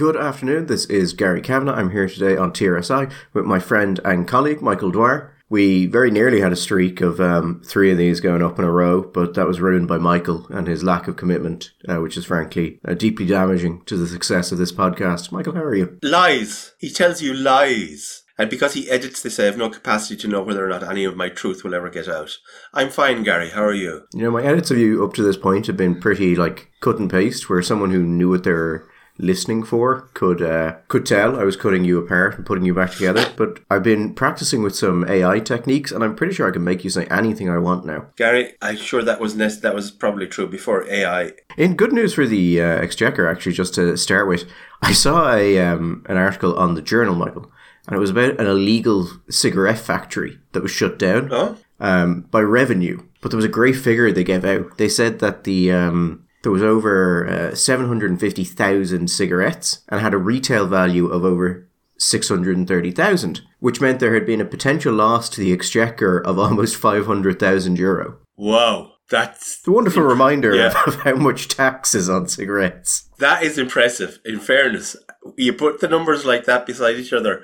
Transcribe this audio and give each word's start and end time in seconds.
Good 0.00 0.16
afternoon. 0.16 0.64
This 0.64 0.86
is 0.86 1.12
Gary 1.12 1.42
Kavanagh. 1.42 1.74
I'm 1.74 1.90
here 1.90 2.08
today 2.08 2.34
on 2.34 2.52
TRSI 2.52 3.12
with 3.34 3.44
my 3.44 3.58
friend 3.58 4.00
and 4.02 4.26
colleague 4.26 4.62
Michael 4.62 4.90
Dwyer. 4.90 5.36
We 5.50 5.84
very 5.84 6.10
nearly 6.10 6.40
had 6.40 6.52
a 6.52 6.56
streak 6.56 7.02
of 7.02 7.20
um, 7.20 7.60
three 7.66 7.92
of 7.92 7.98
these 7.98 8.18
going 8.18 8.42
up 8.42 8.58
in 8.58 8.64
a 8.64 8.72
row, 8.72 9.02
but 9.02 9.34
that 9.34 9.46
was 9.46 9.60
ruined 9.60 9.88
by 9.88 9.98
Michael 9.98 10.46
and 10.48 10.66
his 10.66 10.82
lack 10.82 11.06
of 11.06 11.16
commitment, 11.16 11.72
uh, 11.86 12.00
which 12.00 12.16
is 12.16 12.24
frankly 12.24 12.80
uh, 12.88 12.94
deeply 12.94 13.26
damaging 13.26 13.82
to 13.84 13.98
the 13.98 14.06
success 14.06 14.50
of 14.50 14.56
this 14.56 14.72
podcast. 14.72 15.32
Michael, 15.32 15.54
how 15.54 15.64
are 15.64 15.74
you? 15.74 15.98
Lies. 16.02 16.72
He 16.78 16.88
tells 16.88 17.20
you 17.20 17.34
lies. 17.34 18.22
And 18.38 18.48
because 18.48 18.72
he 18.72 18.90
edits 18.90 19.20
this, 19.20 19.38
I 19.38 19.44
have 19.44 19.58
no 19.58 19.68
capacity 19.68 20.16
to 20.22 20.28
know 20.28 20.40
whether 20.40 20.64
or 20.64 20.70
not 20.70 20.82
any 20.82 21.04
of 21.04 21.14
my 21.14 21.28
truth 21.28 21.62
will 21.62 21.74
ever 21.74 21.90
get 21.90 22.08
out. 22.08 22.38
I'm 22.72 22.88
fine, 22.88 23.22
Gary. 23.22 23.50
How 23.50 23.64
are 23.64 23.74
you? 23.74 24.04
You 24.14 24.22
know, 24.22 24.30
my 24.30 24.44
edits 24.44 24.70
of 24.70 24.78
you 24.78 25.04
up 25.04 25.12
to 25.12 25.22
this 25.22 25.36
point 25.36 25.66
have 25.66 25.76
been 25.76 26.00
pretty 26.00 26.36
like 26.36 26.70
cut 26.80 26.98
and 26.98 27.10
paste, 27.10 27.50
where 27.50 27.60
someone 27.60 27.90
who 27.90 28.02
knew 28.02 28.30
what 28.30 28.44
they're 28.44 28.88
listening 29.20 29.62
for 29.62 30.08
could 30.14 30.42
uh, 30.42 30.76
could 30.88 31.06
tell 31.06 31.38
I 31.38 31.44
was 31.44 31.56
cutting 31.56 31.84
you 31.84 31.98
apart 31.98 32.36
and 32.36 32.46
putting 32.46 32.64
you 32.64 32.74
back 32.74 32.92
together. 32.92 33.24
But 33.36 33.60
I've 33.70 33.82
been 33.82 34.14
practicing 34.14 34.62
with 34.62 34.74
some 34.74 35.08
AI 35.08 35.40
techniques, 35.40 35.92
and 35.92 36.02
I'm 36.02 36.16
pretty 36.16 36.34
sure 36.34 36.48
I 36.48 36.52
can 36.52 36.64
make 36.64 36.84
you 36.84 36.90
say 36.90 37.06
anything 37.06 37.48
I 37.48 37.58
want 37.58 37.84
now. 37.84 38.06
Gary, 38.16 38.54
I'm 38.62 38.76
sure 38.76 39.02
that 39.02 39.20
was 39.20 39.34
nec- 39.36 39.60
that 39.60 39.74
was 39.74 39.90
probably 39.90 40.26
true 40.26 40.46
before 40.46 40.88
AI. 40.88 41.32
In 41.56 41.76
good 41.76 41.92
news 41.92 42.14
for 42.14 42.26
the 42.26 42.60
uh, 42.60 42.64
Exchequer, 42.80 43.28
actually, 43.28 43.52
just 43.52 43.74
to 43.74 43.96
start 43.96 44.28
with, 44.28 44.44
I 44.82 44.92
saw 44.92 45.34
a 45.34 45.58
um, 45.60 46.04
an 46.08 46.16
article 46.16 46.58
on 46.58 46.74
the 46.74 46.82
Journal, 46.82 47.14
Michael, 47.14 47.50
and 47.86 47.96
it 47.96 48.00
was 48.00 48.10
about 48.10 48.40
an 48.40 48.46
illegal 48.46 49.08
cigarette 49.28 49.78
factory 49.78 50.38
that 50.52 50.62
was 50.62 50.70
shut 50.72 50.98
down 50.98 51.28
Oh, 51.32 51.56
um, 51.78 52.22
by 52.30 52.40
revenue. 52.40 53.02
But 53.20 53.30
there 53.30 53.36
was 53.36 53.44
a 53.44 53.48
great 53.48 53.76
figure 53.76 54.10
they 54.10 54.24
gave 54.24 54.46
out. 54.46 54.78
They 54.78 54.88
said 54.88 55.18
that 55.18 55.44
the 55.44 55.70
um, 55.72 56.24
there 56.42 56.52
was 56.52 56.62
over 56.62 57.26
uh, 57.52 57.54
750,000 57.54 59.08
cigarettes 59.10 59.80
and 59.88 60.00
had 60.00 60.14
a 60.14 60.18
retail 60.18 60.66
value 60.66 61.06
of 61.08 61.24
over 61.24 61.68
630,000, 61.98 63.40
which 63.58 63.80
meant 63.80 64.00
there 64.00 64.14
had 64.14 64.26
been 64.26 64.40
a 64.40 64.44
potential 64.44 64.92
loss 64.94 65.28
to 65.30 65.40
the 65.40 65.52
exchequer 65.52 66.18
of 66.18 66.38
almost 66.38 66.76
500,000 66.76 67.78
euro. 67.78 68.18
wow. 68.36 68.92
That's 69.10 69.66
a 69.66 69.72
wonderful 69.72 70.04
reminder 70.04 70.54
Yeah. 70.54 70.68
of, 70.68 70.76
of 70.94 71.00
how 71.00 71.16
much 71.16 71.48
tax 71.48 71.96
is 71.96 72.08
on 72.08 72.28
cigarettes. 72.28 73.08
that 73.18 73.42
is 73.42 73.58
impressive. 73.58 74.20
In 74.24 74.38
fairness, 74.38 74.94
you 75.36 75.52
put 75.52 75.80
the 75.80 75.88
numbers 75.88 76.24
like 76.24 76.44
that 76.44 76.64
beside 76.64 76.94
each 76.94 77.12
other. 77.12 77.42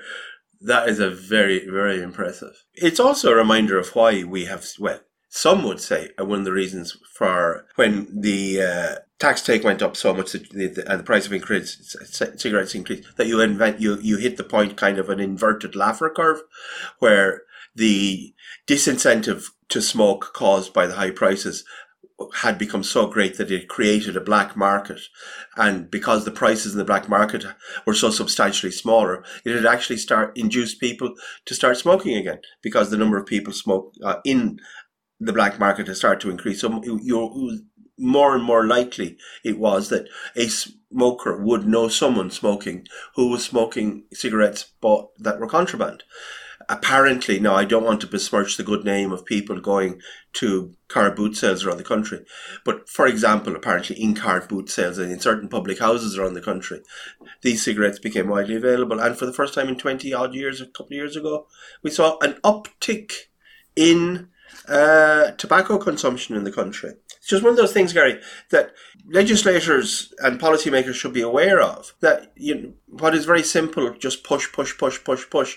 That 0.61 0.89
is 0.89 1.01
a 1.01 1.11
very, 1.11 1.69
very 1.69 2.01
impressive. 2.01 2.53
It's 2.75 3.01
also 3.01 3.33
a 3.33 3.35
reminder 3.35 3.77
of 3.81 3.89
why 3.97 4.23
we 4.23 4.45
have, 4.45 4.65
well, 4.79 5.01
some 5.29 5.65
would 5.65 5.81
say, 5.81 6.11
uh, 6.21 6.25
one 6.25 6.41
of 6.41 6.45
the 6.45 6.53
reasons 6.53 6.97
for 7.13 7.67
when 7.77 8.09
the 8.13 8.63
uh, 8.63 8.95
tax 9.19 9.43
take 9.43 9.65
went 9.65 9.83
up 9.83 9.97
so 9.97 10.15
much 10.15 10.33
that 10.33 10.51
the, 10.51 10.69
the, 10.69 10.91
and 10.91 11.01
the 11.01 11.05
price 11.05 11.27
of 11.27 11.33
increase, 11.33 11.97
c- 12.05 12.37
cigarettes 12.37 12.75
increased, 12.75 13.17
that 13.17 13.27
you 13.27 13.41
invent, 13.41 13.81
you, 13.81 13.99
you 14.01 14.19
hit 14.19 14.37
the 14.37 14.45
point 14.45 14.77
kind 14.77 14.99
of 14.99 15.11
an 15.11 15.21
inverted 15.21 15.73
Laffer 15.73 16.15
curve 16.15 16.41
where 16.99 17.43
the 17.75 18.35
disincentive 18.67 19.51
to 19.69 19.83
smoke 19.83 20.33
caused 20.33 20.73
by 20.73 20.87
the 20.87 20.95
high 20.95 21.11
prices 21.11 21.65
had 22.37 22.57
become 22.57 22.83
so 22.83 23.07
great 23.07 23.37
that 23.37 23.51
it 23.51 23.69
created 23.69 24.17
a 24.17 24.23
black 24.23 24.57
market. 24.57 25.01
And 25.57 25.91
because 25.91 26.25
the 26.25 26.31
prices 26.31 26.73
in 26.73 26.79
the 26.79 26.85
black 26.85 27.09
market 27.09 27.45
were 27.87 27.95
so 27.95 28.11
substantially 28.11 28.73
smaller, 28.73 29.23
it 29.45 29.55
had 29.55 29.67
actually 29.67 29.99
start 29.99 30.37
induced 30.37 30.81
people 30.81 31.15
to 31.45 31.55
start 31.55 31.77
smoking 31.77 32.17
again 32.17 32.39
because 32.63 32.91
the 32.91 32.97
number 32.97 33.19
of 33.19 33.27
people 33.27 33.53
smoke 33.53 33.93
uh, 34.03 34.17
in 34.25 34.59
the 35.21 35.33
black 35.33 35.59
market 35.59 35.87
has 35.87 35.99
started 35.99 36.21
to 36.21 36.31
increase. 36.31 36.61
So 36.61 36.83
you- 36.83 37.01
you're 37.03 37.33
more 37.99 38.35
and 38.35 38.45
more 38.45 38.67
likely 38.67 39.17
it 39.43 39.59
was 39.59 39.89
that 39.89 40.09
a 40.35 40.49
smoker 40.49 41.37
would 41.43 41.67
know 41.67 41.89
someone 41.89 42.31
smoking 42.31 42.87
who 43.15 43.29
was 43.31 43.45
smoking 43.45 44.05
cigarettes 44.13 44.67
bought 44.81 45.11
that 45.19 45.41
were 45.41 45.49
contraband. 45.49 46.05
Apparently, 46.69 47.39
now 47.39 47.55
I 47.55 47.65
don't 47.65 47.85
want 47.85 48.01
to 48.01 48.09
besmirch 48.09 48.57
the 48.57 48.65
good 48.65 48.85
name 48.85 49.13
of 49.13 49.25
people 49.25 49.61
going 49.61 50.01
to 50.35 50.75
car 50.89 51.13
boot 51.13 51.37
sales 51.37 51.65
around 51.65 51.79
the 51.79 51.85
country, 51.85 52.25
but 52.65 52.89
for 52.89 53.07
example, 53.07 53.55
apparently 53.55 53.95
in 53.97 54.15
car 54.15 54.45
boot 54.47 54.69
sales 54.69 54.99
and 54.99 55.13
in 55.13 55.21
certain 55.21 55.49
public 55.49 55.79
houses 55.79 56.19
around 56.19 56.35
the 56.35 56.41
country, 56.41 56.83
these 57.43 57.63
cigarettes 57.63 58.01
became 58.01 58.29
widely 58.29 58.57
available. 58.57 58.99
And 58.99 59.17
for 59.17 59.27
the 59.27 59.33
first 59.33 59.55
time 59.55 59.69
in 59.69 59.77
20 59.77 60.13
odd 60.13 60.35
years, 60.35 60.61
a 60.61 60.67
couple 60.67 60.87
of 60.87 60.93
years 60.93 61.17
ago, 61.17 61.47
we 61.83 61.91
saw 61.91 62.19
an 62.21 62.35
uptick 62.43 63.13
in 63.77 64.29
uh, 64.69 65.33
tobacco 65.33 65.79
consumption 65.79 66.37
in 66.37 66.45
the 66.45 66.53
country. 66.53 66.95
It's 67.19 67.29
just 67.29 67.43
one 67.43 67.51
of 67.51 67.57
those 67.57 67.73
things, 67.73 67.93
Gary, 67.93 68.21
that 68.51 68.73
legislators 69.09 70.13
and 70.21 70.41
policymakers 70.41 70.95
should 70.95 71.13
be 71.13 71.23
aware 71.23 71.61
of. 71.61 71.95
That 72.01 72.33
you 72.37 72.55
know, 72.55 72.73
what 72.87 73.15
is 73.15 73.25
very 73.25 73.43
simple, 73.43 73.93
just 73.95 74.25
push, 74.25 74.53
push, 74.53 74.77
push, 74.79 75.03
push, 75.03 75.29
push, 75.31 75.57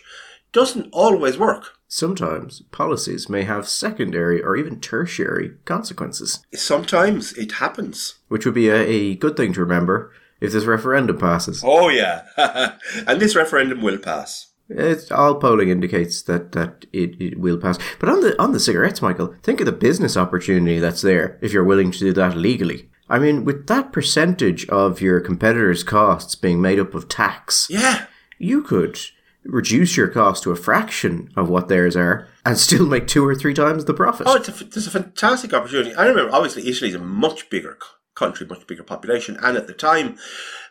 doesn't 0.52 0.90
always 0.92 1.38
work. 1.38 1.74
Sometimes 1.88 2.62
policies 2.72 3.30
may 3.30 3.44
have 3.44 3.68
secondary 3.68 4.42
or 4.44 4.56
even 4.56 4.80
tertiary 4.80 5.54
consequences, 5.66 6.46
Sometimes 6.54 7.34
it 7.34 7.54
happens. 7.54 8.16
which 8.28 8.46
would 8.46 8.54
be 8.54 8.70
a, 8.70 8.76
a 8.76 9.16
good 9.16 9.36
thing 9.36 9.54
to 9.54 9.60
remember 9.62 10.12
if 10.40 10.52
this 10.54 10.66
referendum 10.66 11.18
passes. 11.18 11.64
Oh 11.66 11.90
yeah, 11.90 12.26
and 13.08 13.20
this 13.20 13.36
referendum 13.36 13.82
will 13.82 13.98
pass. 13.98 14.49
It's, 14.70 15.12
all 15.12 15.36
polling 15.36 15.70
indicates 15.70 16.22
that, 16.24 16.52
that 16.52 16.86
it, 16.94 17.20
it 17.20 17.40
will 17.40 17.58
pass. 17.58 17.80
But 18.00 18.10
on 18.10 18.22
the 18.22 18.40
on 18.42 18.52
the 18.52 18.60
cigarettes, 18.60 19.02
Michael, 19.02 19.34
think 19.42 19.60
of 19.60 19.66
the 19.66 19.72
business 19.72 20.16
opportunity 20.16 20.80
that's 20.80 21.02
there 21.02 21.40
if 21.42 21.52
you're 21.52 21.64
willing 21.64 21.92
to 21.92 22.00
do 22.00 22.14
that 22.14 22.38
legally. 22.38 22.90
I 23.10 23.18
mean, 23.18 23.44
with 23.44 23.66
that 23.68 23.92
percentage 23.92 24.70
of 24.70 25.02
your 25.02 25.20
competitors' 25.20 25.84
costs 25.84 26.36
being 26.36 26.62
made 26.62 26.80
up 26.80 26.94
of 26.94 27.10
tax, 27.10 27.68
Yeah, 27.70 28.06
you 28.38 28.62
could 28.62 29.00
reduce 29.44 29.98
your 29.98 30.08
cost 30.08 30.44
to 30.44 30.52
a 30.52 30.56
fraction 30.56 31.32
of 31.36 31.50
what 31.50 31.70
theirs 31.70 31.96
are 31.96 32.28
and 32.46 32.58
still 32.58 32.86
make 32.86 33.08
two 33.08 33.26
or 33.26 33.34
three 33.34 33.54
times 33.54 33.86
the 33.86 33.94
profit. 33.94 34.28
Oh, 34.30 34.36
it's 34.36 34.50
a, 34.50 34.66
it's 34.66 34.88
a 34.88 34.92
fantastic 34.92 35.54
opportunity. 35.54 35.96
I 35.96 36.06
remember, 36.06 36.32
obviously, 36.34 36.70
Italy's 36.70 36.96
a 36.96 37.00
much 37.00 37.50
bigger 37.50 37.78
country, 38.16 38.46
much 38.46 38.68
bigger 38.68 38.84
population, 38.84 39.38
and 39.42 39.58
at 39.58 39.66
the 39.66 39.74
time, 39.74 40.18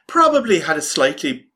probably 0.06 0.60
had 0.60 0.76
a 0.76 0.82
slightly 0.82 1.48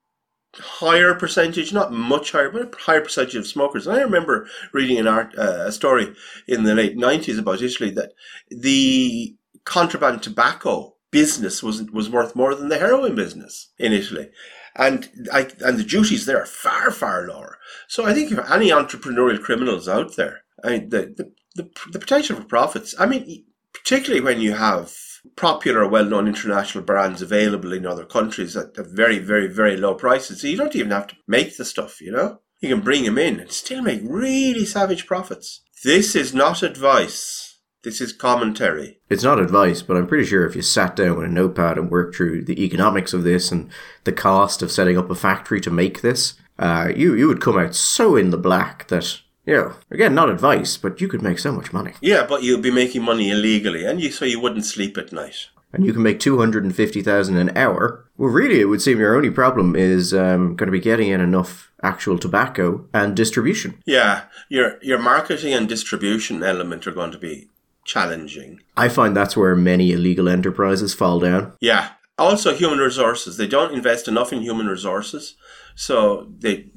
higher 0.57 1.15
percentage, 1.15 1.73
not 1.73 1.93
much 1.93 2.33
higher, 2.33 2.51
but 2.51 2.75
a 2.75 2.77
higher 2.77 3.01
percentage 3.01 3.37
of 3.37 3.47
smokers. 3.47 3.87
And 3.87 3.97
I 3.97 4.03
remember 4.03 4.47
reading 4.73 4.99
an 4.99 5.07
art, 5.07 5.35
uh, 5.39 5.65
a 5.67 5.73
story 5.73 6.15
in 6.47 6.65
the 6.65 6.75
late 6.75 6.97
nineties 6.97 7.39
about 7.39 7.63
Italy 7.63 7.91
that 7.91 8.13
the 8.51 9.37
contraband 9.65 10.23
tobacco 10.23 10.95
business 11.11 11.62
was 11.62 11.83
was 11.91 12.11
worth 12.11 12.37
more 12.37 12.55
than 12.55 12.69
the 12.69 12.79
heroin 12.79 13.15
business 13.15 13.71
in 13.79 13.93
Italy. 13.93 14.29
And 14.75 15.09
I, 15.33 15.51
and 15.61 15.79
the 15.79 15.85
duties 15.85 16.25
there 16.25 16.41
are 16.41 16.47
far, 16.47 16.91
far 16.91 17.29
lower. 17.29 17.59
So 17.89 18.07
I 18.07 18.15
think 18.15 18.33
if 18.33 18.39
any 18.51 18.71
entrepreneurial 18.71 19.43
criminals 19.43 19.87
out 19.87 20.17
there, 20.17 20.45
I 20.65 20.71
mean, 20.71 20.89
the, 20.89 21.15
the, 21.15 21.33
the, 21.62 21.71
the 21.93 21.99
potential 21.99 22.37
for 22.37 22.45
profits, 22.45 22.95
I 22.99 23.05
mean, 23.05 23.45
particularly 23.75 24.23
when 24.23 24.41
you 24.41 24.53
have 24.53 24.95
popular, 25.37 25.87
well-known 25.87 26.28
international 26.28 26.84
brands 26.84 27.22
available 27.22 27.72
in 27.72 27.87
other 27.87 28.05
countries 28.05 28.56
at 28.56 28.78
at 28.78 28.87
very, 28.88 29.19
very, 29.19 29.47
very 29.47 29.77
low 29.77 29.94
prices. 29.94 30.41
So 30.41 30.49
you 30.49 30.56
don't 30.56 30.77
even 30.77 30.91
have 30.91 31.06
to 31.09 31.16
make 31.27 31.56
the 31.56 31.65
stuff, 31.65 32.00
you 32.00 32.12
know? 32.12 32.41
You 32.60 32.69
can 32.69 32.81
bring 32.81 33.05
them 33.05 33.19
in 33.19 33.41
and 33.41 33.50
still 33.50 33.82
make 33.82 34.00
really 34.05 34.65
savage 34.65 35.06
profits. 35.06 35.62
This 35.84 36.15
is 36.15 36.32
not 36.32 36.62
advice. 36.62 37.59
This 37.82 38.00
is 38.00 38.12
commentary. 38.12 39.00
It's 39.11 39.25
not 39.25 39.41
advice, 39.41 39.82
but 39.82 39.97
I'm 39.97 40.06
pretty 40.06 40.25
sure 40.25 40.47
if 40.47 40.55
you 40.55 40.62
sat 40.62 40.94
down 40.94 41.16
with 41.16 41.27
a 41.27 41.28
notepad 41.28 41.77
and 41.77 41.91
worked 41.91 42.15
through 42.15 42.44
the 42.44 42.65
economics 42.65 43.12
of 43.12 43.25
this 43.25 43.50
and 43.50 43.69
the 44.05 44.12
cost 44.12 44.62
of 44.62 44.71
setting 44.71 44.97
up 44.97 45.11
a 45.11 45.16
factory 45.16 45.61
to 45.62 45.71
make 45.71 46.00
this, 46.00 46.34
uh, 46.61 46.93
you 46.94 47.15
you 47.15 47.27
would 47.27 47.41
come 47.41 47.59
out 47.59 47.75
so 47.75 48.15
in 48.15 48.31
the 48.31 48.38
black 48.38 48.87
that 48.88 49.19
know 49.47 49.75
again 49.91 50.15
not 50.15 50.29
advice, 50.31 50.77
but 50.77 51.01
you 51.01 51.09
could 51.09 51.23
make 51.23 51.39
so 51.39 51.53
much 51.53 51.73
money, 51.73 51.93
Yeah, 52.01 52.25
but 52.27 52.43
you'd 52.43 52.63
be 52.63 52.71
making 52.71 53.03
money 53.03 53.31
illegally, 53.31 53.85
and 53.85 54.01
you 54.01 54.11
so 54.11 54.25
you 54.25 54.41
wouldn't 54.41 54.65
sleep 54.67 54.97
at 54.99 55.13
night. 55.13 55.49
and 55.73 55.85
you 55.87 55.93
can 55.93 56.03
make 56.03 56.21
two 56.21 56.39
hundred 56.39 56.65
and 56.65 56.75
fifty 56.77 57.03
thousand 57.03 57.37
an 57.37 57.57
hour. 57.57 58.05
Well, 58.19 58.31
really, 58.31 58.61
it 58.61 58.67
would 58.67 58.83
seem 58.83 58.99
your 59.01 59.17
only 59.17 59.31
problem 59.31 59.75
is 59.75 60.13
um, 60.15 60.55
going 60.57 60.67
to 60.69 60.79
be 60.79 60.81
getting 60.81 61.09
in 61.09 61.21
enough 61.21 61.73
actual 61.83 62.19
tobacco 62.19 62.87
and 62.94 63.17
distribution. 63.17 63.75
Yeah, 63.87 64.25
your 64.49 64.79
your 64.83 64.99
marketing 64.99 65.55
and 65.55 65.69
distribution 65.69 66.43
element 66.43 66.87
are 66.87 66.93
going 66.93 67.11
to 67.12 67.19
be 67.19 67.49
challenging. 67.85 68.61
I 68.77 68.88
find 68.88 69.17
that's 69.17 69.37
where 69.37 69.56
many 69.56 69.93
illegal 69.93 70.29
enterprises 70.29 70.95
fall 70.95 71.19
down. 71.21 71.53
Yeah. 71.61 71.88
Also, 72.19 72.55
human 72.55 72.79
resources. 72.79 73.37
They 73.37 73.49
don't 73.49 73.75
invest 73.75 74.06
enough 74.06 74.33
in 74.33 74.43
human 74.43 74.67
resources, 74.67 75.35
so 75.75 76.29
they 76.38 76.71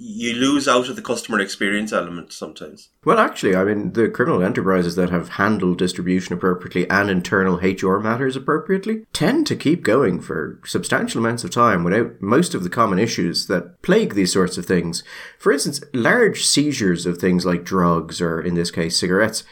you 0.00 0.34
lose 0.34 0.68
out 0.68 0.88
of 0.88 0.94
the 0.94 1.02
customer 1.02 1.40
experience 1.40 1.92
element 1.92 2.32
sometimes. 2.32 2.90
Well, 3.04 3.18
actually, 3.18 3.56
I 3.56 3.64
mean, 3.64 3.94
the 3.94 4.08
criminal 4.08 4.44
enterprises 4.44 4.94
that 4.94 5.10
have 5.10 5.30
handled 5.30 5.78
distribution 5.78 6.34
appropriately 6.34 6.88
and 6.88 7.10
internal 7.10 7.56
HR 7.56 7.98
matters 7.98 8.36
appropriately 8.36 9.06
tend 9.12 9.48
to 9.48 9.56
keep 9.56 9.82
going 9.82 10.20
for 10.20 10.60
substantial 10.64 11.20
amounts 11.20 11.42
of 11.42 11.50
time 11.50 11.82
without 11.82 12.22
most 12.22 12.54
of 12.54 12.62
the 12.62 12.70
common 12.70 13.00
issues 13.00 13.48
that 13.48 13.82
plague 13.82 14.14
these 14.14 14.32
sorts 14.32 14.56
of 14.56 14.66
things. 14.66 15.02
For 15.36 15.50
instance, 15.50 15.82
large 15.92 16.44
seizures 16.44 17.04
of 17.04 17.18
things 17.18 17.44
like 17.44 17.64
drugs, 17.64 18.20
or 18.20 18.40
in 18.40 18.54
this 18.54 18.70
case, 18.70 19.00
cigarettes, 19.00 19.42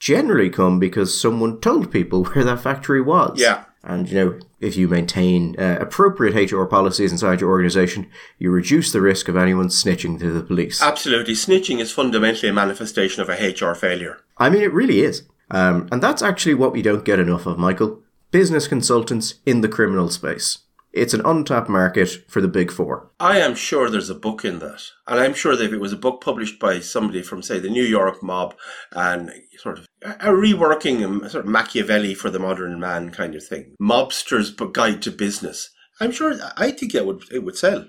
generally 0.00 0.50
come 0.50 0.80
because 0.80 1.18
someone 1.18 1.60
told 1.60 1.92
people 1.92 2.24
where 2.34 2.44
that 2.44 2.60
factory 2.60 3.00
was. 3.00 3.40
Yeah. 3.40 3.66
And, 3.84 4.08
you 4.08 4.14
know, 4.14 4.40
if 4.60 4.76
you 4.76 4.86
maintain 4.86 5.56
uh, 5.58 5.78
appropriate 5.80 6.52
HR 6.52 6.64
policies 6.64 7.10
inside 7.10 7.40
your 7.40 7.50
organization, 7.50 8.08
you 8.38 8.50
reduce 8.50 8.92
the 8.92 9.00
risk 9.00 9.28
of 9.28 9.36
anyone 9.36 9.68
snitching 9.68 10.20
to 10.20 10.30
the 10.30 10.42
police. 10.42 10.80
Absolutely. 10.80 11.34
Snitching 11.34 11.80
is 11.80 11.90
fundamentally 11.90 12.48
a 12.48 12.52
manifestation 12.52 13.22
of 13.22 13.28
a 13.28 13.50
HR 13.50 13.74
failure. 13.74 14.20
I 14.38 14.50
mean, 14.50 14.62
it 14.62 14.72
really 14.72 15.00
is. 15.00 15.24
Um, 15.50 15.88
and 15.90 16.02
that's 16.02 16.22
actually 16.22 16.54
what 16.54 16.72
we 16.72 16.80
don't 16.80 17.04
get 17.04 17.18
enough 17.18 17.46
of, 17.46 17.58
Michael. 17.58 18.00
Business 18.30 18.68
consultants 18.68 19.34
in 19.44 19.60
the 19.60 19.68
criminal 19.68 20.08
space. 20.08 20.58
It's 20.92 21.14
an 21.14 21.24
untapped 21.24 21.70
market 21.70 22.10
for 22.28 22.40
the 22.40 22.48
big 22.48 22.70
four. 22.70 23.10
I 23.18 23.38
am 23.38 23.54
sure 23.54 23.88
there's 23.88 24.10
a 24.10 24.14
book 24.14 24.44
in 24.44 24.58
that. 24.58 24.82
And 25.06 25.18
I'm 25.18 25.32
sure 25.32 25.56
that 25.56 25.64
if 25.64 25.72
it 25.72 25.80
was 25.80 25.92
a 25.92 25.96
book 25.96 26.20
published 26.20 26.58
by 26.58 26.80
somebody 26.80 27.22
from, 27.22 27.42
say, 27.42 27.58
the 27.58 27.70
New 27.70 27.84
York 27.84 28.22
mob 28.22 28.54
and 28.90 29.32
sort 29.58 29.78
of 29.78 29.88
a 30.02 30.28
reworking, 30.28 31.02
um, 31.02 31.28
sort 31.28 31.46
of 31.46 31.50
Machiavelli 31.50 32.14
for 32.14 32.28
the 32.28 32.38
modern 32.38 32.78
man 32.78 33.10
kind 33.10 33.34
of 33.34 33.44
thing, 33.44 33.74
mobster's 33.80 34.50
guide 34.50 35.00
to 35.02 35.10
business, 35.10 35.70
I'm 36.00 36.10
sure, 36.10 36.34
I 36.56 36.72
think 36.72 36.94
it 36.94 37.06
would, 37.06 37.22
it 37.32 37.44
would 37.44 37.56
sell. 37.56 37.86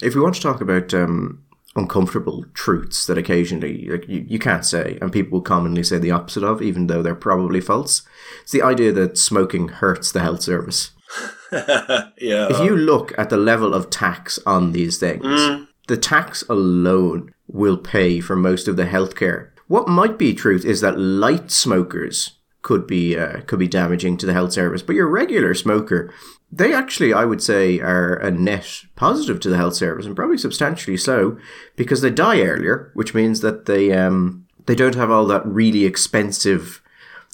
If 0.00 0.14
we 0.14 0.20
want 0.20 0.36
to 0.36 0.40
talk 0.40 0.60
about 0.60 0.94
um, 0.94 1.42
uncomfortable 1.74 2.44
truths 2.54 3.06
that 3.06 3.18
occasionally 3.18 3.88
like, 3.88 4.08
you, 4.08 4.24
you 4.26 4.38
can't 4.38 4.64
say, 4.64 4.98
and 5.02 5.12
people 5.12 5.32
will 5.32 5.42
commonly 5.42 5.82
say 5.82 5.98
the 5.98 6.10
opposite 6.10 6.44
of, 6.44 6.62
even 6.62 6.86
though 6.86 7.02
they're 7.02 7.14
probably 7.14 7.60
false, 7.60 8.02
it's 8.42 8.52
the 8.52 8.62
idea 8.62 8.92
that 8.92 9.18
smoking 9.18 9.68
hurts 9.68 10.10
the 10.10 10.20
health 10.20 10.42
service. 10.42 10.92
yeah. 11.52 12.48
If 12.50 12.60
you 12.60 12.76
look 12.76 13.12
at 13.18 13.30
the 13.30 13.36
level 13.36 13.74
of 13.74 13.90
tax 13.90 14.38
on 14.46 14.72
these 14.72 14.98
things, 14.98 15.24
Mm. 15.24 15.68
the 15.88 15.96
tax 15.96 16.42
alone 16.48 17.32
will 17.46 17.76
pay 17.76 18.20
for 18.20 18.36
most 18.36 18.68
of 18.68 18.76
the 18.76 18.86
healthcare. 18.86 19.50
What 19.68 19.88
might 19.88 20.18
be 20.18 20.34
truth 20.34 20.64
is 20.64 20.80
that 20.80 20.98
light 20.98 21.50
smokers 21.50 22.32
could 22.62 22.86
be 22.86 23.16
uh, 23.16 23.40
could 23.42 23.58
be 23.60 23.68
damaging 23.68 24.16
to 24.18 24.26
the 24.26 24.32
health 24.32 24.52
service, 24.52 24.82
but 24.82 24.96
your 24.96 25.06
regular 25.08 25.54
smoker, 25.54 26.12
they 26.50 26.72
actually, 26.72 27.12
I 27.12 27.24
would 27.24 27.40
say, 27.42 27.78
are 27.80 28.14
a 28.16 28.30
net 28.30 28.82
positive 28.96 29.38
to 29.40 29.48
the 29.48 29.56
health 29.56 29.74
service, 29.76 30.06
and 30.06 30.16
probably 30.16 30.38
substantially 30.38 30.96
so, 30.96 31.38
because 31.76 32.00
they 32.00 32.10
die 32.10 32.40
earlier, 32.40 32.90
which 32.94 33.14
means 33.14 33.40
that 33.40 33.66
they 33.66 33.92
um, 33.92 34.46
they 34.66 34.74
don't 34.74 34.96
have 34.96 35.10
all 35.12 35.26
that 35.26 35.46
really 35.46 35.84
expensive. 35.84 36.82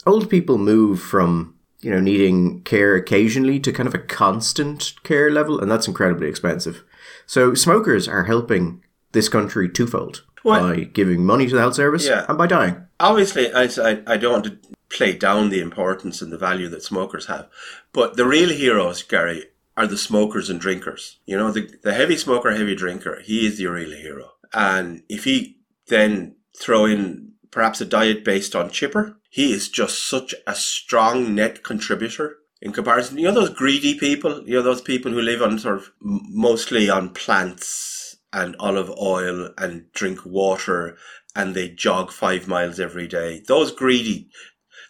Old 0.04 0.28
people 0.28 0.58
move 0.58 1.00
from 1.00 1.51
you 1.82 1.90
know 1.90 2.00
needing 2.00 2.62
care 2.62 2.94
occasionally 2.94 3.60
to 3.60 3.72
kind 3.72 3.86
of 3.86 3.94
a 3.94 3.98
constant 3.98 4.94
care 5.02 5.30
level, 5.30 5.60
and 5.60 5.70
that's 5.70 5.88
incredibly 5.88 6.28
expensive. 6.28 6.82
So 7.26 7.54
smokers 7.54 8.08
are 8.08 8.24
helping 8.24 8.82
this 9.12 9.28
country 9.28 9.68
twofold 9.68 10.24
by 10.44 10.84
giving 10.84 11.24
money 11.24 11.46
to 11.46 11.54
the 11.54 11.60
health 11.60 11.74
service 11.74 12.06
Yeah. 12.06 12.24
and 12.28 12.36
by 12.38 12.46
dying. 12.46 12.86
Obviously, 12.98 13.52
I, 13.52 13.64
I, 13.64 14.02
I 14.06 14.16
don't 14.16 14.32
want 14.32 14.44
to 14.46 14.58
play 14.88 15.12
down 15.12 15.50
the 15.50 15.60
importance 15.60 16.20
and 16.20 16.32
the 16.32 16.38
value 16.38 16.68
that 16.70 16.82
smokers 16.82 17.26
have, 17.26 17.48
but 17.92 18.16
the 18.16 18.26
real 18.26 18.48
heroes, 18.50 19.02
Gary, 19.02 19.44
are 19.76 19.86
the 19.86 19.96
smokers 19.96 20.50
and 20.50 20.60
drinkers. 20.60 21.18
You 21.26 21.36
know, 21.38 21.50
the, 21.52 21.70
the 21.82 21.94
heavy 21.94 22.16
smoker, 22.16 22.50
heavy 22.50 22.74
drinker, 22.74 23.20
he 23.24 23.46
is 23.46 23.58
the 23.58 23.66
real 23.66 23.92
hero. 23.96 24.32
And 24.52 25.02
if 25.08 25.24
he 25.24 25.58
then 25.88 26.34
throw 26.58 26.84
in 26.86 27.32
perhaps 27.50 27.80
a 27.80 27.84
diet 27.86 28.24
based 28.24 28.54
on 28.56 28.70
chipper, 28.70 29.16
he 29.32 29.50
is 29.50 29.70
just 29.70 30.06
such 30.10 30.34
a 30.46 30.54
strong 30.54 31.34
net 31.34 31.64
contributor 31.64 32.36
in 32.60 32.70
comparison. 32.70 33.16
You 33.16 33.28
know, 33.28 33.32
those 33.32 33.48
greedy 33.48 33.98
people, 33.98 34.42
you 34.46 34.56
know, 34.56 34.62
those 34.62 34.82
people 34.82 35.10
who 35.10 35.22
live 35.22 35.40
on 35.40 35.58
sort 35.58 35.78
of 35.78 35.90
mostly 36.02 36.90
on 36.90 37.14
plants 37.14 38.16
and 38.30 38.54
olive 38.60 38.90
oil 39.00 39.48
and 39.56 39.90
drink 39.94 40.26
water 40.26 40.98
and 41.34 41.54
they 41.54 41.70
jog 41.70 42.12
five 42.12 42.46
miles 42.46 42.78
every 42.78 43.08
day. 43.08 43.42
Those 43.48 43.72
greedy 43.72 44.28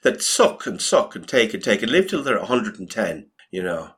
that 0.02 0.20
suck 0.20 0.66
and 0.66 0.82
suck 0.82 1.14
and 1.14 1.28
take 1.28 1.54
and 1.54 1.62
take 1.62 1.84
and 1.84 1.92
live 1.92 2.08
till 2.08 2.24
they're 2.24 2.36
110, 2.36 3.30
you 3.52 3.62
know. 3.62 3.90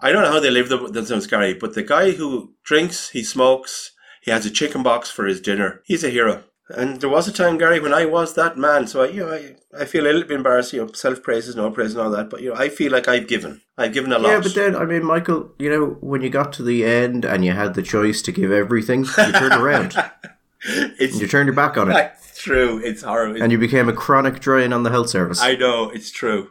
I 0.00 0.10
don't 0.10 0.22
know 0.22 0.32
how 0.32 0.40
they 0.40 0.50
live 0.50 0.70
them- 0.70 0.90
themselves, 0.90 1.26
Gary, 1.26 1.52
but 1.52 1.74
the 1.74 1.82
guy 1.82 2.12
who 2.12 2.54
drinks, 2.64 3.10
he 3.10 3.22
smokes, 3.22 3.90
he 4.22 4.30
has 4.30 4.46
a 4.46 4.50
chicken 4.50 4.82
box 4.82 5.10
for 5.10 5.26
his 5.26 5.42
dinner, 5.42 5.82
he's 5.84 6.02
a 6.02 6.08
hero. 6.08 6.44
And 6.76 7.00
there 7.00 7.10
was 7.10 7.28
a 7.28 7.32
time, 7.32 7.58
Gary, 7.58 7.80
when 7.80 7.94
I 7.94 8.04
was 8.06 8.34
that 8.34 8.56
man. 8.56 8.86
So 8.86 9.02
I, 9.02 9.08
you 9.08 9.20
know, 9.20 9.32
I, 9.32 9.56
I 9.82 9.84
feel 9.84 10.04
a 10.04 10.06
little 10.06 10.22
bit 10.22 10.32
embarrassed. 10.32 10.72
You 10.72 10.86
know, 10.86 10.92
self 10.92 11.22
praise 11.22 11.48
is 11.48 11.56
no 11.56 11.70
praise 11.70 11.92
and 11.92 12.00
all 12.00 12.10
that. 12.10 12.30
But 12.30 12.42
you 12.42 12.50
know, 12.50 12.56
I 12.56 12.68
feel 12.68 12.92
like 12.92 13.08
I've 13.08 13.28
given. 13.28 13.60
I've 13.76 13.92
given 13.92 14.12
a 14.12 14.18
lot. 14.18 14.30
Yeah, 14.30 14.40
but 14.40 14.54
then 14.54 14.76
I 14.76 14.84
mean, 14.84 15.04
Michael, 15.04 15.52
you 15.58 15.70
know, 15.70 15.86
when 16.00 16.22
you 16.22 16.30
got 16.30 16.52
to 16.54 16.62
the 16.62 16.84
end 16.84 17.24
and 17.24 17.44
you 17.44 17.52
had 17.52 17.74
the 17.74 17.82
choice 17.82 18.22
to 18.22 18.32
give 18.32 18.52
everything, 18.52 19.04
you 19.04 19.32
turned 19.32 19.54
around. 19.54 19.96
it's 20.64 21.20
You 21.20 21.26
turned 21.26 21.46
your 21.46 21.56
back 21.56 21.76
on 21.76 21.90
it, 21.90 22.12
true. 22.40 22.80
It's 22.82 23.02
horrible. 23.02 23.42
and 23.42 23.52
you 23.52 23.58
became 23.58 23.88
a 23.88 23.92
chronic 23.92 24.40
drain 24.40 24.72
on 24.72 24.82
the 24.82 24.90
health 24.90 25.10
service. 25.10 25.40
I 25.40 25.54
know 25.54 25.90
it's 25.90 26.10
true. 26.10 26.50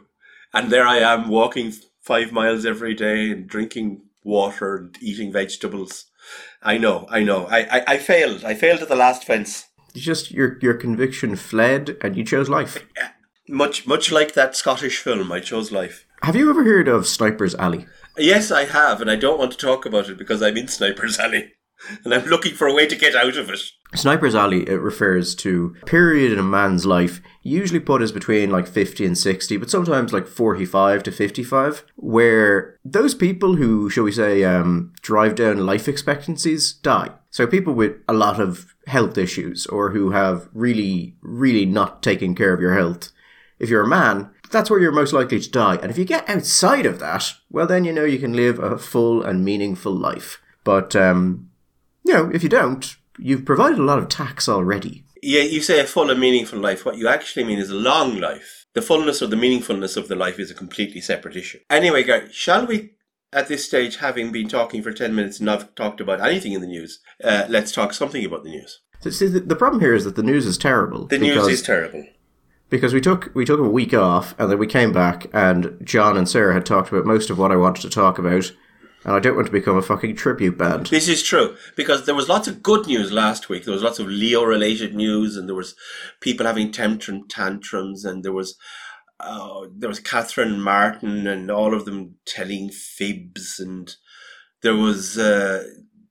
And 0.52 0.70
there 0.70 0.86
I 0.86 0.98
am 0.98 1.28
walking 1.28 1.72
five 2.00 2.32
miles 2.32 2.64
every 2.64 2.94
day 2.94 3.30
and 3.30 3.46
drinking 3.46 4.02
water 4.24 4.76
and 4.76 4.98
eating 5.00 5.32
vegetables. 5.32 6.06
I 6.62 6.78
know, 6.78 7.06
I 7.10 7.22
know. 7.22 7.46
I, 7.46 7.78
I, 7.78 7.84
I 7.86 7.98
failed. 7.98 8.44
I 8.44 8.54
failed 8.54 8.80
at 8.80 8.88
the 8.88 8.96
last 8.96 9.24
fence. 9.24 9.66
Just 9.94 10.30
your 10.30 10.58
your 10.60 10.74
conviction 10.74 11.36
fled, 11.36 11.96
and 12.00 12.16
you 12.16 12.24
chose 12.24 12.48
life. 12.48 12.86
Much 13.48 13.86
much 13.86 14.12
like 14.12 14.34
that 14.34 14.56
Scottish 14.56 14.98
film, 14.98 15.32
I 15.32 15.40
chose 15.40 15.72
life. 15.72 16.06
Have 16.22 16.36
you 16.36 16.50
ever 16.50 16.64
heard 16.64 16.88
of 16.88 17.06
Sniper's 17.06 17.54
Alley? 17.54 17.86
Yes, 18.18 18.50
I 18.50 18.64
have, 18.64 19.00
and 19.00 19.10
I 19.10 19.16
don't 19.16 19.38
want 19.38 19.52
to 19.52 19.58
talk 19.58 19.86
about 19.86 20.08
it 20.08 20.18
because 20.18 20.42
I'm 20.42 20.56
in 20.56 20.68
Sniper's 20.68 21.18
Alley. 21.18 21.52
And 22.04 22.12
I'm 22.12 22.26
looking 22.26 22.54
for 22.54 22.66
a 22.66 22.74
way 22.74 22.86
to 22.86 22.94
get 22.94 23.14
out 23.14 23.38
of 23.38 23.48
it. 23.48 23.60
Sniper's 23.94 24.34
Alley 24.34 24.68
it 24.68 24.80
refers 24.80 25.34
to 25.36 25.74
a 25.82 25.86
period 25.86 26.30
in 26.30 26.38
a 26.38 26.42
man's 26.42 26.86
life, 26.86 27.20
usually 27.42 27.80
put 27.80 28.02
as 28.02 28.12
between 28.12 28.50
like 28.50 28.68
50 28.68 29.04
and 29.06 29.16
60, 29.16 29.56
but 29.56 29.70
sometimes 29.70 30.12
like 30.12 30.26
45 30.26 31.02
to 31.04 31.10
55, 31.10 31.84
where 31.96 32.78
those 32.84 33.14
people 33.14 33.56
who, 33.56 33.90
shall 33.90 34.04
we 34.04 34.12
say, 34.12 34.44
um, 34.44 34.92
drive 35.02 35.34
down 35.34 35.64
life 35.66 35.88
expectancies 35.88 36.72
die. 36.72 37.10
So 37.30 37.46
people 37.46 37.72
with 37.72 37.96
a 38.08 38.12
lot 38.12 38.40
of 38.40 38.74
health 38.86 39.16
issues 39.16 39.66
or 39.66 39.90
who 39.90 40.10
have 40.10 40.48
really, 40.52 41.16
really 41.22 41.64
not 41.64 42.02
taken 42.02 42.34
care 42.34 42.52
of 42.52 42.60
your 42.60 42.74
health. 42.74 43.10
If 43.58 43.70
you're 43.70 43.84
a 43.84 43.88
man, 43.88 44.30
that's 44.50 44.68
where 44.68 44.80
you're 44.80 44.90
most 44.90 45.12
likely 45.12 45.38
to 45.38 45.50
die. 45.50 45.76
And 45.76 45.90
if 45.90 45.98
you 45.98 46.04
get 46.04 46.28
outside 46.28 46.86
of 46.86 46.98
that, 46.98 47.34
well, 47.50 47.66
then 47.66 47.84
you 47.84 47.92
know 47.92 48.04
you 48.04 48.18
can 48.18 48.32
live 48.32 48.58
a 48.58 48.78
full 48.78 49.22
and 49.22 49.44
meaningful 49.44 49.92
life. 49.92 50.42
But, 50.64 50.96
um, 50.96 51.50
you 52.04 52.12
know, 52.12 52.30
if 52.34 52.42
you 52.42 52.48
don't, 52.48 52.96
you've 53.18 53.44
provided 53.44 53.78
a 53.78 53.84
lot 53.84 53.98
of 53.98 54.08
tax 54.08 54.48
already. 54.48 55.04
Yeah, 55.22 55.42
you 55.42 55.60
say 55.60 55.78
a 55.78 55.84
full 55.84 56.10
and 56.10 56.18
meaningful 56.18 56.58
life. 56.58 56.84
What 56.84 56.96
you 56.96 57.06
actually 57.06 57.44
mean 57.44 57.58
is 57.58 57.70
a 57.70 57.74
long 57.74 58.18
life. 58.18 58.66
The 58.72 58.82
fullness 58.82 59.22
or 59.22 59.26
the 59.26 59.36
meaningfulness 59.36 59.96
of 59.96 60.08
the 60.08 60.16
life 60.16 60.38
is 60.38 60.50
a 60.50 60.54
completely 60.54 61.00
separate 61.00 61.36
issue. 61.36 61.58
Anyway, 61.68 62.02
Gary, 62.02 62.32
shall 62.32 62.66
we, 62.66 62.94
at 63.32 63.48
this 63.48 63.64
stage, 63.64 63.96
having 63.96 64.32
been 64.32 64.48
talking 64.48 64.82
for 64.82 64.92
10 64.92 65.14
minutes 65.14 65.38
and 65.38 65.46
not 65.46 65.74
talked 65.76 66.00
about 66.00 66.20
anything 66.20 66.52
in 66.52 66.60
the 66.60 66.66
news, 66.66 67.00
uh, 67.22 67.44
let's 67.48 67.72
talk 67.72 67.92
something 67.92 68.24
about 68.24 68.44
the 68.44 68.50
news. 68.50 68.80
So, 69.00 69.10
see, 69.10 69.26
the, 69.28 69.40
the 69.40 69.56
problem 69.56 69.80
here 69.80 69.94
is 69.94 70.04
that 70.04 70.16
the 70.16 70.22
news 70.22 70.46
is 70.46 70.58
terrible. 70.58 71.06
The 71.06 71.18
news 71.18 71.46
is 71.46 71.62
terrible. 71.62 72.06
because 72.68 72.92
we 72.92 73.00
took 73.00 73.30
we 73.34 73.44
took 73.44 73.60
a 73.60 73.68
week 73.68 73.94
off 73.94 74.34
and 74.38 74.50
then 74.50 74.58
we 74.58 74.66
came 74.66 74.92
back 74.92 75.26
and 75.32 75.78
John 75.82 76.16
and 76.16 76.28
Sarah 76.28 76.54
had 76.54 76.66
talked 76.66 76.90
about 76.92 77.06
most 77.06 77.30
of 77.30 77.38
what 77.38 77.52
I 77.52 77.56
wanted 77.56 77.82
to 77.82 77.90
talk 77.90 78.18
about, 78.18 78.52
and 79.04 79.14
I 79.14 79.18
don't 79.18 79.36
want 79.36 79.46
to 79.46 79.52
become 79.52 79.76
a 79.76 79.82
fucking 79.82 80.16
tribute 80.16 80.58
band. 80.58 80.86
This 80.86 81.08
is 81.08 81.22
true 81.22 81.56
because 81.76 82.04
there 82.04 82.14
was 82.14 82.28
lots 82.28 82.46
of 82.46 82.62
good 82.62 82.86
news 82.86 83.10
last 83.10 83.48
week. 83.48 83.64
There 83.64 83.72
was 83.72 83.82
lots 83.82 83.98
of 83.98 84.08
Leo 84.08 84.44
related 84.44 84.94
news, 84.94 85.36
and 85.36 85.48
there 85.48 85.56
was 85.56 85.74
people 86.20 86.44
having 86.44 86.70
tantrum 86.70 87.26
tantrums, 87.26 88.04
and 88.04 88.22
there 88.22 88.32
was 88.32 88.56
uh, 89.22 89.66
there 89.76 89.88
was 89.88 90.00
Catherine 90.00 90.60
Martin 90.60 91.26
and 91.26 91.50
all 91.50 91.74
of 91.74 91.84
them 91.84 92.16
telling 92.26 92.70
fibs, 92.70 93.58
and 93.58 93.94
there 94.62 94.76
was 94.76 95.18
uh, 95.18 95.64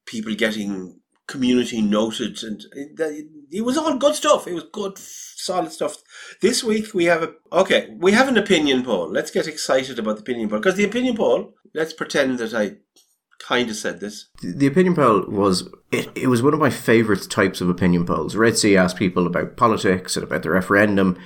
people 0.06 0.36
getting 0.36 1.00
community 1.28 1.82
noted, 1.82 2.44
and 2.44 2.66
it, 2.74 3.28
it 3.52 3.62
was 3.62 3.78
all 3.78 3.96
good 3.98 4.16
stuff. 4.16 4.48
It 4.48 4.54
was 4.54 4.66
good, 4.72 4.98
solid 4.98 5.72
stuff. 5.72 5.98
This 6.42 6.64
week 6.64 6.94
we 6.94 7.06
have 7.06 7.24
a 7.24 7.34
okay. 7.52 7.96
We 7.98 8.12
have 8.14 8.28
an 8.28 8.38
opinion 8.38 8.84
poll. 8.84 9.10
Let's 9.10 9.32
get 9.32 9.48
excited 9.48 10.00
about 10.00 10.18
the 10.18 10.22
opinion 10.22 10.50
poll 10.50 10.60
because 10.60 10.76
the 10.76 10.86
opinion 10.86 11.16
poll. 11.16 11.54
Let's 11.74 11.94
pretend 11.94 12.40
that 12.40 12.54
I 12.56 12.78
kind 13.40 13.70
of 13.70 13.76
said 13.76 14.00
this. 14.00 14.26
The 14.42 14.68
opinion 14.68 14.96
poll 14.96 15.26
was 15.28 15.70
it, 15.92 16.10
it 16.16 16.28
was 16.28 16.42
one 16.42 16.54
of 16.54 16.60
my 16.60 16.70
favourite 16.70 17.30
types 17.30 17.62
of 17.62 17.70
opinion 17.70 18.06
polls. 18.06 18.36
Red 18.36 18.58
C 18.58 18.76
asked 18.76 18.98
people 18.98 19.28
about 19.28 19.58
politics 19.58 20.16
and 20.16 20.24
about 20.24 20.44
the 20.44 20.50
referendum. 20.50 21.18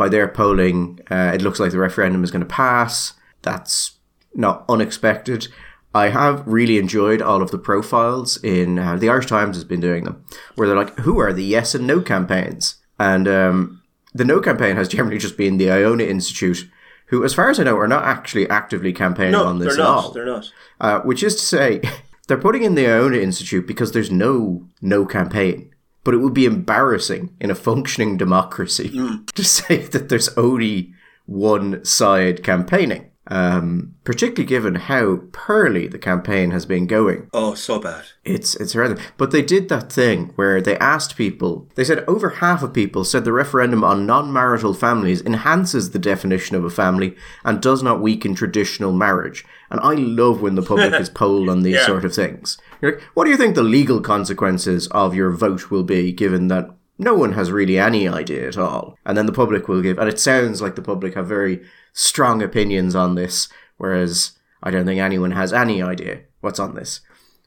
By 0.00 0.08
their 0.08 0.28
polling, 0.28 0.98
uh, 1.10 1.32
it 1.34 1.42
looks 1.42 1.60
like 1.60 1.72
the 1.72 1.78
referendum 1.78 2.24
is 2.24 2.30
going 2.30 2.40
to 2.40 2.46
pass. 2.46 3.12
That's 3.42 3.98
not 4.34 4.64
unexpected. 4.66 5.48
I 5.94 6.08
have 6.08 6.42
really 6.46 6.78
enjoyed 6.78 7.20
all 7.20 7.42
of 7.42 7.50
the 7.50 7.58
profiles 7.58 8.42
in 8.42 8.78
uh, 8.78 8.96
the 8.96 9.10
Irish 9.10 9.26
Times 9.26 9.56
has 9.56 9.64
been 9.64 9.80
doing 9.80 10.04
them, 10.04 10.24
where 10.54 10.66
they're 10.66 10.74
like, 10.84 10.98
"Who 11.00 11.18
are 11.20 11.34
the 11.34 11.44
yes 11.44 11.74
and 11.74 11.86
no 11.86 12.00
campaigns?" 12.00 12.76
And 12.98 13.28
um, 13.28 13.82
the 14.14 14.24
no 14.24 14.40
campaign 14.40 14.76
has 14.76 14.88
generally 14.88 15.18
just 15.18 15.36
been 15.36 15.58
the 15.58 15.70
Iona 15.70 16.04
Institute, 16.04 16.66
who, 17.08 17.22
as 17.22 17.34
far 17.34 17.50
as 17.50 17.60
I 17.60 17.64
know, 17.64 17.76
are 17.76 17.86
not 17.86 18.04
actually 18.04 18.48
actively 18.48 18.94
campaigning 18.94 19.32
No, 19.32 19.44
on 19.44 19.58
this 19.58 19.76
they're 19.76 19.84
at 19.84 19.86
not. 19.90 20.04
all. 20.04 20.12
They're 20.12 20.24
not. 20.24 20.50
Uh, 20.80 21.00
which 21.00 21.22
is 21.22 21.34
to 21.36 21.42
say, 21.44 21.82
they're 22.26 22.38
putting 22.38 22.62
in 22.62 22.74
the 22.74 22.86
Iona 22.86 23.18
Institute 23.18 23.66
because 23.66 23.92
there's 23.92 24.10
no 24.10 24.66
no 24.80 25.04
campaign. 25.04 25.74
But 26.10 26.16
it 26.16 26.22
would 26.22 26.34
be 26.34 26.44
embarrassing 26.44 27.36
in 27.40 27.52
a 27.52 27.54
functioning 27.54 28.16
democracy 28.16 28.88
hmm. 28.88 29.24
to 29.36 29.44
say 29.44 29.86
that 29.86 30.08
there's 30.08 30.36
only 30.36 30.92
one 31.26 31.84
side 31.84 32.42
campaigning. 32.42 33.09
Um, 33.26 33.94
particularly 34.04 34.44
given 34.48 34.74
how 34.74 35.20
poorly 35.32 35.86
the 35.86 35.98
campaign 35.98 36.50
has 36.50 36.66
been 36.66 36.86
going. 36.86 37.28
Oh, 37.32 37.54
so 37.54 37.78
bad. 37.78 38.04
It's 38.24 38.56
it's 38.56 38.72
horrendous. 38.72 39.04
But 39.16 39.30
they 39.30 39.42
did 39.42 39.68
that 39.68 39.92
thing 39.92 40.32
where 40.36 40.60
they 40.60 40.76
asked 40.78 41.16
people. 41.16 41.68
They 41.74 41.84
said 41.84 42.04
over 42.08 42.30
half 42.30 42.62
of 42.62 42.72
people 42.72 43.04
said 43.04 43.24
the 43.24 43.32
referendum 43.32 43.84
on 43.84 44.06
non-marital 44.06 44.74
families 44.74 45.22
enhances 45.22 45.90
the 45.90 45.98
definition 45.98 46.56
of 46.56 46.64
a 46.64 46.70
family 46.70 47.14
and 47.44 47.60
does 47.62 47.82
not 47.82 48.00
weaken 48.00 48.34
traditional 48.34 48.92
marriage. 48.92 49.44
And 49.70 49.80
I 49.80 49.94
love 49.94 50.40
when 50.42 50.56
the 50.56 50.62
public 50.62 50.94
is 51.00 51.08
polled 51.20 51.48
on 51.48 51.62
these 51.62 51.76
Yeah. 51.76 51.86
sort 51.86 52.04
of 52.04 52.14
things. 52.14 52.58
Like, 52.82 53.00
what 53.14 53.24
do 53.24 53.30
you 53.30 53.36
think 53.36 53.54
the 53.54 53.62
legal 53.62 54.00
consequences 54.00 54.88
of 54.88 55.14
your 55.14 55.30
vote 55.30 55.70
will 55.70 55.84
be, 55.84 56.10
given 56.12 56.48
that 56.48 56.70
no 57.00 57.14
one 57.14 57.32
has 57.32 57.50
really 57.50 57.78
any 57.78 58.06
idea 58.06 58.46
at 58.46 58.58
all? 58.58 58.96
And 59.04 59.16
then 59.16 59.26
the 59.26 59.32
public 59.32 59.66
will 59.66 59.80
give, 59.80 59.98
and 59.98 60.08
it 60.08 60.20
sounds 60.20 60.60
like 60.60 60.76
the 60.76 60.82
public 60.82 61.14
have 61.14 61.26
very 61.26 61.62
strong 61.92 62.42
opinions 62.42 62.94
on 62.94 63.14
this, 63.14 63.48
whereas 63.78 64.32
I 64.62 64.70
don't 64.70 64.84
think 64.84 65.00
anyone 65.00 65.32
has 65.32 65.52
any 65.52 65.82
idea 65.82 66.20
what's 66.40 66.60
on 66.60 66.74
this. 66.74 67.00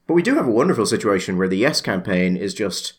But 0.07 0.15
we 0.15 0.23
do 0.23 0.35
have 0.35 0.47
a 0.47 0.51
wonderful 0.51 0.87
situation 0.87 1.37
where 1.37 1.47
the 1.47 1.57
yes 1.57 1.81
campaign 1.81 2.35
is 2.35 2.53
just 2.53 2.93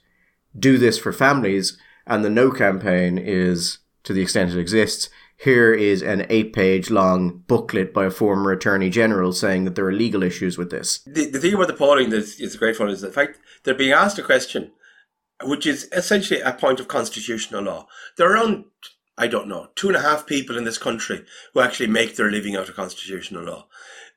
do 0.56 0.78
this 0.78 0.96
for 0.96 1.12
families, 1.12 1.76
and 2.06 2.25
the 2.25 2.30
no 2.30 2.50
campaign 2.52 3.18
is, 3.18 3.78
to 4.04 4.12
the 4.12 4.23
extent 4.23 4.52
it 4.52 4.61
exists, 4.61 5.11
here 5.37 5.75
is 5.75 6.02
an 6.02 6.25
eight 6.30 6.52
page 6.52 6.88
long 6.88 7.42
booklet 7.49 7.92
by 7.92 8.04
a 8.04 8.11
former 8.11 8.52
attorney 8.52 8.88
general 8.88 9.32
saying 9.32 9.64
that 9.64 9.75
there 9.75 9.87
are 9.87 9.92
legal 9.92 10.23
issues 10.23 10.56
with 10.56 10.70
this. 10.70 11.00
The, 11.04 11.28
the 11.28 11.40
thing 11.40 11.54
about 11.54 11.66
the 11.66 11.75
polling 11.75 12.11
that 12.11 12.40
is, 12.40 12.56
great 12.56 12.76
fun 12.76 12.88
is 12.88 13.00
the 13.00 13.11
fact 13.11 13.40
they're 13.64 13.75
being 13.75 13.92
asked 13.92 14.18
a 14.18 14.23
question, 14.23 14.70
which 15.46 15.66
is 15.66 15.88
essentially 15.92 16.40
a 16.40 16.52
point 16.52 16.80
of 16.80 16.88
constitutional 16.88 17.62
law. 17.62 17.86
There 18.16 18.28
are 18.28 18.34
around, 18.34 18.64
I 19.16 19.26
don't 19.26 19.48
know, 19.48 19.68
two 19.74 19.88
and 19.88 19.96
a 19.96 20.02
half 20.02 20.26
people 20.26 20.56
in 20.56 20.64
this 20.64 20.78
country 20.78 21.24
who 21.52 21.60
actually 21.60 21.88
make 21.88 22.16
their 22.16 22.30
living 22.30 22.56
out 22.56 22.68
of 22.68 22.76
constitutional 22.76 23.44
law. 23.44 23.68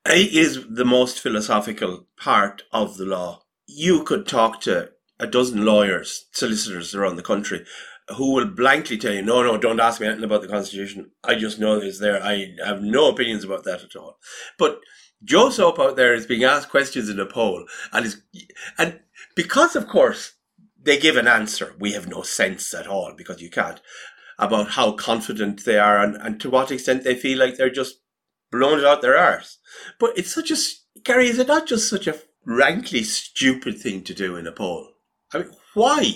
It 0.05 0.33
is 0.33 0.65
the 0.69 0.85
most 0.85 1.19
philosophical 1.19 2.07
part 2.17 2.63
of 2.71 2.97
the 2.97 3.05
law. 3.05 3.43
You 3.65 4.03
could 4.03 4.27
talk 4.27 4.61
to 4.61 4.91
a 5.19 5.27
dozen 5.27 5.65
lawyers, 5.65 6.25
solicitors 6.31 6.95
around 6.95 7.15
the 7.15 7.23
country 7.23 7.65
who 8.15 8.33
will 8.33 8.45
blankly 8.45 8.97
tell 8.97 9.13
you, 9.13 9.21
no, 9.21 9.43
no, 9.43 9.57
don't 9.57 9.81
ask 9.81 9.99
me 9.99 10.07
anything 10.07 10.23
about 10.23 10.41
the 10.41 10.47
Constitution. 10.47 11.11
I 11.23 11.35
just 11.35 11.59
know 11.59 11.77
it's 11.77 11.99
there. 11.99 12.23
I 12.23 12.53
have 12.65 12.81
no 12.81 13.09
opinions 13.09 13.43
about 13.43 13.65
that 13.65 13.83
at 13.83 13.95
all. 13.95 14.17
But 14.57 14.79
Joe 15.23 15.49
Soap 15.49 15.79
out 15.79 15.95
there 15.95 16.13
is 16.13 16.25
being 16.25 16.43
asked 16.43 16.69
questions 16.69 17.09
in 17.09 17.19
a 17.19 17.25
poll, 17.25 17.65
and 17.91 18.05
is 18.05 18.21
and 18.77 18.99
because 19.35 19.75
of 19.75 19.87
course 19.87 20.33
they 20.87 20.97
give 20.97 21.17
an 21.17 21.27
answer, 21.27 21.75
we 21.77 21.91
have 21.91 22.07
no 22.07 22.21
sense 22.21 22.73
at 22.73 22.87
all 22.87 23.13
because 23.15 23.41
you 23.41 23.49
can't 23.49 23.81
about 24.39 24.69
how 24.71 24.93
confident 24.93 25.65
they 25.65 25.77
are 25.77 25.99
and, 26.01 26.15
and 26.15 26.39
to 26.39 26.49
what 26.49 26.71
extent 26.71 27.03
they 27.03 27.13
feel 27.13 27.37
like 27.37 27.57
they're 27.57 27.69
just 27.69 27.97
blown 28.51 28.79
it 28.79 28.85
out 28.85 29.01
their 29.01 29.17
arse. 29.17 29.59
But 29.99 30.17
it's 30.17 30.33
such 30.33 30.49
a, 30.49 30.55
Gary, 31.03 31.27
is 31.27 31.39
it 31.39 31.47
not 31.47 31.67
just 31.67 31.89
such 31.89 32.07
a 32.07 32.19
rankly 32.45 33.03
stupid 33.03 33.79
thing 33.79 34.01
to 34.03 34.13
do 34.13 34.37
in 34.37 34.47
a 34.47 34.51
poll? 34.53 34.87
I 35.33 35.39
mean, 35.39 35.51
why? 35.73 36.13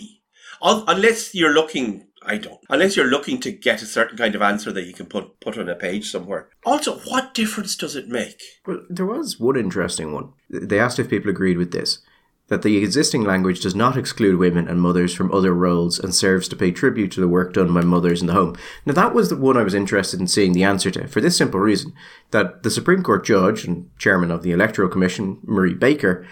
Unless 0.62 1.36
you're 1.36 1.54
looking, 1.54 2.08
I 2.24 2.38
don't. 2.38 2.62
Unless 2.70 2.96
you're 2.96 3.08
looking 3.08 3.42
to 3.42 3.52
get 3.52 3.82
a 3.82 3.86
certain 3.86 4.18
kind 4.18 4.36
of 4.36 4.42
answer 4.42 4.72
that 4.72 4.86
you 4.86 4.94
can 4.94 5.08
put 5.08 5.40
put 5.42 5.58
on 5.58 5.68
a 5.68 5.76
page 5.76 6.10
somewhere. 6.10 6.50
Also, 6.66 7.00
what 7.00 7.34
difference 7.34 7.76
does 7.76 7.96
it 7.96 8.08
make? 8.08 8.40
Well, 8.66 8.86
there 8.88 9.08
was 9.08 9.40
one 9.40 9.58
interesting 9.58 10.14
one. 10.14 10.34
They 10.50 10.80
asked 10.80 11.00
if 11.00 11.10
people 11.10 11.32
agreed 11.32 11.58
with 11.58 11.72
this 11.72 12.00
that 12.52 12.64
the 12.64 12.84
existing 12.84 13.24
language 13.24 13.62
does 13.62 13.74
not 13.74 13.96
exclude 13.96 14.38
women 14.38 14.68
and 14.68 14.82
mothers 14.82 15.14
from 15.14 15.32
other 15.32 15.54
roles 15.54 15.98
and 15.98 16.14
serves 16.14 16.50
to 16.50 16.56
pay 16.58 16.70
tribute 16.70 17.10
to 17.10 17.22
the 17.22 17.28
work 17.30 17.54
done 17.54 17.74
by 17.74 17.80
mothers 17.80 18.20
in 18.20 18.28
the 18.28 18.34
home. 18.34 18.58
Now, 18.86 18.92
that 18.92 19.14
was 19.14 19.30
the 19.30 19.38
one 19.38 19.56
I 19.56 19.64
was 19.64 19.74
interested 19.74 20.20
in 20.20 20.28
seeing 20.28 20.52
the 20.52 20.66
answer 20.66 20.92
to, 20.92 21.08
for 21.08 21.22
this 21.22 21.38
simple 21.38 21.62
reason 21.62 21.94
that 22.32 22.64
the 22.64 22.70
Supreme 22.70 23.04
Court 23.04 23.26
judge 23.26 23.64
and 23.64 23.90
chairman 23.98 24.32
of 24.32 24.44
the 24.44 24.52
Electoral 24.52 24.90
Commission, 24.90 25.40
Marie 25.44 25.74
Baker, 25.74 26.28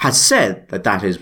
has 0.00 0.20
said 0.20 0.68
that 0.68 0.84
that 0.84 1.02
is 1.02 1.18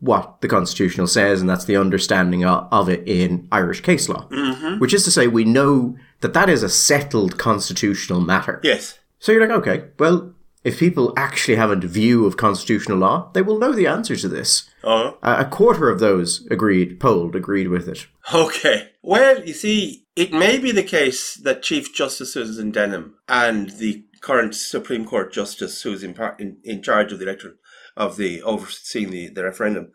what 0.00 0.42
the 0.42 0.48
Constitutional 0.48 1.06
says, 1.06 1.40
and 1.40 1.48
that's 1.48 1.64
the 1.64 1.78
understanding 1.78 2.44
of, 2.44 2.68
of 2.70 2.90
it 2.90 3.08
in 3.08 3.48
Irish 3.50 3.80
case 3.80 4.06
law. 4.10 4.28
Mm-hmm. 4.28 4.80
Which 4.80 4.92
is 4.92 5.04
to 5.04 5.10
say, 5.10 5.28
we 5.28 5.44
know 5.44 5.96
that 6.20 6.34
that 6.34 6.50
is 6.50 6.62
a 6.62 6.68
settled 6.68 7.38
constitutional 7.38 8.20
matter. 8.20 8.60
Yes. 8.62 8.98
So 9.18 9.32
you're 9.32 9.48
like, 9.48 9.58
okay, 9.60 9.84
well, 9.98 10.33
if 10.64 10.78
people 10.78 11.12
actually 11.16 11.56
have 11.56 11.70
a 11.70 11.76
view 11.76 12.26
of 12.26 12.38
constitutional 12.38 12.98
law, 12.98 13.30
they 13.34 13.42
will 13.42 13.58
know 13.58 13.72
the 13.72 13.86
answer 13.86 14.16
to 14.16 14.28
this. 14.28 14.68
Oh. 14.82 15.18
A 15.22 15.42
a 15.42 15.44
quarter 15.44 15.90
of 15.90 16.00
those 16.00 16.46
agreed, 16.50 16.98
polled, 16.98 17.36
agreed 17.36 17.68
with 17.68 17.86
it. 17.86 18.06
Okay. 18.32 18.90
Well, 19.02 19.44
you 19.44 19.52
see, 19.52 20.06
it 20.16 20.32
may 20.32 20.58
be 20.58 20.72
the 20.72 20.82
case 20.82 21.34
that 21.34 21.62
Chief 21.62 21.94
Justice 21.94 22.32
Susan 22.32 22.70
Denham 22.70 23.16
and 23.28 23.70
the 23.70 24.04
current 24.22 24.54
Supreme 24.54 25.04
Court 25.04 25.32
Justice, 25.32 25.82
who's 25.82 26.02
in, 26.02 26.14
par- 26.14 26.36
in, 26.38 26.56
in 26.64 26.82
charge 26.82 27.12
of 27.12 27.18
the 27.18 27.26
electoral, 27.26 27.54
of 27.96 28.16
the 28.16 28.42
overseeing 28.42 29.10
the, 29.10 29.28
the 29.28 29.44
referendum, 29.44 29.92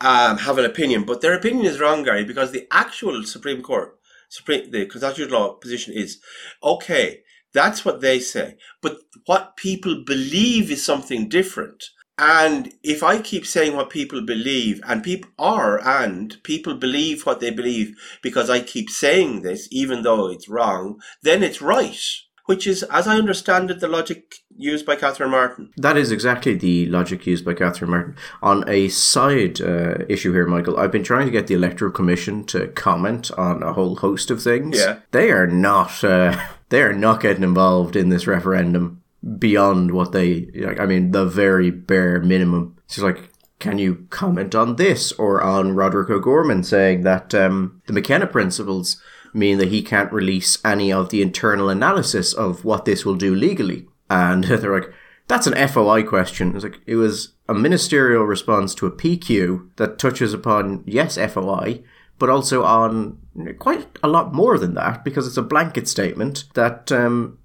um, 0.00 0.38
have 0.38 0.56
an 0.56 0.64
opinion, 0.64 1.04
but 1.04 1.20
their 1.20 1.34
opinion 1.34 1.66
is 1.66 1.78
wrong, 1.78 2.02
Gary, 2.02 2.24
because 2.24 2.52
the 2.52 2.66
actual 2.70 3.22
Supreme 3.24 3.60
Court, 3.60 3.98
Supreme, 4.30 4.70
the 4.70 4.86
constitutional 4.86 5.38
law 5.38 5.52
position 5.54 5.92
is, 5.92 6.18
okay, 6.62 7.20
that's 7.52 7.84
what 7.84 8.00
they 8.00 8.20
say, 8.20 8.56
but 8.80 8.98
what 9.26 9.56
people 9.56 10.02
believe 10.04 10.70
is 10.70 10.84
something 10.84 11.28
different. 11.28 11.84
And 12.20 12.74
if 12.82 13.02
I 13.02 13.18
keep 13.18 13.46
saying 13.46 13.74
what 13.74 13.88
people 13.88 14.20
believe, 14.20 14.82
and 14.86 15.02
people 15.02 15.30
are, 15.38 15.80
and 15.82 16.36
people 16.42 16.74
believe 16.74 17.24
what 17.24 17.40
they 17.40 17.50
believe 17.50 17.96
because 18.22 18.50
I 18.50 18.60
keep 18.60 18.90
saying 18.90 19.40
this, 19.40 19.66
even 19.70 20.02
though 20.02 20.30
it's 20.30 20.48
wrong, 20.48 21.00
then 21.22 21.42
it's 21.42 21.62
right. 21.62 21.98
Which 22.44 22.66
is, 22.66 22.82
as 22.84 23.06
I 23.06 23.16
understand 23.16 23.70
it, 23.70 23.80
the 23.80 23.88
logic 23.88 24.34
used 24.54 24.84
by 24.84 24.96
Catherine 24.96 25.30
Martin. 25.30 25.70
That 25.76 25.96
is 25.96 26.10
exactly 26.10 26.54
the 26.54 26.86
logic 26.86 27.26
used 27.26 27.44
by 27.44 27.54
Catherine 27.54 27.90
Martin. 27.90 28.16
On 28.42 28.68
a 28.68 28.88
side 28.88 29.60
uh, 29.62 30.04
issue 30.08 30.32
here, 30.32 30.46
Michael, 30.46 30.78
I've 30.78 30.92
been 30.92 31.04
trying 31.04 31.26
to 31.26 31.32
get 31.32 31.46
the 31.46 31.54
Electoral 31.54 31.92
Commission 31.92 32.44
to 32.46 32.68
comment 32.68 33.30
on 33.38 33.62
a 33.62 33.72
whole 33.72 33.96
host 33.96 34.30
of 34.30 34.42
things. 34.42 34.78
Yeah. 34.78 34.98
They 35.12 35.30
are 35.30 35.46
not. 35.46 36.04
Uh, 36.04 36.38
they 36.70 36.82
are 36.82 36.92
not 36.92 37.20
getting 37.20 37.42
involved 37.42 37.94
in 37.94 38.08
this 38.08 38.26
referendum 38.26 39.02
beyond 39.38 39.90
what 39.92 40.12
they. 40.12 40.46
Like, 40.54 40.80
I 40.80 40.86
mean, 40.86 41.10
the 41.10 41.26
very 41.26 41.70
bare 41.70 42.20
minimum. 42.20 42.76
It's 42.86 42.96
just 42.96 43.04
like. 43.04 43.28
Can 43.58 43.76
you 43.76 44.06
comment 44.08 44.54
on 44.54 44.76
this 44.76 45.12
or 45.12 45.42
on 45.42 45.74
Roderick 45.74 46.08
O'Gorman 46.08 46.64
saying 46.64 47.02
that 47.02 47.34
um, 47.34 47.82
the 47.86 47.92
McKenna 47.92 48.26
principles 48.26 49.02
mean 49.34 49.58
that 49.58 49.68
he 49.68 49.82
can't 49.82 50.10
release 50.10 50.56
any 50.64 50.90
of 50.90 51.10
the 51.10 51.20
internal 51.20 51.68
analysis 51.68 52.32
of 52.32 52.64
what 52.64 52.86
this 52.86 53.04
will 53.04 53.16
do 53.16 53.34
legally? 53.34 53.86
And 54.08 54.44
they're 54.44 54.80
like, 54.80 54.90
that's 55.30 55.46
an 55.46 55.68
FOI 55.68 56.02
question. 56.02 56.48
It 56.48 56.54
was 56.54 56.64
like 56.64 56.80
it 56.86 56.96
was 56.96 57.34
a 57.48 57.54
ministerial 57.54 58.24
response 58.24 58.74
to 58.74 58.86
a 58.86 58.90
PQ 58.90 59.76
that 59.76 59.98
touches 59.98 60.34
upon 60.34 60.82
yes 60.86 61.16
FOI, 61.16 61.82
but 62.18 62.28
also 62.28 62.64
on 62.64 63.19
quite 63.58 63.86
a 64.02 64.08
lot 64.08 64.34
more 64.34 64.58
than 64.58 64.74
that 64.74 65.04
because 65.04 65.26
it's 65.26 65.36
a 65.36 65.42
blanket 65.42 65.88
statement 65.88 66.44
that 66.54 66.90
um, 66.90 67.38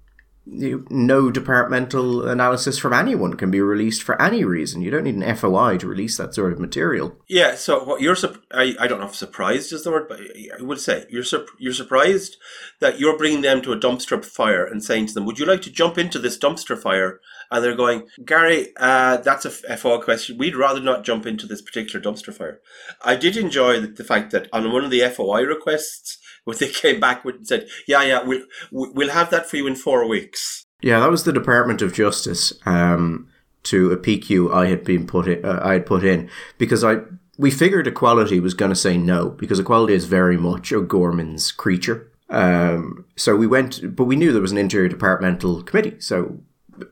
no 0.46 1.30
departmental 1.30 2.28
analysis 2.28 2.78
from 2.78 2.92
anyone 2.92 3.34
can 3.34 3.50
be 3.50 3.60
released 3.60 4.02
for 4.02 4.20
any 4.22 4.44
reason. 4.44 4.80
You 4.80 4.92
don't 4.92 5.04
need 5.04 5.16
an 5.16 5.36
FOI 5.36 5.76
to 5.78 5.88
release 5.88 6.16
that 6.18 6.34
sort 6.34 6.52
of 6.52 6.60
material. 6.60 7.16
Yeah, 7.26 7.56
so 7.56 7.82
what 7.82 8.00
you're, 8.00 8.16
I, 8.52 8.76
I 8.78 8.86
don't 8.86 9.00
know 9.00 9.06
if 9.06 9.16
surprised 9.16 9.72
is 9.72 9.82
the 9.82 9.90
word, 9.90 10.06
but 10.08 10.20
I 10.20 10.62
would 10.62 10.80
say 10.80 11.04
you're 11.10 11.24
you're 11.58 11.72
surprised 11.72 12.36
that 12.78 13.00
you're 13.00 13.18
bringing 13.18 13.40
them 13.40 13.60
to 13.62 13.72
a 13.72 13.78
dumpster 13.78 14.24
fire 14.24 14.64
and 14.64 14.84
saying 14.84 15.06
to 15.06 15.14
them, 15.14 15.26
"Would 15.26 15.38
you 15.38 15.46
like 15.46 15.62
to 15.62 15.70
jump 15.70 15.98
into 15.98 16.18
this 16.20 16.38
dumpster 16.38 16.80
fire?" 16.80 17.20
And 17.50 17.64
they're 17.64 17.74
going, 17.74 18.06
"Gary, 18.24 18.72
uh, 18.76 19.16
that's 19.18 19.44
a 19.44 19.76
FO 19.76 20.00
question. 20.00 20.38
We'd 20.38 20.56
rather 20.56 20.80
not 20.80 21.04
jump 21.04 21.26
into 21.26 21.46
this 21.46 21.62
particular 21.62 22.00
dumpster 22.00 22.32
fire." 22.32 22.60
I 23.04 23.16
did 23.16 23.36
enjoy 23.36 23.80
the, 23.80 23.88
the 23.88 24.04
fact 24.04 24.30
that 24.30 24.48
on 24.52 24.72
one 24.72 24.84
of 24.84 24.90
the 24.90 25.08
FOI 25.08 25.42
requests, 25.42 26.18
when 26.46 26.56
they 26.58 26.68
came 26.82 26.98
back 26.98 27.24
with 27.24 27.36
and 27.36 27.46
said, 27.46 27.68
"Yeah, 27.86 28.02
yeah, 28.02 28.22
we'll 28.22 28.46
we'll 28.72 29.10
have 29.10 29.30
that 29.30 29.48
for 29.48 29.56
you 29.56 29.66
in 29.66 29.76
four 29.76 30.08
weeks." 30.08 30.64
Yeah, 30.80 31.00
that 31.00 31.10
was 31.10 31.24
the 31.24 31.32
Department 31.32 31.82
of 31.82 31.92
Justice 31.92 32.52
um, 32.64 33.28
to 33.64 33.92
a 33.92 33.96
PQ 33.96 34.54
I 34.54 34.68
had 34.68 34.84
been 34.84 35.06
put 35.06 35.26
in, 35.26 35.44
uh, 35.44 35.60
I 35.62 35.74
had 35.74 35.86
put 35.86 36.04
in 36.04 36.30
because 36.56 36.82
I 36.82 36.98
we 37.36 37.50
figured 37.50 37.86
equality 37.86 38.40
was 38.40 38.54
going 38.54 38.70
to 38.70 38.76
say 38.76 38.96
no 38.96 39.30
because 39.30 39.58
equality 39.58 39.92
is 39.92 40.06
very 40.06 40.38
much 40.38 40.72
O'Gorman's 40.72 41.52
creature. 41.52 42.10
Um, 42.28 43.04
so 43.14 43.36
we 43.36 43.46
went, 43.46 43.94
but 43.94 44.04
we 44.04 44.16
knew 44.16 44.32
there 44.32 44.42
was 44.42 44.52
an 44.52 44.58
interdepartmental 44.58 45.64
committee, 45.64 46.00
so 46.00 46.40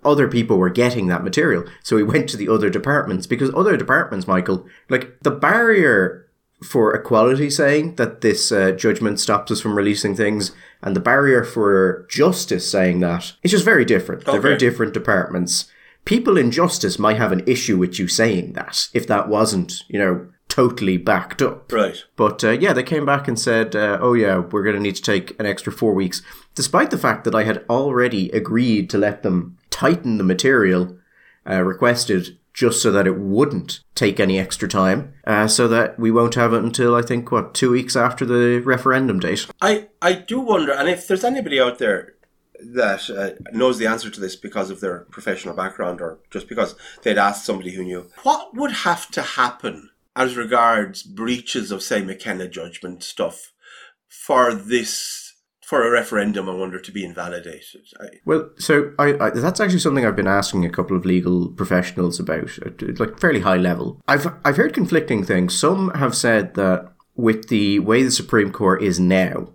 other 0.05 0.29
people 0.29 0.57
were 0.59 0.71
getting 0.71 1.09
that 1.09 1.25
material. 1.25 1.65
So 1.83 1.97
we 1.97 2.03
went 2.03 2.29
to 2.31 2.37
the 2.37 2.49
other 2.49 2.71
departments 2.71 3.27
because 3.27 3.53
other 3.55 3.77
departments, 3.77 4.27
Michael, 4.27 4.67
like 4.89 5.19
the 5.23 5.31
barrier 5.31 6.24
for 6.63 6.95
equality 6.95 7.51
saying 7.51 7.97
that 7.97 8.21
this 8.21 8.51
uh, 8.51 8.73
judgment 8.73 9.21
stops 9.21 9.51
us 9.51 9.61
from 9.61 9.77
releasing 9.77 10.15
things 10.17 10.53
and 10.83 10.95
the 10.95 11.01
barrier 11.01 11.45
for 11.45 12.07
justice 12.09 12.71
saying 12.71 13.01
that 13.01 13.33
it's 13.43 13.53
just 13.53 13.65
very 13.65 13.85
different. 13.85 14.25
They're 14.25 14.41
very 14.41 14.57
different 14.57 14.95
departments. 14.95 15.71
People 16.05 16.37
in 16.37 16.51
justice 16.51 16.99
might 16.99 17.17
have 17.17 17.33
an 17.33 17.43
issue 17.47 17.79
with 17.79 17.99
you 17.99 18.09
saying 18.09 18.53
that 18.53 18.89
if 18.93 19.07
that 19.07 19.29
wasn't, 19.29 19.83
you 19.89 19.99
know, 19.99 20.27
totally 20.49 20.97
backed 20.97 21.43
up. 21.43 21.73
Right. 21.73 21.97
But 22.17 22.45
uh, 22.45 22.51
yeah, 22.51 22.73
they 22.73 22.83
came 22.83 23.07
back 23.07 23.27
and 23.27 23.39
said, 23.39 23.75
uh, 23.75 23.99
"Oh 24.01 24.13
yeah, 24.13 24.39
we're 24.39 24.63
going 24.63 24.77
to 24.77 24.83
need 24.83 24.97
to 24.97 25.03
take 25.03 25.39
an 25.41 25.47
extra 25.47 25.73
four 25.73 25.95
weeks," 25.95 26.23
despite 26.55 26.91
the 26.91 26.99
fact 26.99 27.25
that 27.25 27.35
I 27.35 27.45
had 27.45 27.65
already 27.69 28.31
agreed 28.31 28.89
to 28.91 28.99
let 28.99 29.23
them 29.23 29.57
tighten 29.71 30.19
the 30.19 30.25
material 30.25 30.97
uh, 31.49 31.63
requested 31.63 32.39
just 32.55 32.81
so 32.81 32.91
that 32.93 33.07
it 33.07 33.19
wouldn't 33.19 33.81
take 33.95 34.19
any 34.19 34.39
extra 34.39 34.69
time, 34.69 35.13
uh, 35.27 35.47
so 35.47 35.69
that 35.69 35.99
we 35.99 36.11
won't 36.11 36.37
have 36.37 36.55
it 36.55 36.63
until 36.63 36.95
I 36.95 37.03
think 37.03 37.31
what 37.31 37.53
two 37.53 37.73
weeks 37.73 37.97
after 37.97 38.25
the 38.25 38.61
referendum 38.61 39.19
date. 39.19 39.47
I, 39.61 39.89
I 40.01 40.15
do 40.15 40.41
wonder, 40.41 40.73
and 40.73 40.89
if 40.89 41.07
there's 41.07 41.25
anybody 41.25 41.61
out 41.61 41.79
there 41.79 42.15
that 42.61 43.11
uh, 43.11 43.43
knows 43.53 43.79
the 43.79 43.87
answer 43.87 44.09
to 44.09 44.21
this 44.21 44.37
because 44.37 44.71
of 44.71 44.81
their 44.81 45.01
professional 45.11 45.55
background 45.55 46.01
or 46.01 46.21
just 46.31 46.49
because 46.49 46.77
they'd 47.03 47.19
asked 47.19 47.45
somebody 47.45 47.73
who 47.73 47.85
knew, 47.85 48.09
what 48.23 48.55
would 48.55 48.71
have 48.71 49.11
to 49.11 49.23
happen 49.23 49.91
as 50.17 50.37
regards 50.37 51.03
breaches 51.03 51.73
of, 51.73 51.83
say, 51.83 52.03
McKenna 52.03 52.49
judgment 52.49 53.03
stuff 53.03 53.53
for 54.09 54.55
this 54.55 55.24
for 55.65 55.87
a 55.87 55.91
referendum, 55.91 56.49
I 56.49 56.55
wonder, 56.55 56.79
to 56.79 56.93
be 56.93 57.05
invalidated. 57.05 57.83
I, 57.99 58.07
Well, 58.25 58.51
so 58.59 58.93
I, 58.99 59.15
I 59.19 59.31
that's 59.31 59.61
actually 59.61 59.79
something 59.79 60.05
I've 60.05 60.17
been 60.17 60.27
asking 60.27 60.65
a 60.65 60.71
couple 60.71 60.97
of 60.97 61.05
legal 61.05 61.49
professionals 61.49 62.21
about, 62.21 62.59
at, 62.59 63.01
like 63.01 63.19
fairly 63.19 63.41
high 63.41 63.57
level. 63.57 64.01
I've 64.07 64.27
I've 64.45 64.57
heard 64.57 64.75
conflicting 64.75 65.25
things. 65.25 65.59
Some 65.59 65.91
have 65.91 66.15
said 66.15 66.55
that 66.55 66.93
with 67.17 67.49
the 67.49 67.79
way 67.79 68.03
the 68.03 68.11
Supreme 68.11 68.53
Court 68.53 68.83
is 68.83 69.01
now, 69.01 69.49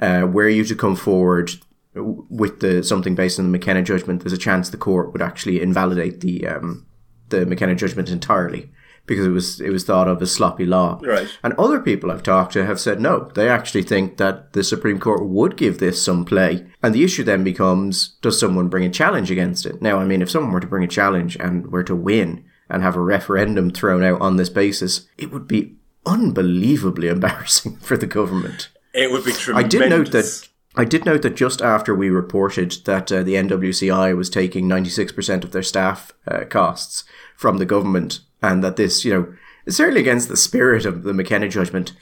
uh, 0.00 0.26
were 0.26 0.48
you 0.48 0.64
to 0.64 0.74
come 0.74 0.96
forward 0.96 1.52
with 1.94 2.60
the 2.60 2.82
something 2.82 3.14
based 3.14 3.38
on 3.38 3.44
the 3.46 3.50
McKenna 3.50 3.82
judgment, 3.82 4.22
there's 4.22 4.32
a 4.32 4.38
chance 4.38 4.70
the 4.70 4.76
court 4.76 5.12
would 5.12 5.22
actually 5.22 5.60
invalidate 5.60 6.20
the 6.20 6.46
um, 6.46 6.86
the 7.28 7.44
McKenna 7.44 7.74
judgment 7.74 8.08
entirely 8.08 8.70
because 9.08 9.26
it 9.26 9.30
was 9.30 9.60
it 9.60 9.70
was 9.70 9.84
thought 9.84 10.06
of 10.06 10.22
as 10.22 10.30
sloppy 10.30 10.66
law. 10.66 11.00
Right. 11.02 11.28
And 11.42 11.54
other 11.54 11.80
people 11.80 12.10
I've 12.10 12.22
talked 12.22 12.52
to 12.52 12.64
have 12.64 12.78
said 12.78 13.00
no. 13.00 13.30
They 13.34 13.48
actually 13.48 13.82
think 13.82 14.18
that 14.18 14.52
the 14.52 14.62
Supreme 14.62 15.00
Court 15.00 15.26
would 15.26 15.56
give 15.56 15.78
this 15.78 16.00
some 16.04 16.24
play. 16.24 16.66
And 16.82 16.94
the 16.94 17.02
issue 17.02 17.24
then 17.24 17.42
becomes 17.42 18.16
does 18.22 18.38
someone 18.38 18.68
bring 18.68 18.84
a 18.84 18.90
challenge 18.90 19.30
against 19.30 19.66
it? 19.66 19.82
Now, 19.82 19.98
I 19.98 20.04
mean, 20.04 20.22
if 20.22 20.30
someone 20.30 20.52
were 20.52 20.60
to 20.60 20.66
bring 20.66 20.84
a 20.84 20.88
challenge 20.88 21.36
and 21.36 21.72
were 21.72 21.84
to 21.84 21.96
win 21.96 22.44
and 22.70 22.82
have 22.82 22.96
a 22.96 23.00
referendum 23.00 23.70
thrown 23.70 24.04
out 24.04 24.20
on 24.20 24.36
this 24.36 24.50
basis, 24.50 25.08
it 25.16 25.32
would 25.32 25.48
be 25.48 25.76
unbelievably 26.06 27.08
embarrassing 27.16 27.76
for 27.78 27.96
the 27.96 28.06
government. 28.06 28.68
it 28.94 29.10
would 29.10 29.24
be 29.24 29.32
tremendous. 29.32 29.64
I 29.64 29.68
did 29.68 29.90
note 29.90 30.12
that. 30.12 30.48
I 30.76 30.84
did 30.84 31.04
note 31.04 31.22
that 31.22 31.34
just 31.34 31.60
after 31.60 31.92
we 31.92 32.08
reported 32.08 32.70
that 32.84 33.10
uh, 33.10 33.24
the 33.24 33.34
NWCI 33.34 34.16
was 34.16 34.30
taking 34.30 34.68
96% 34.68 35.42
of 35.42 35.50
their 35.50 35.62
staff 35.62 36.12
uh, 36.24 36.44
costs 36.44 37.02
from 37.36 37.58
the 37.58 37.64
government, 37.64 38.20
and 38.42 38.62
that 38.62 38.76
this, 38.76 39.04
you 39.04 39.12
know, 39.12 39.34
certainly 39.68 40.00
against 40.00 40.28
the 40.28 40.36
spirit 40.36 40.86
of 40.86 41.02
the 41.02 41.12
McKenna 41.12 41.48
judgment, 41.48 41.92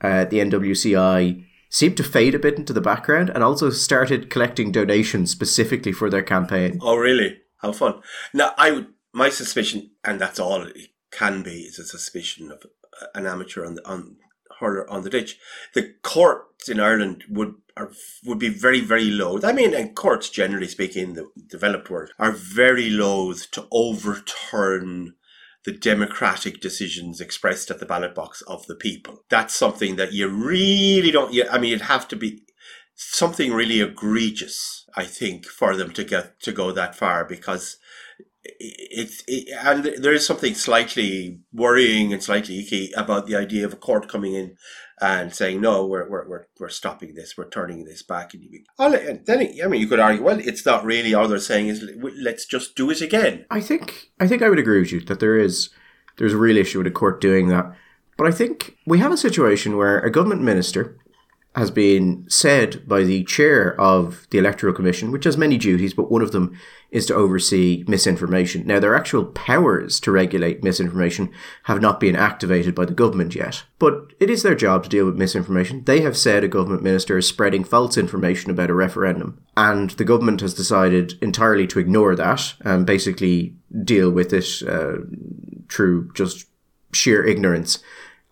uh, 0.00 0.24
the 0.24 0.38
NWCI 0.38 1.44
seemed 1.68 1.96
to 1.96 2.04
fade 2.04 2.34
a 2.34 2.38
bit 2.38 2.56
into 2.56 2.72
the 2.72 2.80
background 2.80 3.30
and 3.30 3.42
also 3.42 3.70
started 3.70 4.30
collecting 4.30 4.70
donations 4.70 5.30
specifically 5.30 5.92
for 5.92 6.08
their 6.10 6.22
campaign. 6.22 6.78
Oh, 6.80 6.96
really? 6.96 7.38
How 7.58 7.72
fun! 7.72 8.00
Now, 8.32 8.52
I 8.58 8.70
would. 8.70 8.88
My 9.12 9.28
suspicion, 9.28 9.92
and 10.04 10.20
that's 10.20 10.40
all 10.40 10.62
it 10.62 10.88
can 11.12 11.44
be, 11.44 11.60
is 11.62 11.78
a 11.78 11.84
suspicion 11.84 12.50
of 12.50 12.66
an 13.14 13.26
amateur 13.26 13.64
on 13.64 13.76
the 13.76 13.88
on 13.88 14.16
hurler 14.60 14.88
on 14.90 15.02
the 15.02 15.10
ditch. 15.10 15.38
The 15.74 15.94
courts 16.02 16.68
in 16.68 16.80
Ireland 16.80 17.24
would 17.28 17.54
are 17.76 17.92
would 18.24 18.38
be 18.38 18.48
very 18.48 18.80
very 18.80 19.10
loath. 19.10 19.44
I 19.44 19.52
mean, 19.52 19.74
and 19.74 19.94
courts 19.94 20.30
generally 20.30 20.68
speaking, 20.68 21.02
in 21.02 21.14
the 21.14 21.30
developed 21.48 21.90
world 21.90 22.10
are 22.18 22.32
very 22.32 22.90
loath 22.90 23.50
to 23.52 23.66
overturn 23.70 25.14
the 25.64 25.72
democratic 25.72 26.60
decisions 26.60 27.20
expressed 27.20 27.70
at 27.70 27.80
the 27.80 27.86
ballot 27.86 28.14
box 28.14 28.42
of 28.42 28.66
the 28.66 28.74
people. 28.74 29.24
That's 29.30 29.54
something 29.54 29.96
that 29.96 30.12
you 30.12 30.28
really 30.28 31.10
don't. 31.10 31.32
You, 31.32 31.46
I 31.50 31.58
mean, 31.58 31.72
it'd 31.72 31.86
have 31.86 32.06
to 32.08 32.16
be 32.16 32.42
something 32.94 33.52
really 33.52 33.80
egregious, 33.80 34.86
I 34.96 35.04
think, 35.04 35.46
for 35.46 35.76
them 35.76 35.92
to 35.92 36.04
get 36.04 36.40
to 36.40 36.52
go 36.52 36.70
that 36.72 36.94
far 36.94 37.24
because 37.24 37.78
it's 38.44 39.22
it, 39.26 39.48
and 39.64 39.84
there 40.02 40.12
is 40.12 40.26
something 40.26 40.54
slightly 40.54 41.40
worrying 41.52 42.12
and 42.12 42.22
slightly 42.22 42.60
icky 42.60 42.92
about 42.96 43.26
the 43.26 43.36
idea 43.36 43.64
of 43.64 43.72
a 43.72 43.76
court 43.76 44.08
coming 44.08 44.34
in 44.34 44.56
and 45.00 45.34
saying 45.34 45.60
no, 45.60 45.86
we're 45.86 46.08
we're 46.08 46.28
we're, 46.28 46.46
we're 46.60 46.68
stopping 46.68 47.14
this, 47.14 47.36
we're 47.36 47.48
turning 47.48 47.84
this 47.84 48.02
back, 48.02 48.34
and 48.34 48.42
you 48.42 48.64
and 48.78 49.24
then 49.26 49.40
I 49.62 49.66
mean 49.66 49.80
you 49.80 49.86
could 49.86 50.00
argue, 50.00 50.22
well, 50.22 50.38
it's 50.38 50.64
not 50.64 50.84
really 50.84 51.14
all 51.14 51.28
they're 51.28 51.38
saying 51.38 51.68
is 51.68 51.88
let's 52.20 52.46
just 52.46 52.76
do 52.76 52.90
it 52.90 53.00
again. 53.00 53.46
I 53.50 53.60
think 53.60 54.10
I 54.20 54.26
think 54.26 54.42
I 54.42 54.48
would 54.48 54.58
agree 54.58 54.80
with 54.80 54.92
you 54.92 55.00
that 55.00 55.20
there 55.20 55.38
is 55.38 55.70
there's 56.16 56.34
a 56.34 56.38
real 56.38 56.56
issue 56.56 56.78
with 56.78 56.86
a 56.86 56.92
court 56.92 57.20
doing 57.20 57.48
that. 57.48 57.72
But 58.16 58.28
I 58.28 58.30
think 58.30 58.76
we 58.86 58.98
have 58.98 59.10
a 59.10 59.16
situation 59.16 59.76
where 59.76 59.98
a 59.98 60.10
government 60.10 60.42
minister 60.42 60.96
has 61.54 61.70
been 61.70 62.26
said 62.28 62.86
by 62.88 63.04
the 63.04 63.22
chair 63.24 63.80
of 63.80 64.26
the 64.30 64.38
Electoral 64.38 64.74
Commission, 64.74 65.12
which 65.12 65.24
has 65.24 65.36
many 65.36 65.56
duties, 65.56 65.94
but 65.94 66.10
one 66.10 66.22
of 66.22 66.32
them 66.32 66.58
is 66.90 67.06
to 67.06 67.14
oversee 67.14 67.84
misinformation. 67.86 68.66
Now, 68.66 68.80
their 68.80 68.96
actual 68.96 69.24
powers 69.24 70.00
to 70.00 70.10
regulate 70.10 70.64
misinformation 70.64 71.30
have 71.64 71.80
not 71.80 72.00
been 72.00 72.16
activated 72.16 72.74
by 72.74 72.84
the 72.84 72.92
government 72.92 73.36
yet, 73.36 73.62
but 73.78 74.12
it 74.18 74.30
is 74.30 74.42
their 74.42 74.56
job 74.56 74.82
to 74.82 74.88
deal 74.88 75.06
with 75.06 75.16
misinformation. 75.16 75.84
They 75.84 76.00
have 76.00 76.16
said 76.16 76.42
a 76.42 76.48
government 76.48 76.82
minister 76.82 77.18
is 77.18 77.28
spreading 77.28 77.62
false 77.62 77.96
information 77.96 78.50
about 78.50 78.70
a 78.70 78.74
referendum, 78.74 79.40
and 79.56 79.90
the 79.90 80.04
government 80.04 80.40
has 80.40 80.54
decided 80.54 81.14
entirely 81.22 81.68
to 81.68 81.78
ignore 81.78 82.16
that 82.16 82.54
and 82.62 82.84
basically 82.84 83.54
deal 83.84 84.10
with 84.10 84.32
it 84.32 84.62
uh, 84.68 85.04
through 85.68 86.12
just 86.14 86.46
sheer 86.92 87.24
ignorance. 87.24 87.78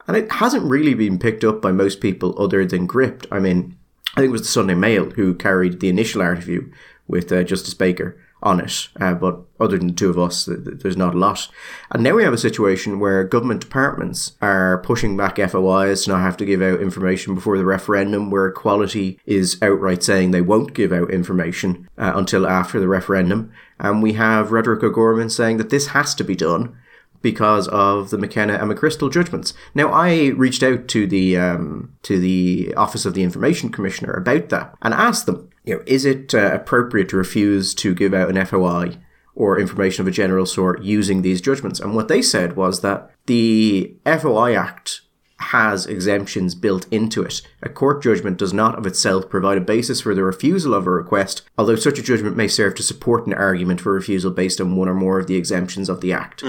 And 0.06 0.16
it 0.16 0.30
hasn't 0.32 0.70
really 0.70 0.94
been 0.94 1.18
picked 1.18 1.44
up 1.44 1.62
by 1.62 1.72
most 1.72 2.00
people 2.00 2.34
other 2.40 2.64
than 2.64 2.86
Gript. 2.86 3.26
I 3.30 3.38
mean, 3.38 3.76
I 4.16 4.20
think 4.20 4.28
it 4.28 4.32
was 4.32 4.42
the 4.42 4.48
Sunday 4.48 4.74
Mail 4.74 5.10
who 5.10 5.34
carried 5.34 5.80
the 5.80 5.88
initial 5.88 6.20
interview 6.20 6.70
with 7.06 7.30
uh, 7.32 7.42
Justice 7.44 7.74
Baker 7.74 8.18
on 8.42 8.60
it. 8.60 8.88
Uh, 9.00 9.14
but 9.14 9.40
other 9.60 9.78
than 9.78 9.88
the 9.88 9.94
two 9.94 10.10
of 10.10 10.18
us, 10.18 10.48
there's 10.48 10.96
not 10.96 11.14
a 11.14 11.18
lot. 11.18 11.48
And 11.90 12.02
now 12.02 12.14
we 12.14 12.24
have 12.24 12.32
a 12.32 12.38
situation 12.38 12.98
where 12.98 13.24
government 13.24 13.60
departments 13.60 14.32
are 14.42 14.78
pushing 14.78 15.16
back 15.16 15.36
FOIs 15.36 16.04
to 16.04 16.10
not 16.10 16.20
have 16.20 16.36
to 16.38 16.44
give 16.44 16.60
out 16.60 16.80
information 16.80 17.34
before 17.34 17.56
the 17.56 17.64
referendum, 17.64 18.30
where 18.30 18.48
Equality 18.48 19.18
is 19.24 19.58
outright 19.62 20.02
saying 20.02 20.30
they 20.30 20.40
won't 20.40 20.74
give 20.74 20.92
out 20.92 21.10
information 21.10 21.88
uh, 21.96 22.12
until 22.14 22.46
after 22.46 22.80
the 22.80 22.88
referendum. 22.88 23.52
And 23.78 24.02
we 24.02 24.14
have 24.14 24.52
Roderick 24.52 24.82
O'Gorman 24.82 25.30
saying 25.30 25.58
that 25.58 25.70
this 25.70 25.88
has 25.88 26.14
to 26.16 26.24
be 26.24 26.34
done 26.34 26.76
because 27.22 27.68
of 27.68 28.10
the 28.10 28.18
McKenna 28.18 28.54
and 28.54 28.70
McCrystal 28.70 29.12
judgments. 29.12 29.54
Now, 29.74 29.92
I 29.92 30.28
reached 30.36 30.62
out 30.62 30.88
to 30.88 31.06
the 31.06 31.36
um, 31.36 31.94
to 32.02 32.18
the 32.18 32.74
Office 32.76 33.06
of 33.06 33.14
the 33.14 33.22
Information 33.22 33.70
Commissioner 33.70 34.12
about 34.12 34.48
that 34.50 34.74
and 34.82 34.92
asked 34.92 35.26
them, 35.26 35.48
you 35.64 35.76
know, 35.76 35.82
is 35.86 36.04
it 36.04 36.34
uh, 36.34 36.50
appropriate 36.52 37.08
to 37.10 37.16
refuse 37.16 37.74
to 37.76 37.94
give 37.94 38.12
out 38.12 38.28
an 38.28 38.44
FOI 38.44 38.98
or 39.34 39.58
information 39.58 40.02
of 40.02 40.08
a 40.08 40.12
general 40.14 40.44
sort 40.44 40.82
using 40.82 41.22
these 41.22 41.40
judgments? 41.40 41.80
And 41.80 41.94
what 41.94 42.08
they 42.08 42.20
said 42.20 42.56
was 42.56 42.80
that 42.80 43.10
the 43.26 43.96
FOI 44.04 44.54
Act 44.54 45.02
has 45.52 45.84
exemptions 45.84 46.54
built 46.54 46.86
into 46.90 47.22
it. 47.22 47.42
A 47.62 47.68
court 47.68 48.02
judgment 48.02 48.38
does 48.38 48.54
not 48.54 48.78
of 48.78 48.86
itself 48.86 49.28
provide 49.28 49.58
a 49.58 49.60
basis 49.60 50.00
for 50.00 50.14
the 50.14 50.24
refusal 50.24 50.72
of 50.72 50.86
a 50.86 50.90
request, 50.90 51.42
although 51.58 51.76
such 51.76 51.98
a 51.98 52.02
judgment 52.02 52.38
may 52.38 52.48
serve 52.48 52.74
to 52.76 52.82
support 52.82 53.26
an 53.26 53.34
argument 53.34 53.78
for 53.78 53.92
refusal 53.92 54.30
based 54.30 54.62
on 54.62 54.76
one 54.76 54.88
or 54.88 54.94
more 54.94 55.18
of 55.18 55.26
the 55.26 55.36
exemptions 55.36 55.90
of 55.90 56.00
the 56.00 56.10
Act. 56.10 56.42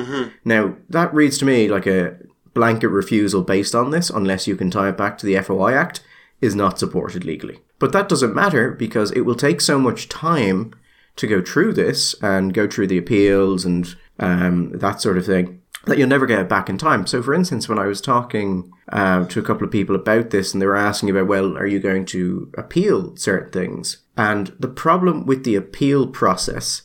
Now, 0.45 0.77
that 0.89 1.13
reads 1.13 1.37
to 1.39 1.45
me 1.45 1.67
like 1.67 1.85
a 1.85 2.15
blanket 2.53 2.87
refusal 2.87 3.41
based 3.41 3.75
on 3.75 3.91
this, 3.91 4.09
unless 4.09 4.47
you 4.47 4.55
can 4.55 4.71
tie 4.71 4.87
it 4.87 4.97
back 4.97 5.17
to 5.17 5.25
the 5.25 5.37
FOI 5.41 5.73
Act, 5.73 6.01
is 6.39 6.55
not 6.55 6.79
supported 6.79 7.25
legally. 7.25 7.59
But 7.79 7.91
that 7.91 8.07
doesn't 8.07 8.33
matter 8.33 8.71
because 8.71 9.11
it 9.11 9.21
will 9.21 9.35
take 9.35 9.59
so 9.59 9.77
much 9.79 10.07
time 10.07 10.73
to 11.17 11.27
go 11.27 11.41
through 11.41 11.73
this 11.73 12.15
and 12.21 12.53
go 12.53 12.69
through 12.69 12.87
the 12.87 12.97
appeals 12.97 13.65
and 13.65 13.95
um, 14.19 14.71
that 14.77 15.01
sort 15.01 15.17
of 15.17 15.25
thing 15.25 15.61
that 15.85 15.97
you'll 15.97 16.07
never 16.07 16.25
get 16.25 16.39
it 16.39 16.49
back 16.49 16.69
in 16.69 16.77
time. 16.77 17.05
So, 17.05 17.21
for 17.21 17.33
instance, 17.33 17.67
when 17.67 17.79
I 17.79 17.87
was 17.87 17.99
talking 17.99 18.71
uh, 18.89 19.25
to 19.25 19.39
a 19.39 19.43
couple 19.43 19.65
of 19.65 19.71
people 19.71 19.95
about 19.95 20.29
this 20.29 20.53
and 20.53 20.61
they 20.61 20.65
were 20.65 20.75
asking 20.75 21.09
about, 21.09 21.27
well, 21.27 21.57
are 21.57 21.65
you 21.65 21.79
going 21.79 22.05
to 22.05 22.51
appeal 22.57 23.15
certain 23.17 23.51
things? 23.51 23.97
And 24.15 24.55
the 24.59 24.67
problem 24.67 25.25
with 25.25 25.43
the 25.43 25.55
appeal 25.55 26.07
process 26.07 26.83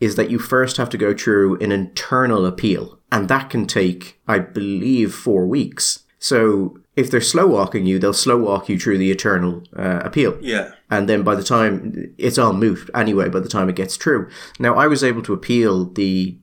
is 0.00 0.16
that 0.16 0.30
you 0.30 0.38
first 0.38 0.78
have 0.78 0.90
to 0.90 0.98
go 0.98 1.14
through 1.14 1.58
an 1.58 1.70
internal 1.70 2.46
appeal, 2.46 2.98
and 3.12 3.28
that 3.28 3.50
can 3.50 3.66
take, 3.66 4.18
I 4.26 4.38
believe, 4.38 5.14
four 5.14 5.46
weeks. 5.46 6.04
So, 6.18 6.78
if 6.96 7.10
they're 7.10 7.20
slow 7.20 7.46
walking 7.46 7.86
you, 7.86 7.98
they'll 7.98 8.12
slow 8.12 8.36
walk 8.36 8.68
you 8.68 8.78
through 8.78 8.98
the 8.98 9.10
eternal 9.10 9.62
uh, 9.76 10.00
appeal. 10.04 10.36
Yeah. 10.40 10.72
And 10.90 11.08
then 11.08 11.22
by 11.22 11.34
the 11.34 11.42
time 11.42 12.14
it's 12.18 12.36
all 12.36 12.52
moot 12.52 12.90
anyway, 12.94 13.28
by 13.28 13.40
the 13.40 13.48
time 13.48 13.68
it 13.68 13.76
gets 13.76 13.96
through. 13.96 14.28
Now, 14.58 14.74
I 14.74 14.86
was 14.86 15.04
able 15.04 15.22
to 15.22 15.32
appeal 15.32 15.86
the 15.86 16.38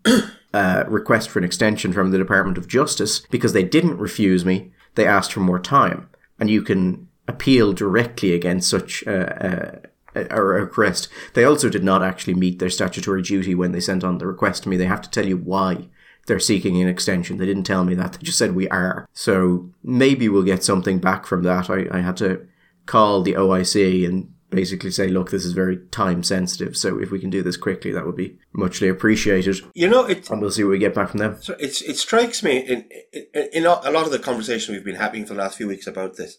uh, 0.54 0.84
request 0.88 1.30
for 1.30 1.40
an 1.40 1.46
extension 1.46 1.94
from 1.94 2.12
the 2.12 2.18
Department 2.18 2.58
of 2.58 2.68
Justice 2.68 3.22
because 3.30 3.54
they 3.54 3.64
didn't 3.64 3.98
refuse 3.98 4.46
me. 4.46 4.72
They 4.96 5.06
asked 5.06 5.34
for 5.34 5.42
more 5.42 5.60
time. 5.60 6.10
And 6.40 6.50
you 6.50 6.62
can 6.62 7.08
appeal 7.28 7.74
directly 7.74 8.34
against 8.34 8.70
such 8.70 9.06
uh, 9.06 9.12
uh, 9.12 9.72
a 10.16 10.42
request. 10.42 11.10
They 11.34 11.44
also 11.44 11.70
did 11.70 11.84
not 11.84 12.04
actually 12.04 12.34
meet 12.34 12.60
their 12.60 12.70
statutory 12.70 13.22
duty 13.22 13.54
when 13.54 13.72
they 13.72 13.80
sent 13.80 14.04
on 14.04 14.18
the 14.18 14.28
request 14.28 14.64
to 14.64 14.70
me. 14.70 14.78
They 14.78 14.86
have 14.86 15.02
to 15.02 15.10
tell 15.10 15.28
you 15.28 15.38
why 15.38 15.90
they're 16.26 16.40
seeking 16.40 16.82
an 16.82 16.88
extension. 16.88 17.38
They 17.38 17.46
didn't 17.46 17.64
tell 17.64 17.84
me 17.84 17.96
that. 17.96 18.14
They 18.14 18.24
just 18.24 18.38
said 18.38 18.56
we 18.56 18.68
are. 18.70 19.08
So 19.14 19.70
maybe 19.84 20.30
we'll 20.30 20.44
get 20.44 20.64
something 20.64 21.00
back 21.00 21.26
from 21.26 21.44
that. 21.44 21.70
I, 21.70 21.88
I 21.92 22.02
had 22.02 22.18
to 22.18 22.48
call 22.86 23.22
the 23.22 23.34
OIC 23.34 24.08
and 24.08 24.34
basically 24.50 24.92
say, 24.92 25.08
look, 25.08 25.32
this 25.32 25.46
is 25.46 25.54
very 25.54 25.78
time 25.92 26.24
sensitive. 26.24 26.78
So 26.78 27.00
if 27.00 27.12
we 27.12 27.20
can 27.20 27.30
do 27.30 27.44
this 27.44 27.58
quickly, 27.58 27.92
that 27.92 28.06
would 28.06 28.16
be 28.16 28.38
muchly 28.54 28.88
appreciated. 28.88 29.60
You 29.74 29.90
know, 29.90 30.06
it, 30.06 30.30
And 30.30 30.42
we'll 30.42 30.52
see 30.52 30.64
what 30.64 30.72
we 30.72 30.78
get 30.80 30.96
back 30.96 31.10
from 31.10 31.20
them. 31.20 31.38
So 31.42 31.56
it's, 31.60 31.82
it 31.82 31.98
strikes 31.98 32.44
me 32.44 32.58
in, 32.60 32.90
in, 33.14 33.50
in 33.54 33.66
a 33.66 33.92
lot 33.92 34.06
of 34.06 34.12
the 34.12 34.20
conversation 34.20 34.74
we've 34.74 34.86
been 34.86 34.96
having 34.96 35.26
for 35.26 35.34
the 35.34 35.42
last 35.42 35.58
few 35.58 35.68
weeks 35.68 35.88
about 35.88 36.16
this. 36.16 36.38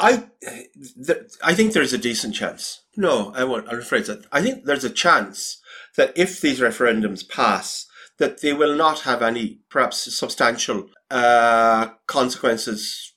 I, 0.00 0.24
th- 1.06 1.18
I 1.42 1.54
think 1.54 1.72
there's 1.72 1.92
a 1.92 1.98
decent 1.98 2.34
chance. 2.34 2.82
No, 2.96 3.32
I 3.34 3.44
won't. 3.44 3.68
I'll 3.68 3.76
rephrase 3.78 4.06
that. 4.06 4.26
I 4.32 4.42
think 4.42 4.64
there's 4.64 4.84
a 4.84 4.90
chance 4.90 5.60
that 5.96 6.12
if 6.16 6.40
these 6.40 6.60
referendums 6.60 7.28
pass, 7.28 7.86
that 8.18 8.40
they 8.40 8.52
will 8.52 8.76
not 8.76 9.00
have 9.00 9.22
any 9.22 9.60
perhaps 9.70 10.16
substantial 10.16 10.88
uh, 11.10 11.88
consequences 12.06 13.14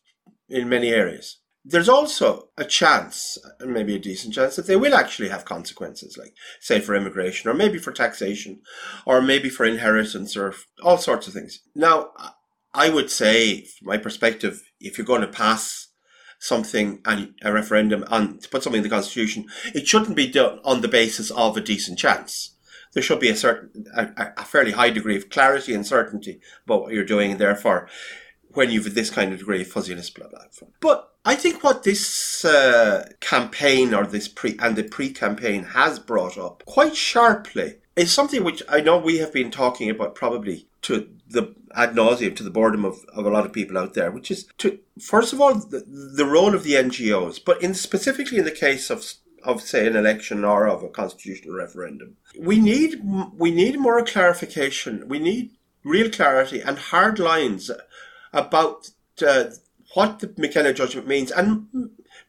in 0.47 0.69
many 0.69 0.89
areas. 0.89 1.39
There's 1.69 1.89
also 1.89 2.47
a 2.57 2.63
chance, 2.63 3.37
maybe 3.59 3.95
a 3.95 3.99
decent 3.99 4.33
chance, 4.33 4.55
that 4.55 4.67
they 4.67 4.77
will 4.77 4.95
actually 4.95 5.27
have 5.27 5.43
consequences, 5.43 6.17
like 6.17 6.33
say 6.61 6.79
for 6.79 6.95
immigration, 6.95 7.49
or 7.49 7.53
maybe 7.53 7.77
for 7.77 7.91
taxation, 7.91 8.61
or 9.05 9.21
maybe 9.21 9.49
for 9.49 9.65
inheritance, 9.65 10.37
or 10.37 10.53
all 10.81 10.97
sorts 10.97 11.27
of 11.27 11.33
things. 11.33 11.59
Now, 11.75 12.11
I 12.73 12.89
would 12.89 13.11
say, 13.11 13.65
from 13.65 13.87
my 13.87 13.97
perspective, 13.97 14.63
if 14.79 14.97
you're 14.97 15.05
going 15.05 15.21
to 15.21 15.27
pass 15.27 15.89
something 16.39 17.01
and 17.03 17.33
a 17.41 17.51
referendum 17.51 18.05
and 18.09 18.41
to 18.41 18.49
put 18.49 18.63
something 18.63 18.79
in 18.79 18.83
the 18.83 18.95
constitution, 18.95 19.47
it 19.73 19.87
shouldn't 19.87 20.15
be 20.15 20.27
done 20.27 20.59
on 20.63 20.81
the 20.81 20.87
basis 20.87 21.31
of 21.31 21.57
a 21.57 21.61
decent 21.61 21.99
chance. 21.99 22.55
There 22.93 23.03
should 23.03 23.19
be 23.19 23.29
a 23.29 23.35
certain, 23.35 23.85
a, 23.93 24.33
a 24.37 24.45
fairly 24.45 24.71
high 24.71 24.91
degree 24.91 25.17
of 25.17 25.29
clarity 25.29 25.73
and 25.73 25.85
certainty 25.85 26.39
about 26.65 26.83
what 26.83 26.93
you're 26.93 27.03
doing, 27.03 27.37
therefore, 27.37 27.89
when 28.57 28.71
you've 28.71 28.95
this 28.95 29.11
kind 29.11 29.31
of 29.31 29.37
degree 29.37 29.61
of 29.61 29.67
fuzziness, 29.67 30.09
blah 30.09 30.27
blah. 30.27 30.39
blah. 30.59 30.69
But 30.81 31.13
I 31.23 31.35
think 31.35 31.63
what 31.63 31.83
this 31.83 32.43
uh, 32.43 33.07
campaign 33.19 33.93
or 33.93 34.07
this 34.07 34.27
pre 34.27 34.57
and 34.59 34.75
the 34.75 34.83
pre-campaign 34.83 35.63
has 35.75 35.99
brought 35.99 36.39
up 36.39 36.63
quite 36.65 36.95
sharply 36.95 37.75
is 37.95 38.11
something 38.11 38.43
which 38.43 38.63
I 38.67 38.81
know 38.81 38.97
we 38.97 39.19
have 39.19 39.31
been 39.31 39.51
talking 39.51 39.91
about 39.91 40.15
probably 40.15 40.67
to 40.81 41.07
the 41.29 41.53
ad 41.75 41.93
nauseum 41.93 42.35
to 42.35 42.43
the 42.43 42.49
boredom 42.49 42.83
of, 42.83 43.05
of 43.13 43.27
a 43.27 43.29
lot 43.29 43.45
of 43.45 43.53
people 43.53 43.77
out 43.77 43.93
there, 43.93 44.09
which 44.09 44.31
is 44.31 44.47
to 44.57 44.79
first 44.99 45.33
of 45.33 45.39
all 45.39 45.53
the, 45.53 45.83
the 45.87 46.25
role 46.25 46.55
of 46.55 46.63
the 46.63 46.73
NGOs, 46.73 47.39
but 47.45 47.61
in 47.61 47.75
specifically 47.75 48.39
in 48.39 48.45
the 48.45 48.61
case 48.65 48.89
of 48.89 49.05
of 49.43 49.61
say 49.61 49.85
an 49.85 49.95
election 49.95 50.43
or 50.43 50.67
of 50.67 50.81
a 50.81 50.89
constitutional 50.89 51.53
referendum, 51.55 52.17
we 52.39 52.57
need 52.57 53.01
we 53.37 53.51
need 53.51 53.79
more 53.79 54.03
clarification. 54.03 55.07
We 55.07 55.19
need 55.19 55.51
real 55.83 56.09
clarity 56.09 56.59
and 56.59 56.79
hard 56.79 57.19
lines 57.19 57.69
about 58.37 58.91
uh, 59.25 59.45
what 59.93 60.19
the 60.19 60.33
McKenna 60.37 60.73
judgment 60.73 61.07
means, 61.07 61.31
and 61.31 61.67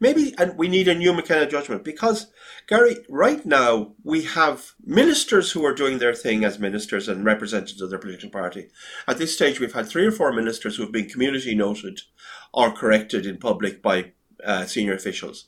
maybe 0.01 0.35
and 0.39 0.57
we 0.57 0.69
need 0.69 0.89
a 0.89 0.95
new 0.95 1.13
McKenna 1.13 1.47
judgment 1.47 1.85
because 1.85 2.29
Gary, 2.67 2.97
right 3.09 3.45
now 3.45 3.93
we 4.03 4.23
have 4.23 4.73
ministers 4.85 5.53
who 5.53 5.65
are 5.65 5.75
doing 5.75 5.99
their 5.99 6.15
thing 6.15 6.45
as 6.45 6.59
ministers 6.59 7.09
and 7.09 7.25
representatives 7.25 7.83
of 7.83 7.91
their 7.91 7.99
political 7.99 8.31
party. 8.31 8.69
At 9.07 9.19
this 9.19 9.35
stage, 9.35 9.61
we've 9.61 9.75
had 9.75 9.87
three 9.87 10.07
or 10.07 10.13
four 10.13 10.33
ministers 10.33 10.77
who 10.77 10.83
have 10.83 10.93
been 10.93 11.09
community 11.09 11.55
noted 11.55 12.01
or 12.53 12.73
corrected 12.73 13.27
in 13.27 13.37
public 13.37 13.83
by 13.83 14.13
uh, 14.45 14.65
senior 14.65 14.95
officials 14.95 15.45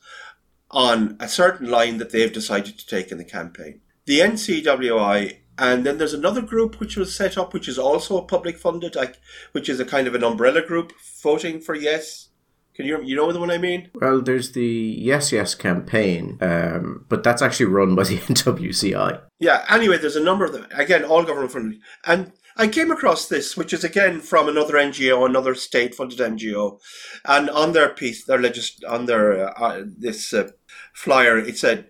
on 0.70 1.16
a 1.18 1.28
certain 1.28 1.68
line 1.68 1.98
that 1.98 2.10
they've 2.10 2.32
decided 2.32 2.78
to 2.78 2.86
take 2.86 3.10
in 3.10 3.18
the 3.18 3.24
campaign. 3.24 3.80
The 4.04 4.20
NCWI 4.20 5.39
and 5.60 5.84
then 5.84 5.98
there's 5.98 6.14
another 6.14 6.40
group 6.40 6.80
which 6.80 6.96
was 6.96 7.14
set 7.14 7.36
up, 7.36 7.52
which 7.52 7.68
is 7.68 7.78
also 7.78 8.20
public 8.22 8.56
funded, 8.58 8.96
like 8.96 9.18
which 9.52 9.68
is 9.68 9.78
a 9.78 9.84
kind 9.84 10.08
of 10.08 10.14
an 10.14 10.24
umbrella 10.24 10.62
group 10.62 10.92
voting 11.22 11.60
for 11.60 11.74
yes. 11.74 12.30
Can 12.74 12.86
you 12.86 13.02
you 13.02 13.14
know 13.14 13.30
the 13.30 13.38
one 13.38 13.50
I 13.50 13.58
mean? 13.58 13.90
Well, 13.94 14.22
there's 14.22 14.52
the 14.52 14.96
Yes 14.98 15.32
Yes 15.32 15.54
campaign, 15.54 16.38
um, 16.40 17.04
but 17.10 17.22
that's 17.22 17.42
actually 17.42 17.66
run 17.66 17.94
by 17.94 18.04
the 18.04 18.16
NWCI. 18.34 19.20
Yeah. 19.38 19.66
Anyway, 19.68 19.98
there's 19.98 20.16
a 20.16 20.24
number 20.24 20.46
of 20.46 20.52
them. 20.54 20.66
Again, 20.70 21.04
all 21.04 21.24
government 21.24 21.52
funded, 21.52 21.80
and 22.06 22.32
I 22.56 22.66
came 22.68 22.90
across 22.90 23.28
this, 23.28 23.54
which 23.54 23.74
is 23.74 23.84
again 23.84 24.20
from 24.20 24.48
another 24.48 24.74
NGO, 24.74 25.26
another 25.26 25.54
state-funded 25.54 26.18
NGO, 26.18 26.80
and 27.26 27.50
on 27.50 27.72
their 27.72 27.90
piece, 27.90 28.24
their 28.24 28.38
legis- 28.38 28.82
on 28.88 29.04
their 29.04 29.48
uh, 29.48 29.52
uh, 29.56 29.82
this 29.84 30.32
uh, 30.32 30.48
flyer, 30.94 31.36
it 31.36 31.58
said 31.58 31.89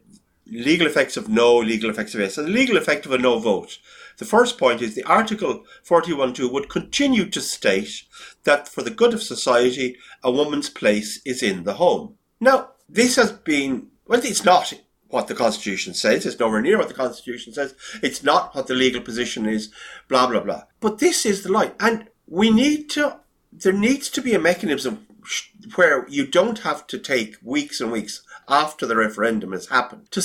legal 0.50 0.86
effects 0.86 1.16
of 1.16 1.28
no, 1.28 1.56
legal 1.56 1.90
effects 1.90 2.14
of 2.14 2.20
yes. 2.20 2.38
And 2.38 2.46
the 2.46 2.52
legal 2.52 2.76
effect 2.76 3.06
of 3.06 3.12
a 3.12 3.18
no 3.18 3.38
vote. 3.38 3.78
The 4.18 4.24
first 4.24 4.58
point 4.58 4.82
is 4.82 4.94
the 4.94 5.04
Article 5.04 5.64
41.2 5.86 6.52
would 6.52 6.68
continue 6.68 7.26
to 7.26 7.40
state 7.40 8.02
that 8.44 8.68
for 8.68 8.82
the 8.82 8.90
good 8.90 9.14
of 9.14 9.22
society, 9.22 9.96
a 10.22 10.30
woman's 10.30 10.68
place 10.68 11.20
is 11.24 11.42
in 11.42 11.64
the 11.64 11.74
home. 11.74 12.16
Now, 12.40 12.70
this 12.88 13.16
has 13.16 13.32
been, 13.32 13.88
well, 14.06 14.20
it's 14.22 14.44
not 14.44 14.74
what 15.08 15.26
the 15.26 15.34
Constitution 15.34 15.94
says. 15.94 16.26
It's 16.26 16.38
nowhere 16.38 16.62
near 16.62 16.78
what 16.78 16.88
the 16.88 16.94
Constitution 16.94 17.52
says. 17.52 17.74
It's 18.02 18.22
not 18.22 18.54
what 18.54 18.66
the 18.66 18.74
legal 18.74 19.00
position 19.00 19.46
is, 19.46 19.70
blah, 20.08 20.26
blah, 20.26 20.40
blah. 20.40 20.64
But 20.80 20.98
this 20.98 21.24
is 21.24 21.42
the 21.42 21.52
line. 21.52 21.72
And 21.80 22.08
we 22.26 22.50
need 22.50 22.90
to, 22.90 23.20
there 23.52 23.72
needs 23.72 24.08
to 24.10 24.22
be 24.22 24.34
a 24.34 24.38
mechanism 24.38 25.06
where 25.74 26.06
you 26.08 26.26
don't 26.26 26.60
have 26.60 26.86
to 26.88 26.98
take 26.98 27.36
weeks 27.42 27.80
and 27.80 27.92
weeks 27.92 28.22
after 28.50 28.86
the 28.86 28.96
referendum 28.96 29.52
has 29.52 29.68
happened 29.68 30.10
to 30.10 30.22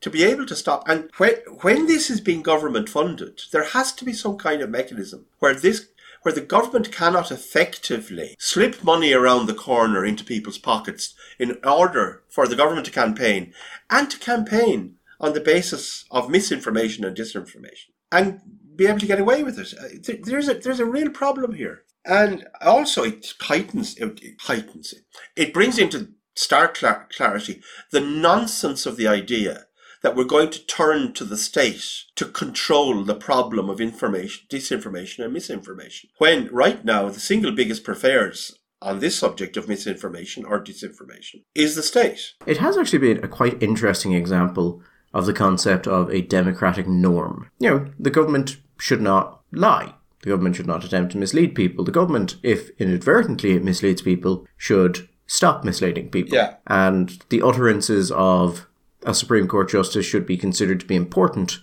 to 0.00 0.10
be 0.10 0.24
able 0.24 0.46
to 0.46 0.56
stop. 0.56 0.88
And 0.88 1.10
when 1.18 1.34
when 1.62 1.86
this 1.86 2.10
is 2.10 2.20
being 2.20 2.42
government 2.42 2.88
funded, 2.88 3.42
there 3.52 3.64
has 3.64 3.92
to 3.92 4.04
be 4.04 4.12
some 4.12 4.36
kind 4.36 4.62
of 4.62 4.70
mechanism 4.70 5.26
where 5.38 5.54
this 5.54 5.88
where 6.22 6.34
the 6.34 6.40
government 6.40 6.92
cannot 6.92 7.30
effectively 7.30 8.36
slip 8.38 8.84
money 8.84 9.12
around 9.12 9.46
the 9.46 9.54
corner 9.54 10.04
into 10.04 10.24
people's 10.24 10.58
pockets 10.58 11.14
in 11.38 11.58
order 11.64 12.22
for 12.28 12.46
the 12.46 12.56
government 12.56 12.84
to 12.86 12.92
campaign 12.92 13.54
and 13.88 14.10
to 14.10 14.18
campaign 14.18 14.96
on 15.18 15.32
the 15.32 15.40
basis 15.40 16.04
of 16.10 16.28
misinformation 16.28 17.04
and 17.04 17.16
disinformation 17.16 17.90
and 18.12 18.40
be 18.76 18.86
able 18.86 18.98
to 18.98 19.06
get 19.06 19.20
away 19.20 19.42
with 19.42 19.58
it. 19.58 19.74
Uh, 19.78 20.14
there's 20.24 20.48
a 20.48 20.54
there's 20.54 20.80
a 20.80 20.84
real 20.84 21.10
problem 21.10 21.54
here. 21.54 21.84
And 22.04 22.46
also 22.62 23.02
it 23.04 23.34
heightens 23.40 23.96
it 23.98 24.20
heightens 24.40 24.92
it. 24.92 25.04
It 25.36 25.54
brings 25.54 25.78
into 25.78 26.08
stark 26.40 26.74
clarity 26.74 27.62
the 27.90 28.00
nonsense 28.00 28.86
of 28.86 28.96
the 28.96 29.06
idea 29.06 29.66
that 30.02 30.16
we're 30.16 30.24
going 30.24 30.50
to 30.50 30.64
turn 30.66 31.12
to 31.12 31.24
the 31.24 31.36
state 31.36 31.84
to 32.16 32.24
control 32.24 33.04
the 33.04 33.14
problem 33.14 33.68
of 33.68 33.80
information, 33.80 34.46
disinformation 34.48 35.22
and 35.22 35.32
misinformation. 35.32 36.08
When 36.16 36.48
right 36.50 36.82
now 36.84 37.08
the 37.10 37.20
single 37.20 37.52
biggest 37.52 37.84
purveyors 37.84 38.58
on 38.80 39.00
this 39.00 39.18
subject 39.18 39.58
of 39.58 39.68
misinformation 39.68 40.44
or 40.46 40.62
disinformation 40.62 41.44
is 41.54 41.74
the 41.74 41.82
state. 41.82 42.32
It 42.46 42.56
has 42.58 42.78
actually 42.78 43.00
been 43.00 43.22
a 43.22 43.28
quite 43.28 43.62
interesting 43.62 44.14
example 44.14 44.82
of 45.12 45.26
the 45.26 45.34
concept 45.34 45.86
of 45.86 46.08
a 46.10 46.22
democratic 46.22 46.88
norm. 46.88 47.50
You 47.58 47.70
know, 47.70 47.86
the 47.98 48.10
government 48.10 48.56
should 48.78 49.02
not 49.02 49.42
lie. 49.52 49.94
The 50.22 50.30
government 50.30 50.56
should 50.56 50.66
not 50.66 50.84
attempt 50.84 51.12
to 51.12 51.18
mislead 51.18 51.54
people. 51.54 51.84
The 51.84 51.90
government, 51.90 52.36
if 52.42 52.70
inadvertently 52.78 53.52
it 53.52 53.64
misleads 53.64 54.02
people, 54.02 54.46
should 54.56 55.08
stop 55.30 55.62
misleading 55.62 56.10
people. 56.10 56.34
Yeah. 56.34 56.56
And 56.66 57.22
the 57.28 57.40
utterances 57.40 58.10
of 58.10 58.66
a 59.04 59.14
Supreme 59.14 59.46
Court 59.46 59.70
justice 59.70 60.04
should 60.04 60.26
be 60.26 60.36
considered 60.36 60.80
to 60.80 60.86
be 60.86 60.96
important 60.96 61.60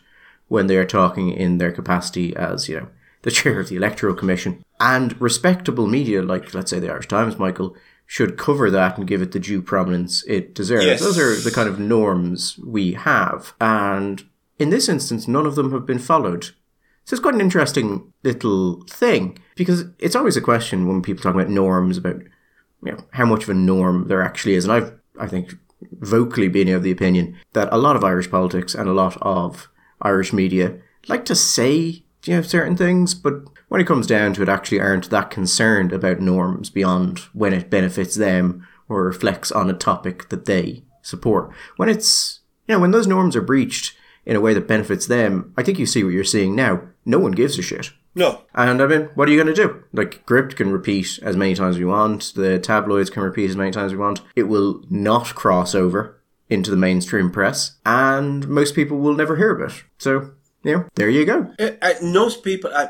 when 0.48 0.68
they 0.68 0.78
are 0.78 0.86
talking 0.86 1.32
in 1.32 1.58
their 1.58 1.74
capacity 1.74 2.34
as, 2.34 2.70
you 2.70 2.80
know, 2.80 2.88
the 3.24 3.32
chair 3.32 3.60
of 3.60 3.68
the 3.68 3.76
Electoral 3.76 4.16
Commission. 4.16 4.64
And 4.80 5.20
respectable 5.22 5.86
media, 5.86 6.22
like 6.22 6.54
let's 6.54 6.72
say 6.72 6.80
the 6.80 6.90
Irish 6.90 7.10
Times, 7.10 7.38
Michael, 7.38 7.76
should 8.06 8.38
cover 8.38 8.72
that 8.72 8.98
and 8.98 9.06
give 9.06 9.22
it 9.22 9.34
the 9.34 9.40
due 9.40 9.62
prominence 9.62 10.24
it 10.28 10.56
deserves. 10.56 10.86
Yes. 10.86 11.02
Those 11.02 11.20
are 11.20 11.36
the 11.36 11.52
kind 11.52 11.68
of 11.68 11.78
norms 11.78 12.58
we 12.60 12.94
have. 12.94 13.54
And 13.60 14.24
in 14.58 14.70
this 14.70 14.88
instance, 14.88 15.28
none 15.28 15.46
of 15.46 15.56
them 15.56 15.74
have 15.74 15.86
been 15.86 16.00
followed. 16.00 16.46
So 17.04 17.16
it's 17.16 17.20
quite 17.20 17.36
an 17.36 17.42
interesting 17.42 18.14
little 18.24 18.84
thing 18.90 19.40
because 19.58 19.84
it's 20.00 20.16
always 20.16 20.38
a 20.38 20.42
question 20.42 20.88
when 20.88 21.02
people 21.02 21.22
talk 21.22 21.36
about 21.36 21.50
norms 21.50 21.98
about 21.98 22.22
you 22.84 22.92
know, 22.92 23.04
how 23.12 23.26
much 23.26 23.44
of 23.44 23.50
a 23.50 23.54
norm 23.54 24.08
there 24.08 24.22
actually 24.22 24.56
is. 24.56 24.66
And 24.66 24.74
I've, 24.74 24.94
I 25.20 25.28
think, 25.28 25.56
vocally 26.00 26.48
been 26.48 26.70
of 26.70 26.84
the 26.84 26.92
opinion 26.92 27.38
that 27.54 27.70
a 27.72 27.78
lot 27.78 27.96
of 27.96 28.04
Irish 28.04 28.30
politics 28.30 28.74
and 28.74 28.90
a 28.90 28.94
lot 28.94 29.18
of 29.22 29.70
Irish 30.02 30.34
media 30.34 30.80
like 31.08 31.26
to 31.26 31.36
say, 31.36 32.04
you 32.26 32.36
know, 32.36 32.42
certain 32.42 32.76
things, 32.76 33.14
but 33.14 33.44
when 33.70 33.82
it 33.82 33.88
comes 33.88 34.08
down 34.08 34.34
to 34.34 34.42
it, 34.42 34.50
actually 34.50 34.80
aren't 34.80 35.10
that 35.10 35.30
concerned 35.30 35.92
about 35.92 36.20
norms 36.20 36.70
beyond 36.70 37.20
when 37.34 37.54
it 37.54 37.70
benefits 37.70 38.16
them 38.16 38.66
or 38.90 39.04
reflects 39.04 39.52
on 39.52 39.70
a 39.70 39.74
topic 39.74 40.30
that 40.30 40.46
they 40.46 40.84
support. 41.02 41.52
When 41.76 41.90
it's, 41.90 42.42
you 42.68 42.76
know, 42.76 42.80
when 42.80 42.92
those 42.92 43.08
norms 43.08 43.36
are 43.36 43.42
breached 43.42 43.96
in 44.26 44.36
a 44.36 44.42
way 44.42 44.54
that 44.54 44.68
benefits 44.68 45.08
them, 45.08 45.54
I 45.58 45.64
think 45.64 45.80
you 45.80 45.86
see 45.86 46.04
what 46.04 46.14
you're 46.14 46.24
seeing 46.24 46.56
now. 46.56 46.82
No 47.06 47.20
one 47.20 47.32
gives 47.32 47.58
a 47.58 47.62
shit. 47.62 47.92
No. 48.18 48.42
And 48.56 48.82
I 48.82 48.88
mean, 48.88 49.10
what 49.14 49.30
are 49.30 49.32
you 49.32 49.42
going 49.42 49.56
to 49.56 49.68
do? 49.68 49.84
Like, 49.94 50.26
Gript 50.26 50.56
can 50.56 50.72
repeat 50.72 51.20
as 51.22 51.38
many 51.38 51.54
times 51.54 51.76
as 51.76 51.80
we 51.80 51.86
want. 51.86 52.34
The 52.36 52.58
tabloids 52.58 53.12
can 53.12 53.22
repeat 53.22 53.52
as 53.52 53.56
many 53.56 53.70
times 53.70 53.92
as 53.92 53.94
we 53.94 54.00
want. 54.00 54.22
It 54.36 54.44
will 54.44 54.84
not 54.90 55.36
cross 55.36 55.76
over 55.76 56.20
into 56.50 56.72
the 56.72 56.78
mainstream 56.78 57.30
press, 57.30 57.78
and 57.86 58.48
most 58.48 58.74
people 58.74 58.98
will 58.98 59.14
never 59.14 59.36
hear 59.36 59.52
of 59.52 59.72
it. 59.72 59.84
So 60.00 60.32
Yeah, 60.64 60.86
there 60.96 61.10
you 61.10 61.26
go. 61.26 61.54
Uh, 61.60 61.72
uh, 61.82 61.94
most 62.02 62.44
people, 62.44 62.72
uh, 62.74 62.88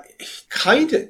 kind 0.50 0.94
of. 0.94 1.10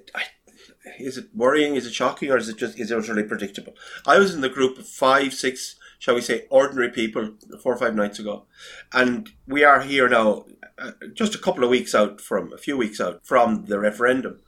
Is 1.00 1.18
it 1.20 1.28
worrying? 1.36 1.76
Is 1.76 1.86
it 1.86 1.94
shocking, 1.94 2.32
or 2.32 2.38
is 2.38 2.50
it 2.50 2.58
just 2.58 2.80
is 2.80 2.90
it 2.90 2.98
utterly 2.98 3.22
predictable? 3.22 3.76
I 4.08 4.18
was 4.18 4.34
in 4.34 4.42
the 4.42 4.50
group 4.50 4.80
of 4.80 4.88
five, 4.88 5.34
six, 5.36 5.76
shall 6.00 6.16
we 6.16 6.22
say, 6.22 6.46
ordinary 6.50 6.90
people 6.90 7.32
four 7.62 7.74
or 7.74 7.78
five 7.78 7.96
nights 7.96 8.20
ago, 8.20 8.46
and 8.94 9.30
we 9.48 9.64
are 9.64 9.82
here 9.82 10.08
now, 10.08 10.46
uh, 10.78 10.92
just 11.14 11.36
a 11.36 11.40
couple 11.40 11.64
of 11.64 11.70
weeks 11.70 11.96
out 11.96 12.22
from 12.22 12.54
a 12.54 12.58
few 12.58 12.78
weeks 12.78 13.02
out 13.02 13.26
from 13.26 13.66
the 13.66 13.80
referendum, 13.80 14.40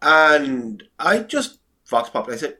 and 0.00 0.82
I 0.98 1.20
just 1.20 1.58
vox 1.86 2.10
pop. 2.10 2.28
I 2.28 2.36
said, 2.36 2.58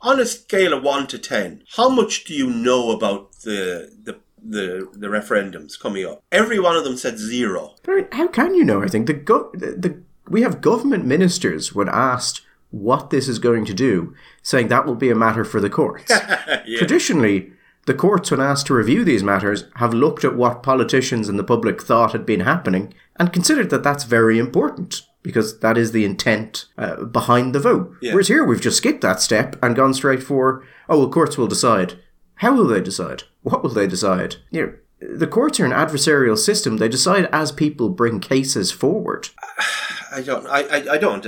on 0.00 0.20
a 0.20 0.26
scale 0.26 0.72
of 0.72 0.82
one 0.82 1.06
to 1.08 1.18
ten, 1.18 1.62
how 1.76 1.88
much 1.88 2.24
do 2.24 2.34
you 2.34 2.50
know 2.50 2.90
about 2.90 3.32
the 3.40 3.92
the 4.02 4.18
the 4.42 4.88
the 4.92 5.08
referendums 5.08 5.78
coming 5.78 6.04
up? 6.04 6.22
Every 6.30 6.58
one 6.58 6.76
of 6.76 6.84
them 6.84 6.96
said 6.96 7.18
zero. 7.18 7.74
How 8.12 8.28
can 8.28 8.54
you 8.54 8.64
know? 8.64 8.82
I 8.82 8.88
think 8.88 9.06
the 9.06 9.14
go- 9.14 9.50
the, 9.52 9.72
the 9.72 10.02
we 10.28 10.42
have 10.42 10.60
government 10.60 11.04
ministers 11.04 11.74
when 11.74 11.88
asked 11.88 12.40
what 12.70 13.10
this 13.10 13.28
is 13.28 13.38
going 13.38 13.64
to 13.64 13.74
do, 13.74 14.14
saying 14.42 14.68
that 14.68 14.84
will 14.84 14.96
be 14.96 15.10
a 15.10 15.14
matter 15.14 15.44
for 15.44 15.60
the 15.60 15.70
courts. 15.70 16.10
yeah. 16.66 16.78
Traditionally, 16.78 17.52
the 17.86 17.94
courts, 17.94 18.30
when 18.30 18.40
asked 18.40 18.66
to 18.66 18.74
review 18.74 19.04
these 19.04 19.22
matters, 19.22 19.64
have 19.76 19.92
looked 19.92 20.24
at 20.24 20.36
what 20.36 20.62
politicians 20.62 21.28
and 21.28 21.38
the 21.38 21.44
public 21.44 21.82
thought 21.82 22.12
had 22.12 22.24
been 22.24 22.40
happening 22.40 22.94
and 23.16 23.32
considered 23.32 23.70
that 23.70 23.82
that's 23.82 24.04
very 24.04 24.38
important 24.38 25.02
because 25.22 25.60
that 25.60 25.76
is 25.76 25.92
the 25.92 26.04
intent 26.04 26.66
uh, 26.78 27.04
behind 27.04 27.54
the 27.54 27.60
vote. 27.60 27.94
Yeah. 28.00 28.12
Whereas 28.12 28.28
here, 28.28 28.44
we've 28.44 28.60
just 28.60 28.76
skipped 28.76 29.00
that 29.00 29.20
step 29.20 29.56
and 29.62 29.76
gone 29.76 29.94
straight 29.94 30.22
for, 30.22 30.64
oh, 30.88 30.98
well, 30.98 31.10
courts 31.10 31.36
will 31.36 31.46
decide. 31.46 31.98
How 32.36 32.54
will 32.54 32.66
they 32.66 32.80
decide? 32.80 33.24
What 33.42 33.62
will 33.62 33.70
they 33.70 33.86
decide? 33.86 34.36
You 34.50 34.66
know, 34.66 34.74
the 35.16 35.26
courts 35.26 35.60
are 35.60 35.64
an 35.64 35.72
adversarial 35.72 36.38
system. 36.38 36.76
They 36.76 36.88
decide 36.88 37.28
as 37.32 37.52
people 37.52 37.88
bring 37.88 38.20
cases 38.20 38.72
forward. 38.72 39.28
I 40.12 40.22
don't. 40.22 40.46
I. 40.46 40.60
I, 40.62 40.92
I 40.92 40.98
don't 40.98 41.24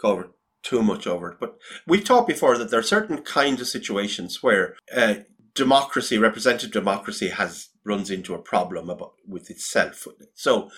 go 0.00 0.08
over 0.08 0.30
too 0.62 0.82
much 0.82 1.06
over 1.06 1.32
it, 1.32 1.38
but 1.40 1.56
we've 1.86 2.04
talked 2.04 2.28
before 2.28 2.58
that 2.58 2.70
there 2.70 2.80
are 2.80 2.84
certain 2.84 3.22
kinds 3.22 3.60
of 3.60 3.66
situations 3.66 4.42
where 4.42 4.76
uh, 4.94 5.14
democracy, 5.54 6.18
representative 6.18 6.72
democracy, 6.72 7.28
has 7.28 7.68
runs 7.84 8.10
into 8.10 8.34
a 8.34 8.38
problem 8.38 8.90
about 8.90 9.14
with 9.26 9.50
itself. 9.50 10.06
So, 10.34 10.70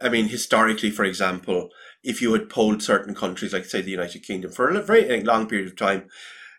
I 0.00 0.08
mean, 0.08 0.28
historically, 0.28 0.90
for 0.90 1.04
example, 1.04 1.70
if 2.02 2.22
you 2.22 2.32
had 2.32 2.48
polled 2.48 2.82
certain 2.82 3.14
countries, 3.14 3.52
like 3.52 3.64
say 3.64 3.82
the 3.82 3.90
United 3.90 4.22
Kingdom, 4.22 4.50
for 4.50 4.68
a 4.68 4.82
very 4.82 5.22
long 5.22 5.46
period 5.46 5.68
of 5.68 5.76
time, 5.76 6.08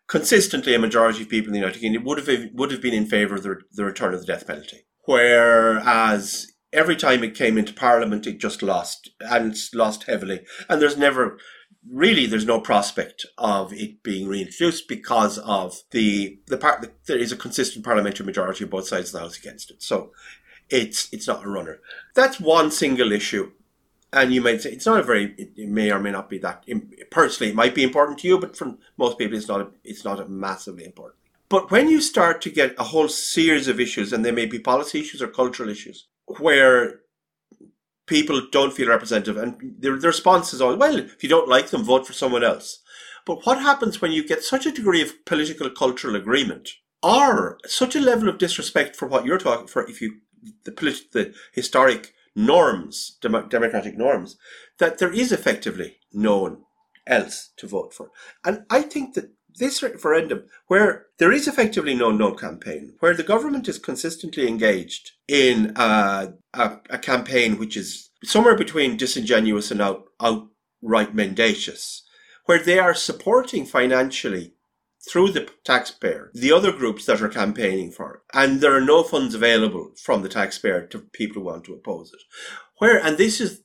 consistently 0.07 0.73
a 0.73 0.79
majority 0.79 1.23
of 1.23 1.29
people 1.29 1.47
in 1.47 1.53
the 1.53 1.59
United 1.59 1.79
Kingdom 1.79 2.03
would 2.03 2.17
have 2.17 2.49
would 2.53 2.71
have 2.71 2.81
been 2.81 2.93
in 2.93 3.05
favour 3.05 3.35
of 3.35 3.43
the, 3.43 3.57
the 3.71 3.85
return 3.85 4.13
of 4.13 4.19
the 4.19 4.25
death 4.25 4.45
penalty, 4.45 4.85
whereas 5.05 6.47
every 6.73 6.95
time 6.95 7.23
it 7.23 7.35
came 7.35 7.57
into 7.57 7.73
Parliament, 7.73 8.27
it 8.27 8.39
just 8.39 8.61
lost 8.61 9.09
and 9.21 9.55
lost 9.73 10.03
heavily, 10.03 10.41
and 10.67 10.81
there's 10.81 10.97
never 10.97 11.37
really 11.91 12.25
there's 12.25 12.45
no 12.45 12.59
prospect 12.59 13.25
of 13.37 13.73
it 13.73 14.03
being 14.03 14.27
reintroduced 14.27 14.87
because 14.87 15.37
of 15.39 15.83
the 15.91 16.39
the 16.47 16.57
part 16.57 16.91
there 17.05 17.17
is 17.17 17.31
a 17.31 17.37
consistent 17.37 17.83
parliamentary 17.83 18.25
majority 18.25 18.63
of 18.63 18.69
both 18.69 18.87
sides 18.87 19.09
of 19.09 19.13
the 19.13 19.19
house 19.19 19.37
against 19.37 19.71
it. 19.71 19.81
So 19.81 20.11
it's 20.69 21.09
it's 21.11 21.27
not 21.27 21.43
a 21.43 21.49
runner. 21.49 21.79
That's 22.13 22.39
one 22.39 22.71
single 22.71 23.11
issue. 23.11 23.51
And 24.11 24.33
you 24.33 24.41
might 24.41 24.61
say 24.61 24.71
it's 24.71 24.87
not 24.87 24.99
a 24.99 25.03
very, 25.03 25.35
it 25.37 25.69
may 25.69 25.91
or 25.91 25.99
may 25.99 26.09
not 26.09 26.31
be 26.31 26.39
that 26.39 26.65
personally. 27.11 27.51
It 27.51 27.55
might 27.55 27.75
be 27.75 27.83
important 27.83 28.17
to 28.19 28.27
you, 28.27 28.39
but 28.39 28.57
for 28.57 28.75
most 28.97 29.19
people, 29.19 29.37
it's 29.37 29.47
not. 29.47 29.61
A, 29.61 29.67
it's 29.83 30.03
not 30.03 30.19
a 30.19 30.27
massively 30.27 30.83
important. 30.83 31.19
But 31.47 31.69
when 31.69 31.89
you 31.89 32.01
start 32.01 32.41
to 32.41 32.49
get 32.49 32.73
a 32.79 32.85
whole 32.85 33.07
series 33.07 33.67
of 33.67 33.79
issues, 33.79 34.11
and 34.11 34.25
they 34.25 34.31
may 34.31 34.47
be 34.47 34.57
policy 34.57 35.01
issues 35.01 35.21
or 35.21 35.27
cultural 35.27 35.69
issues, 35.69 36.07
where 36.39 37.01
people 38.09 38.41
don't 38.51 38.73
feel 38.73 38.89
representative. 38.89 39.37
And 39.37 39.75
the, 39.79 39.91
the 39.91 40.07
response 40.07 40.53
is 40.53 40.61
always, 40.61 40.79
well, 40.79 40.97
if 40.97 41.23
you 41.23 41.29
don't 41.29 41.47
like 41.47 41.69
them, 41.69 41.83
vote 41.83 42.07
for 42.07 42.13
someone 42.13 42.43
else. 42.43 42.79
But 43.25 43.45
what 43.45 43.61
happens 43.61 44.01
when 44.01 44.11
you 44.11 44.27
get 44.27 44.43
such 44.43 44.65
a 44.65 44.71
degree 44.71 45.01
of 45.01 45.23
political 45.25 45.69
cultural 45.69 46.15
agreement 46.15 46.71
or 47.03 47.59
such 47.65 47.95
a 47.95 48.01
level 48.01 48.27
of 48.27 48.39
disrespect 48.39 48.95
for 48.95 49.07
what 49.07 49.25
you're 49.25 49.37
talking 49.37 49.67
for, 49.67 49.87
if 49.87 50.01
you, 50.01 50.21
the, 50.65 50.71
polit- 50.71 51.11
the 51.13 51.33
historic 51.53 52.13
norms, 52.35 53.17
dem- 53.21 53.47
democratic 53.47 53.97
norms, 53.97 54.37
that 54.79 54.97
there 54.97 55.13
is 55.13 55.31
effectively 55.31 55.97
no 56.11 56.39
one 56.39 56.57
else 57.05 57.51
to 57.57 57.67
vote 57.67 57.93
for. 57.93 58.09
And 58.43 58.65
I 58.69 58.81
think 58.81 59.13
that 59.13 59.31
this 59.55 59.81
referendum, 59.83 60.45
where 60.67 61.07
there 61.17 61.31
is 61.31 61.47
effectively 61.47 61.93
no 61.93 62.11
no 62.11 62.33
campaign, 62.33 62.93
where 62.99 63.13
the 63.13 63.23
government 63.23 63.67
is 63.67 63.77
consistently 63.79 64.47
engaged 64.47 65.11
in 65.27 65.73
uh, 65.75 66.31
a, 66.53 66.77
a, 66.89 66.97
campaign 66.97 67.57
which 67.57 67.75
is 67.75 68.09
somewhere 68.23 68.55
between 68.55 68.97
disingenuous 68.97 69.71
and 69.71 69.81
out, 69.81 70.05
outright 70.19 71.13
mendacious, 71.13 72.03
where 72.45 72.63
they 72.63 72.79
are 72.79 72.93
supporting 72.93 73.65
financially 73.65 74.53
through 75.09 75.31
the 75.31 75.49
taxpayer 75.63 76.29
the 76.33 76.51
other 76.51 76.71
groups 76.71 77.05
that 77.05 77.21
are 77.21 77.29
campaigning 77.29 77.91
for 77.91 78.15
it, 78.15 78.37
and 78.37 78.61
there 78.61 78.75
are 78.75 78.81
no 78.81 79.03
funds 79.03 79.33
available 79.33 79.91
from 80.01 80.21
the 80.21 80.29
taxpayer 80.29 80.85
to 80.85 80.99
people 80.99 81.41
who 81.41 81.47
want 81.47 81.63
to 81.63 81.73
oppose 81.73 82.11
it. 82.13 82.21
Where 82.77 83.03
and 83.03 83.17
this 83.17 83.41
is 83.41 83.61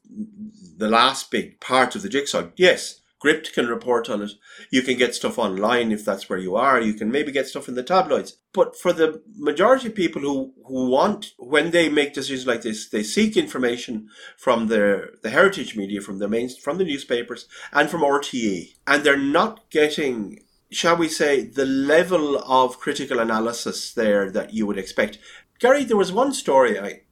the 0.77 0.88
last 0.88 1.31
big 1.31 1.61
part 1.61 1.94
of 1.94 2.03
the 2.03 2.09
jigsaw. 2.09 2.49
Yes, 2.57 3.01
Gript 3.25 3.55
can 3.55 3.69
report 3.69 4.11
on 4.11 4.21
it. 4.21 4.33
You 4.69 4.83
can 4.83 4.99
get 4.99 5.15
stuff 5.15 5.39
online 5.39 5.93
if 5.93 6.05
that's 6.05 6.29
where 6.29 6.39
you 6.39 6.57
are. 6.57 6.79
You 6.79 6.93
can 6.93 7.11
maybe 7.11 7.33
get 7.33 7.47
stuff 7.47 7.69
in 7.69 7.75
the 7.75 7.83
tabloids. 7.83 8.37
But 8.53 8.79
for 8.79 8.93
the 8.93 9.23
majority 9.39 9.89
of 9.89 9.95
people 9.95 10.21
who, 10.21 10.53
who 10.67 10.91
want, 10.91 11.33
when 11.39 11.71
they 11.71 11.89
make 11.89 12.13
decisions 12.13 12.47
like 12.47 12.61
this, 12.61 12.87
they 12.91 13.03
seek 13.03 13.39
information 13.39 14.11
from 14.37 14.67
their, 14.67 15.13
the 15.23 15.31
heritage 15.31 15.75
media, 15.75 16.03
from 16.03 16.19
the 16.19 16.29
main, 16.29 16.51
from 16.51 16.77
the 16.77 16.85
newspapers 16.85 17.49
and 17.73 17.89
from 17.89 18.03
RTE. 18.03 18.75
And 18.87 19.03
they're 19.03 19.17
not 19.17 19.71
getting 19.71 20.41
shall 20.71 20.97
we 20.97 21.09
say, 21.09 21.45
the 21.45 21.65
level 21.65 22.37
of 22.39 22.81
critical 22.81 23.21
analysis 23.21 23.93
there 23.93 24.29
that 24.33 24.53
you 24.53 24.67
would 24.67 24.77
expect. 24.77 25.19
Gary, 25.61 25.85
there 25.85 25.97
was 25.97 26.13
one 26.13 26.35
story 26.35 26.81
I 26.81 27.03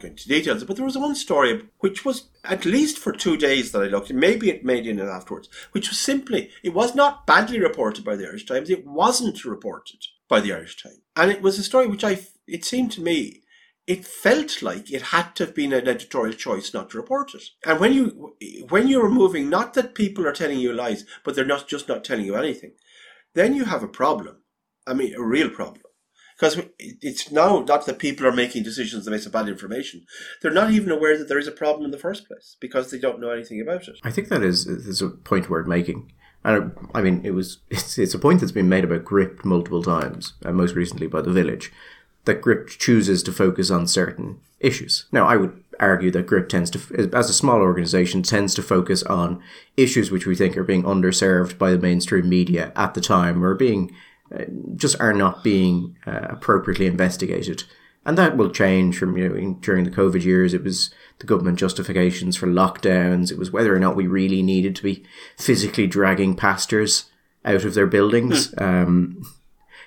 go 0.00 0.08
into 0.08 0.28
details, 0.28 0.64
but 0.64 0.76
there 0.76 0.84
was 0.84 0.98
one 0.98 1.14
story 1.14 1.68
which 1.78 2.04
was 2.04 2.28
at 2.44 2.64
least 2.64 2.98
for 2.98 3.12
two 3.12 3.36
days 3.36 3.72
that 3.72 3.82
I 3.82 3.86
looked. 3.86 4.12
Maybe 4.12 4.50
it 4.50 4.64
made 4.64 4.86
in 4.86 4.98
it 4.98 5.08
afterwards, 5.08 5.48
which 5.72 5.88
was 5.88 5.98
simply 5.98 6.50
it 6.62 6.74
was 6.74 6.94
not 6.94 7.26
badly 7.26 7.60
reported 7.60 8.04
by 8.04 8.16
the 8.16 8.26
Irish 8.26 8.46
Times. 8.46 8.70
It 8.70 8.86
wasn't 8.86 9.44
reported 9.44 9.98
by 10.28 10.40
the 10.40 10.52
Irish 10.52 10.82
Times, 10.82 11.00
and 11.16 11.30
it 11.30 11.42
was 11.42 11.58
a 11.58 11.62
story 11.62 11.86
which 11.86 12.04
I 12.04 12.18
it 12.46 12.64
seemed 12.64 12.92
to 12.92 13.02
me 13.02 13.42
it 13.86 14.04
felt 14.04 14.62
like 14.62 14.90
it 14.90 15.02
had 15.02 15.36
to 15.36 15.46
have 15.46 15.54
been 15.54 15.72
an 15.72 15.86
editorial 15.86 16.34
choice 16.34 16.74
not 16.74 16.90
to 16.90 16.96
report 16.96 17.34
it. 17.34 17.44
And 17.64 17.78
when 17.78 17.92
you 17.92 18.34
when 18.68 18.88
you're 18.88 19.04
removing 19.04 19.48
not 19.48 19.74
that 19.74 19.94
people 19.94 20.26
are 20.26 20.32
telling 20.32 20.58
you 20.58 20.72
lies, 20.72 21.04
but 21.24 21.34
they're 21.34 21.44
not 21.44 21.68
just 21.68 21.88
not 21.88 22.04
telling 22.04 22.26
you 22.26 22.34
anything, 22.34 22.72
then 23.34 23.54
you 23.54 23.64
have 23.64 23.82
a 23.82 23.88
problem. 23.88 24.38
I 24.86 24.94
mean, 24.94 25.14
a 25.14 25.22
real 25.22 25.50
problem 25.50 25.85
because 26.38 26.60
it's 26.78 27.30
now 27.30 27.60
not 27.60 27.86
that 27.86 27.98
people 27.98 28.26
are 28.26 28.32
making 28.32 28.62
decisions 28.62 29.08
based 29.08 29.26
on 29.26 29.32
bad 29.32 29.48
information. 29.48 30.04
They're 30.42 30.52
not 30.52 30.70
even 30.70 30.90
aware 30.90 31.16
that 31.16 31.28
there 31.28 31.38
is 31.38 31.48
a 31.48 31.52
problem 31.52 31.84
in 31.84 31.90
the 31.90 31.98
first 31.98 32.26
place 32.26 32.56
because 32.60 32.90
they 32.90 32.98
don't 32.98 33.20
know 33.20 33.30
anything 33.30 33.60
about 33.60 33.88
it. 33.88 33.98
I 34.04 34.10
think 34.10 34.28
that 34.28 34.42
is 34.42 34.66
is 34.66 35.00
a 35.00 35.08
point 35.08 35.48
worth 35.48 35.66
making. 35.66 36.12
And 36.44 36.72
I 36.94 37.02
mean, 37.02 37.22
it 37.24 37.32
was 37.32 37.58
it's, 37.70 37.98
it's 37.98 38.14
a 38.14 38.18
point 38.18 38.40
that's 38.40 38.52
been 38.52 38.68
made 38.68 38.84
about 38.84 39.04
Gript 39.04 39.44
multiple 39.44 39.82
times, 39.82 40.34
and 40.44 40.56
most 40.56 40.74
recently 40.74 41.06
by 41.06 41.22
the 41.22 41.32
Village, 41.32 41.72
that 42.26 42.42
Gript 42.42 42.78
chooses 42.78 43.22
to 43.24 43.32
focus 43.32 43.70
on 43.70 43.86
certain 43.86 44.40
issues. 44.60 45.06
Now, 45.12 45.26
I 45.26 45.36
would 45.36 45.62
argue 45.78 46.10
that 46.10 46.26
Gript 46.26 46.50
tends 46.50 46.70
to, 46.70 47.10
as 47.12 47.28
a 47.28 47.34
small 47.34 47.60
organization, 47.60 48.22
tends 48.22 48.54
to 48.54 48.62
focus 48.62 49.02
on 49.04 49.42
issues 49.76 50.10
which 50.10 50.26
we 50.26 50.34
think 50.34 50.56
are 50.56 50.64
being 50.64 50.82
underserved 50.84 51.58
by 51.58 51.70
the 51.70 51.78
mainstream 51.78 52.28
media 52.28 52.72
at 52.76 52.94
the 52.94 53.00
time, 53.00 53.44
or 53.44 53.54
being 53.54 53.90
uh, 53.90 53.94
just 54.74 55.00
are 55.00 55.12
not 55.12 55.44
being 55.44 55.96
uh, 56.06 56.26
appropriately 56.30 56.86
investigated. 56.86 57.64
And 58.04 58.16
that 58.16 58.36
will 58.36 58.50
change 58.50 58.96
from, 58.96 59.16
you 59.16 59.28
know, 59.28 59.54
during 59.60 59.84
the 59.84 59.90
COVID 59.90 60.22
years, 60.22 60.54
it 60.54 60.62
was 60.62 60.90
the 61.18 61.26
government 61.26 61.58
justifications 61.58 62.36
for 62.36 62.46
lockdowns. 62.46 63.32
It 63.32 63.38
was 63.38 63.50
whether 63.50 63.74
or 63.74 63.80
not 63.80 63.96
we 63.96 64.06
really 64.06 64.42
needed 64.42 64.76
to 64.76 64.82
be 64.82 65.04
physically 65.36 65.88
dragging 65.88 66.36
pastors 66.36 67.10
out 67.44 67.64
of 67.64 67.74
their 67.74 67.86
buildings. 67.86 68.52
Hmm. 68.54 68.62
um, 68.62 69.34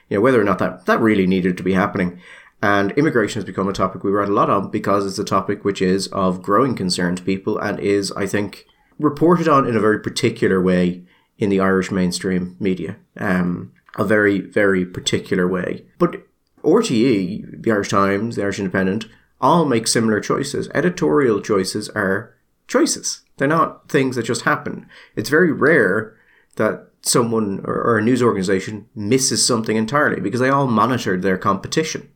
you 0.10 0.18
know, 0.18 0.22
whether 0.22 0.42
or 0.42 0.44
not 0.44 0.60
that, 0.60 0.86
that 0.86 1.00
really 1.00 1.28
needed 1.28 1.56
to 1.58 1.64
be 1.64 1.74
happening. 1.74 2.20
And 2.62 2.92
immigration 2.92 3.40
has 3.40 3.46
become 3.46 3.70
a 3.70 3.74
topic 3.74 4.04
we 4.04 4.12
write 4.12 4.28
a 4.28 4.34
lot 4.34 4.50
on 4.50 4.70
because 4.70 5.06
it's 5.06 5.20
a 5.20 5.24
topic 5.24 5.64
which 5.64 5.82
is 5.82 6.08
of 6.08 6.42
growing 6.42 6.76
concern 6.76 7.16
to 7.16 7.24
people 7.24 7.58
and 7.58 7.80
is, 7.80 8.12
I 8.14 8.26
think, 8.26 8.66
reported 8.98 9.48
on 9.48 9.66
in 9.66 9.78
a 9.78 9.80
very 9.80 10.00
particular 10.00 10.62
way 10.62 11.04
in 11.38 11.50
the 11.50 11.62
Irish 11.62 11.90
mainstream 11.90 12.58
media. 12.60 12.98
Um, 13.16 13.72
a 13.98 14.06
very, 14.06 14.40
very 14.40 14.86
particular 14.86 15.48
way. 15.48 15.86
But 15.98 16.24
RTE, 16.64 17.64
the 17.64 17.72
Irish 17.72 17.90
Times, 17.90 18.36
the 18.36 18.44
Irish 18.44 18.60
Independent, 18.60 19.06
all 19.42 19.66
make 19.66 19.88
similar 19.88 20.20
choices. 20.20 20.70
Editorial 20.74 21.42
choices 21.42 21.90
are 21.90 22.36
choices. 22.68 23.22
They're 23.38 23.48
not 23.48 23.90
things 23.90 24.16
that 24.16 24.24
just 24.24 24.42
happen. 24.42 24.88
It's 25.16 25.30
very 25.30 25.52
rare 25.52 26.18
that 26.58 26.88
someone 27.02 27.62
or, 27.64 27.98
a 27.98 28.02
news 28.02 28.22
organization 28.22 28.88
misses 28.94 29.46
something 29.46 29.78
entirely 29.78 30.20
because 30.20 30.42
they 30.42 30.50
all 30.50 30.68
monitored 30.68 31.22
their 31.22 31.38
competition. 31.38 32.10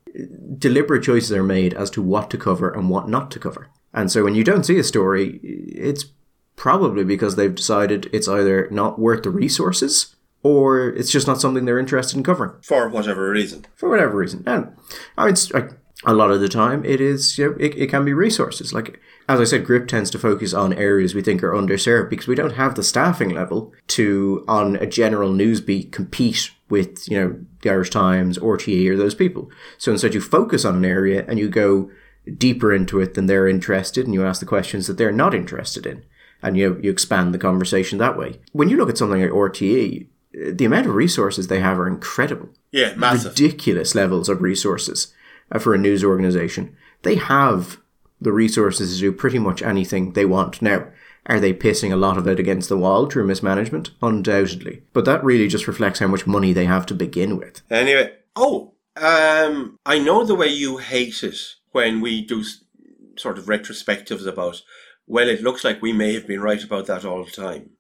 Deliberate 0.58 1.04
choices 1.04 1.32
are 1.32 1.44
made 1.44 1.74
as 1.74 1.90
to 1.92 2.02
what 2.02 2.30
to 2.30 2.38
cover 2.38 2.70
and 2.70 2.90
what 2.90 3.08
not 3.08 3.32
to 3.32 3.40
cover. 3.40 3.70
And 3.94 4.12
so 4.12 4.24
when 4.24 4.36
you 4.36 4.44
don't 4.44 4.66
see 4.66 4.78
a 4.78 4.84
story, 4.84 5.40
it's 5.42 6.06
probably 6.56 7.04
because 7.04 7.36
they've 7.36 7.54
decided 7.54 8.10
it's 8.12 8.28
either 8.28 8.68
not 8.70 9.00
worth 9.00 9.24
the 9.24 9.30
resources 9.30 10.16
or 10.44 10.90
it's 10.90 11.12
just 11.12 11.28
not 11.28 11.42
something 11.42 11.66
they're 11.66 11.80
interested 11.80 12.18
in 12.18 12.24
covering 12.24 12.54
for 12.62 12.90
whatever 12.90 13.30
reason. 13.30 13.66
For 13.76 13.90
whatever 13.90 14.18
reason, 14.18 14.44
and 14.46 14.76
I 15.18 15.26
mean, 15.26 15.36
like, 15.54 15.72
a 16.06 16.14
lot 16.14 16.32
of 16.32 16.42
the 16.42 16.50
time, 16.50 16.84
it 16.86 17.00
is 17.00 17.38
you 17.38 17.50
know, 17.50 17.56
it, 17.60 17.76
it 17.78 17.88
can 17.88 18.06
be 18.06 18.14
resources. 18.14 18.74
Like 18.74 19.00
as 19.30 19.40
I 19.40 19.46
said, 19.46 19.66
Gript 19.66 19.90
tends 19.90 20.10
to 20.12 20.20
focus 20.20 20.54
on 20.54 20.74
areas 20.74 21.16
we 21.16 21.22
think 21.22 21.42
are 21.44 21.54
underserved 21.54 22.10
because 22.10 22.28
we 22.28 22.36
don't 22.36 22.56
have 22.56 22.76
the 22.76 22.84
staffing 22.84 23.30
level 23.30 23.72
to, 23.88 24.44
on 24.48 24.76
a 24.78 24.86
general 24.86 25.32
news 25.32 25.62
beat, 25.62 25.92
compete 25.92 26.52
with 26.70 27.10
you 27.10 27.20
know 27.20 27.40
the 27.62 27.70
Irish 27.70 27.90
Times, 27.90 28.38
or 28.38 28.58
RTE, 28.58 28.90
or 28.90 28.98
those 28.98 29.16
people. 29.16 29.50
So 29.78 29.92
instead, 29.92 30.14
you 30.14 30.22
focus 30.22 30.66
on 30.66 30.76
an 30.76 30.86
area 30.86 31.26
and 31.28 31.40
you 31.40 31.48
go 31.48 31.90
deeper 32.38 32.74
into 32.74 33.00
it 33.00 33.14
than 33.14 33.28
they're 33.28 33.48
interested, 33.48 34.06
and 34.06 34.14
you 34.14 34.26
ask 34.26 34.40
the 34.40 34.46
questions 34.46 34.88
that 34.88 34.98
they're 34.98 35.12
not 35.12 35.34
interested 35.34 35.86
in, 35.86 36.04
and 36.42 36.58
you 36.58 36.80
you 36.84 36.92
expand 36.92 37.34
the 37.34 37.40
conversation 37.40 37.98
that 38.00 38.18
way. 38.18 38.42
When 38.52 38.70
you 38.70 38.76
look 38.76 38.90
at 38.90 38.98
something 38.98 39.22
like 39.22 39.32
RTE, 39.32 40.08
the 40.34 40.66
amount 40.66 40.88
of 40.88 40.96
resources 40.96 41.48
they 41.48 41.60
have 41.60 41.80
are 41.80 41.88
incredible. 41.88 42.50
Yeah, 42.72 42.96
massive. 42.96 43.34
Ridiculous 43.34 43.96
levels 43.96 44.30
of 44.30 44.42
resources 44.42 45.14
uh, 45.52 45.60
for 45.60 45.74
a 45.74 45.78
news 45.78 46.04
organization. 46.04 46.76
They 47.04 47.16
have 47.16 47.78
the 48.20 48.32
resources 48.32 48.96
to 48.96 49.00
do 49.00 49.12
pretty 49.12 49.40
much 49.40 49.62
anything 49.62 50.14
they 50.14 50.26
want. 50.26 50.62
Now, 50.62 50.88
are 51.26 51.40
they 51.40 51.54
pissing 51.54 51.92
a 51.92 51.98
lot 51.98 52.18
of 52.18 52.28
it 52.28 52.40
against 52.40 52.70
the 52.70 52.78
wall 52.78 53.10
through 53.10 53.28
mismanagement? 53.28 53.92
Undoubtedly. 54.02 54.84
But 54.94 55.06
that 55.06 55.24
really 55.24 55.48
just 55.48 55.68
reflects 55.68 56.00
how 56.00 56.08
much 56.08 56.28
money 56.28 56.52
they 56.52 56.66
have 56.66 56.86
to 56.88 56.94
begin 56.94 57.38
with. 57.38 57.62
Anyway, 57.70 58.14
oh, 58.36 58.74
um, 58.98 59.78
I 59.86 60.00
know 60.00 60.26
the 60.26 60.36
way 60.36 60.48
you 60.48 60.78
hate 60.78 61.24
it 61.24 61.38
when 61.72 62.02
we 62.02 62.26
do 62.26 62.44
sort 63.18 63.38
of 63.38 63.46
retrospectives 63.46 64.26
about, 64.26 64.62
well, 65.08 65.28
it 65.28 65.44
looks 65.44 65.64
like 65.64 65.82
we 65.82 65.94
may 65.94 66.14
have 66.14 66.28
been 66.28 66.42
right 66.42 66.64
about 66.64 66.88
that 66.88 67.06
all 67.06 67.24
the 67.24 67.32
time 67.32 67.72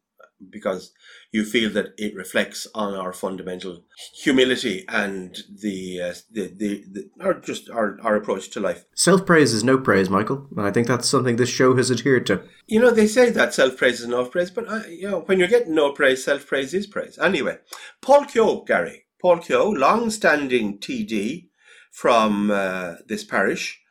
because 0.50 0.92
you 1.34 1.44
feel 1.44 1.72
that 1.72 1.96
it 1.98 2.16
reflects 2.16 2.68
on 2.76 2.94
our 2.94 3.12
fundamental 3.12 3.84
humility 4.14 4.86
and 4.88 5.40
the 5.50 6.00
uh, 6.00 6.14
the, 6.32 6.48
the, 6.56 6.84
the 6.92 7.10
or 7.20 7.34
just 7.34 7.70
our, 7.72 7.98
our 8.04 8.16
approach 8.16 8.52
to 8.52 8.60
life. 8.60 8.86
Self 8.96 9.26
praise 9.26 9.52
is 9.52 9.64
no 9.64 9.80
praise, 9.80 10.10
Michael, 10.10 10.48
and 10.56 10.66
I 10.66 10.72
think 10.72 10.88
that's 10.88 11.10
something 11.10 11.36
this 11.36 11.50
show 11.50 11.76
has 11.76 11.90
adhered 11.92 12.28
to. 12.28 12.44
You 12.68 12.80
know, 12.80 12.92
they 12.92 13.08
say 13.08 13.32
that 13.32 13.54
self 13.54 13.76
praise 13.78 14.00
is 14.00 14.08
no 14.08 14.24
praise, 14.26 14.52
but 14.52 14.70
uh, 14.70 14.84
you 14.88 15.10
know, 15.10 15.22
when 15.22 15.40
you're 15.40 15.48
getting 15.48 15.74
no 15.74 15.92
praise, 15.92 16.24
self 16.24 16.46
praise 16.46 16.74
is 16.74 16.86
praise. 16.86 17.18
Anyway, 17.18 17.58
Paul 18.00 18.26
Kehoe, 18.26 18.64
Gary, 18.64 19.06
Paul 19.20 19.40
Kehoe, 19.40 19.72
long-standing 19.72 20.78
TD 20.78 21.48
from 21.92 22.52
uh, 22.52 22.96
this 23.08 23.24
parish. 23.24 23.82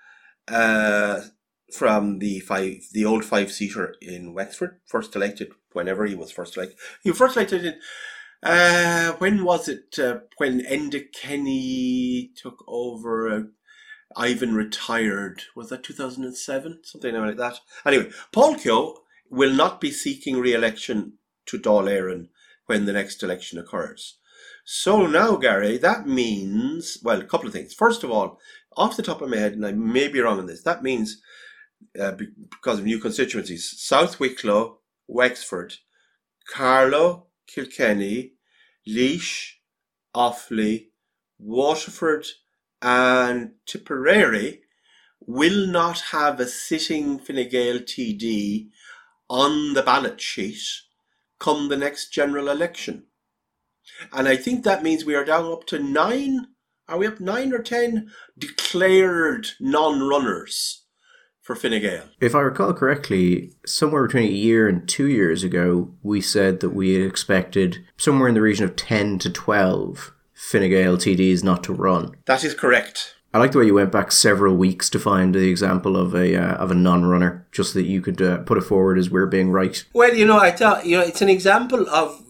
Uh, 0.47 1.23
from 1.73 2.19
the 2.19 2.41
five, 2.41 2.85
the 2.93 3.05
old 3.05 3.25
five 3.25 3.51
seater 3.51 3.95
in 4.01 4.35
Wexford, 4.35 4.81
first 4.87 5.17
elected 5.17 5.53
whenever 5.73 6.07
he 6.07 6.15
was 6.15 6.31
first 6.31 6.57
elected. 6.57 6.79
He 7.03 7.11
was 7.11 7.19
first 7.19 7.37
elected 7.37 7.65
in, 7.65 7.75
uh, 8.43 9.13
when 9.13 9.45
was 9.45 9.69
it? 9.69 9.99
Uh, 9.99 10.21
when 10.37 10.61
Enda 10.61 11.05
Kenny 11.13 12.33
took 12.37 12.65
over, 12.69 13.29
uh, 13.29 13.43
Ivan 14.17 14.55
retired. 14.55 15.45
Was 15.57 15.71
that 15.71 15.83
2007? 15.83 16.81
Something 16.85 17.15
like 17.15 17.37
that. 17.37 17.61
Anyway, 17.87 18.11
Paul 18.33 18.57
Kehoe 18.57 18.97
will 19.31 19.53
not 19.53 19.81
be 19.81 19.91
seeking 19.91 20.39
re-election 20.39 21.15
to 21.47 21.59
Dáil 21.59 21.89
Éireann 21.89 22.29
when 22.67 22.85
the 22.85 22.93
next 22.93 23.23
election 23.23 23.59
occurs. 23.59 24.19
So 24.65 25.07
now, 25.07 25.37
Gary, 25.37 25.79
that 25.79 26.07
means, 26.07 26.99
well, 27.03 27.21
a 27.21 27.25
couple 27.25 27.49
of 27.49 27.53
things. 27.53 27.75
First 27.75 28.05
of 28.05 28.11
all, 28.11 28.39
off 28.77 28.97
the 28.97 29.03
top 29.03 29.21
of 29.21 29.31
my 29.31 29.37
head, 29.37 29.53
and 29.55 29.67
I 29.67 29.73
may 29.73 30.09
be 30.09 30.21
wrong 30.21 30.39
on 30.39 30.47
this, 30.47 30.63
that 30.63 30.83
means 30.83 31.21
uh, 32.01 32.13
because 32.13 32.79
of 32.79 32.85
new 32.85 32.99
constituencies, 32.99 33.75
South 33.79 34.21
Wicklow, 34.21 34.79
Wexford, 35.09 35.75
Carlow, 36.49 37.27
Kilkenny, 37.47 38.33
Laois, 38.87 39.55
Offaly, 40.15 40.89
Waterford, 41.39 42.27
and 42.81 43.53
Tipperary 43.67 44.63
will 45.27 45.67
not 45.67 46.01
have 46.13 46.41
a 46.41 46.47
sitting 46.49 47.19
Fine 47.19 47.49
Gael 47.49 47.79
TD 47.79 48.69
on 49.29 49.75
the 49.75 49.83
ballot 49.83 50.21
sheet 50.21 50.59
come 51.39 51.69
the 51.69 51.77
next 51.77 52.11
general 52.11 52.49
election. 52.49 53.05
And 54.13 54.29
I 54.29 54.37
think 54.37 54.65
that 54.65 54.83
means 54.83 55.05
we 55.05 55.15
are 55.15 55.25
down 55.25 55.51
up 55.51 55.67
to 55.67 55.79
nine, 55.79 56.47
are 56.89 56.99
we 56.99 57.07
up 57.07 57.21
nine 57.21 57.53
or 57.53 57.63
ten 57.63 58.11
declared 58.39 59.49
non 59.61 60.01
runners 60.01 60.82
for 61.43 61.57
Fine 61.57 61.81
Gael. 61.81 62.05
If 62.21 62.35
I 62.35 62.41
recall 62.41 62.73
correctly, 62.73 63.53
somewhere 63.67 64.07
between 64.07 64.29
a 64.29 64.33
year 64.33 64.69
and 64.69 64.89
two 64.89 65.09
years 65.09 65.43
ago, 65.43 65.91
we 66.03 66.21
said 66.21 66.61
that 66.61 66.71
we 66.71 66.95
expected 66.97 67.85
somewhere 67.99 68.29
in 68.29 68.35
the 68.35 68.41
region 68.41 68.65
of 68.65 68.77
10 68.77 69.19
to 69.19 69.31
12 69.31 70.13
Fine 70.33 70.71
Gael 70.71 70.97
TDs 70.97 71.45
not 71.45 71.63
to 71.65 71.75
run. 71.75 72.15
That 72.27 72.45
is 72.45 72.55
correct. 72.55 73.17
I 73.35 73.39
like 73.39 73.53
the 73.53 73.59
way 73.59 73.67
you 73.67 73.75
went 73.75 73.93
back 73.93 74.13
several 74.13 74.57
weeks 74.57 74.91
to 74.91 74.99
find 74.99 75.35
the 75.35 75.49
example 75.49 75.97
of 75.97 76.15
a 76.15 76.37
uh, 76.37 76.55
of 76.57 76.71
a 76.71 76.75
non-runner, 76.75 77.47
just 77.51 77.73
so 77.73 77.79
that 77.79 77.87
you 77.87 78.03
could 78.03 78.21
uh, 78.21 78.39
put 78.39 78.59
it 78.59 78.63
forward 78.63 78.99
as 78.99 79.09
we're 79.09 79.27
being 79.27 79.51
right. 79.51 79.83
Well, 79.95 80.15
you 80.15 80.27
know, 80.27 80.39
I 80.39 80.51
thought 80.51 80.85
you 80.85 80.99
know 80.99 81.03
it's 81.03 81.23
an 81.23 81.31
example 81.31 81.89
of 81.89 82.23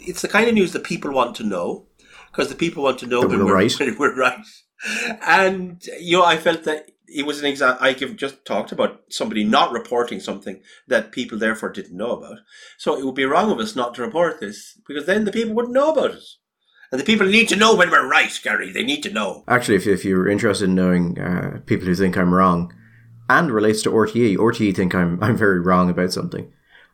it's 0.00 0.22
the 0.22 0.28
kind 0.28 0.48
of 0.48 0.54
news 0.54 0.72
that 0.72 0.84
people 0.84 1.12
want 1.12 1.36
to 1.36 1.44
know 1.44 1.84
because 2.28 2.48
the 2.48 2.54
people 2.54 2.84
want 2.84 2.98
to 3.00 3.06
know 3.06 3.20
that 3.20 3.28
when 3.28 3.44
we're, 3.44 3.54
right. 3.54 3.72
When 3.78 3.98
we're 3.98 4.16
right. 4.16 4.46
And 5.26 5.84
you 6.00 6.16
know, 6.16 6.24
I 6.24 6.38
felt 6.38 6.64
that 6.64 6.90
it 7.08 7.26
was 7.26 7.40
an 7.40 7.46
example. 7.46 7.84
I 7.84 7.92
give, 7.92 8.16
just 8.16 8.44
talked 8.44 8.72
about 8.72 9.02
somebody 9.08 9.44
not 9.44 9.72
reporting 9.72 10.20
something 10.20 10.60
that 10.88 11.12
people 11.12 11.38
therefore 11.38 11.70
didn't 11.70 11.96
know 11.96 12.12
about. 12.12 12.38
So 12.78 12.98
it 12.98 13.04
would 13.04 13.14
be 13.14 13.24
wrong 13.24 13.50
of 13.50 13.58
us 13.58 13.76
not 13.76 13.94
to 13.94 14.02
report 14.02 14.40
this 14.40 14.78
because 14.86 15.06
then 15.06 15.24
the 15.24 15.32
people 15.32 15.54
wouldn't 15.54 15.74
know 15.74 15.92
about 15.92 16.12
it. 16.12 16.24
And 16.92 17.00
the 17.00 17.04
people 17.04 17.26
need 17.26 17.48
to 17.48 17.56
know 17.56 17.74
when 17.74 17.90
we're 17.90 18.08
right, 18.08 18.38
Gary. 18.42 18.70
They 18.70 18.84
need 18.84 19.02
to 19.02 19.12
know. 19.12 19.44
Actually, 19.48 19.76
if, 19.76 19.86
if 19.86 20.04
you're 20.04 20.28
interested 20.28 20.66
in 20.66 20.76
knowing 20.76 21.18
uh, 21.18 21.60
people 21.66 21.86
who 21.86 21.94
think 21.96 22.16
I'm 22.16 22.32
wrong, 22.32 22.72
and 23.28 23.50
relates 23.50 23.82
to 23.82 23.90
RTE, 23.90 24.36
RTE 24.36 24.76
think 24.76 24.94
I'm 24.94 25.22
I'm 25.22 25.36
very 25.36 25.60
wrong 25.60 25.90
about 25.90 26.12
something. 26.12 26.52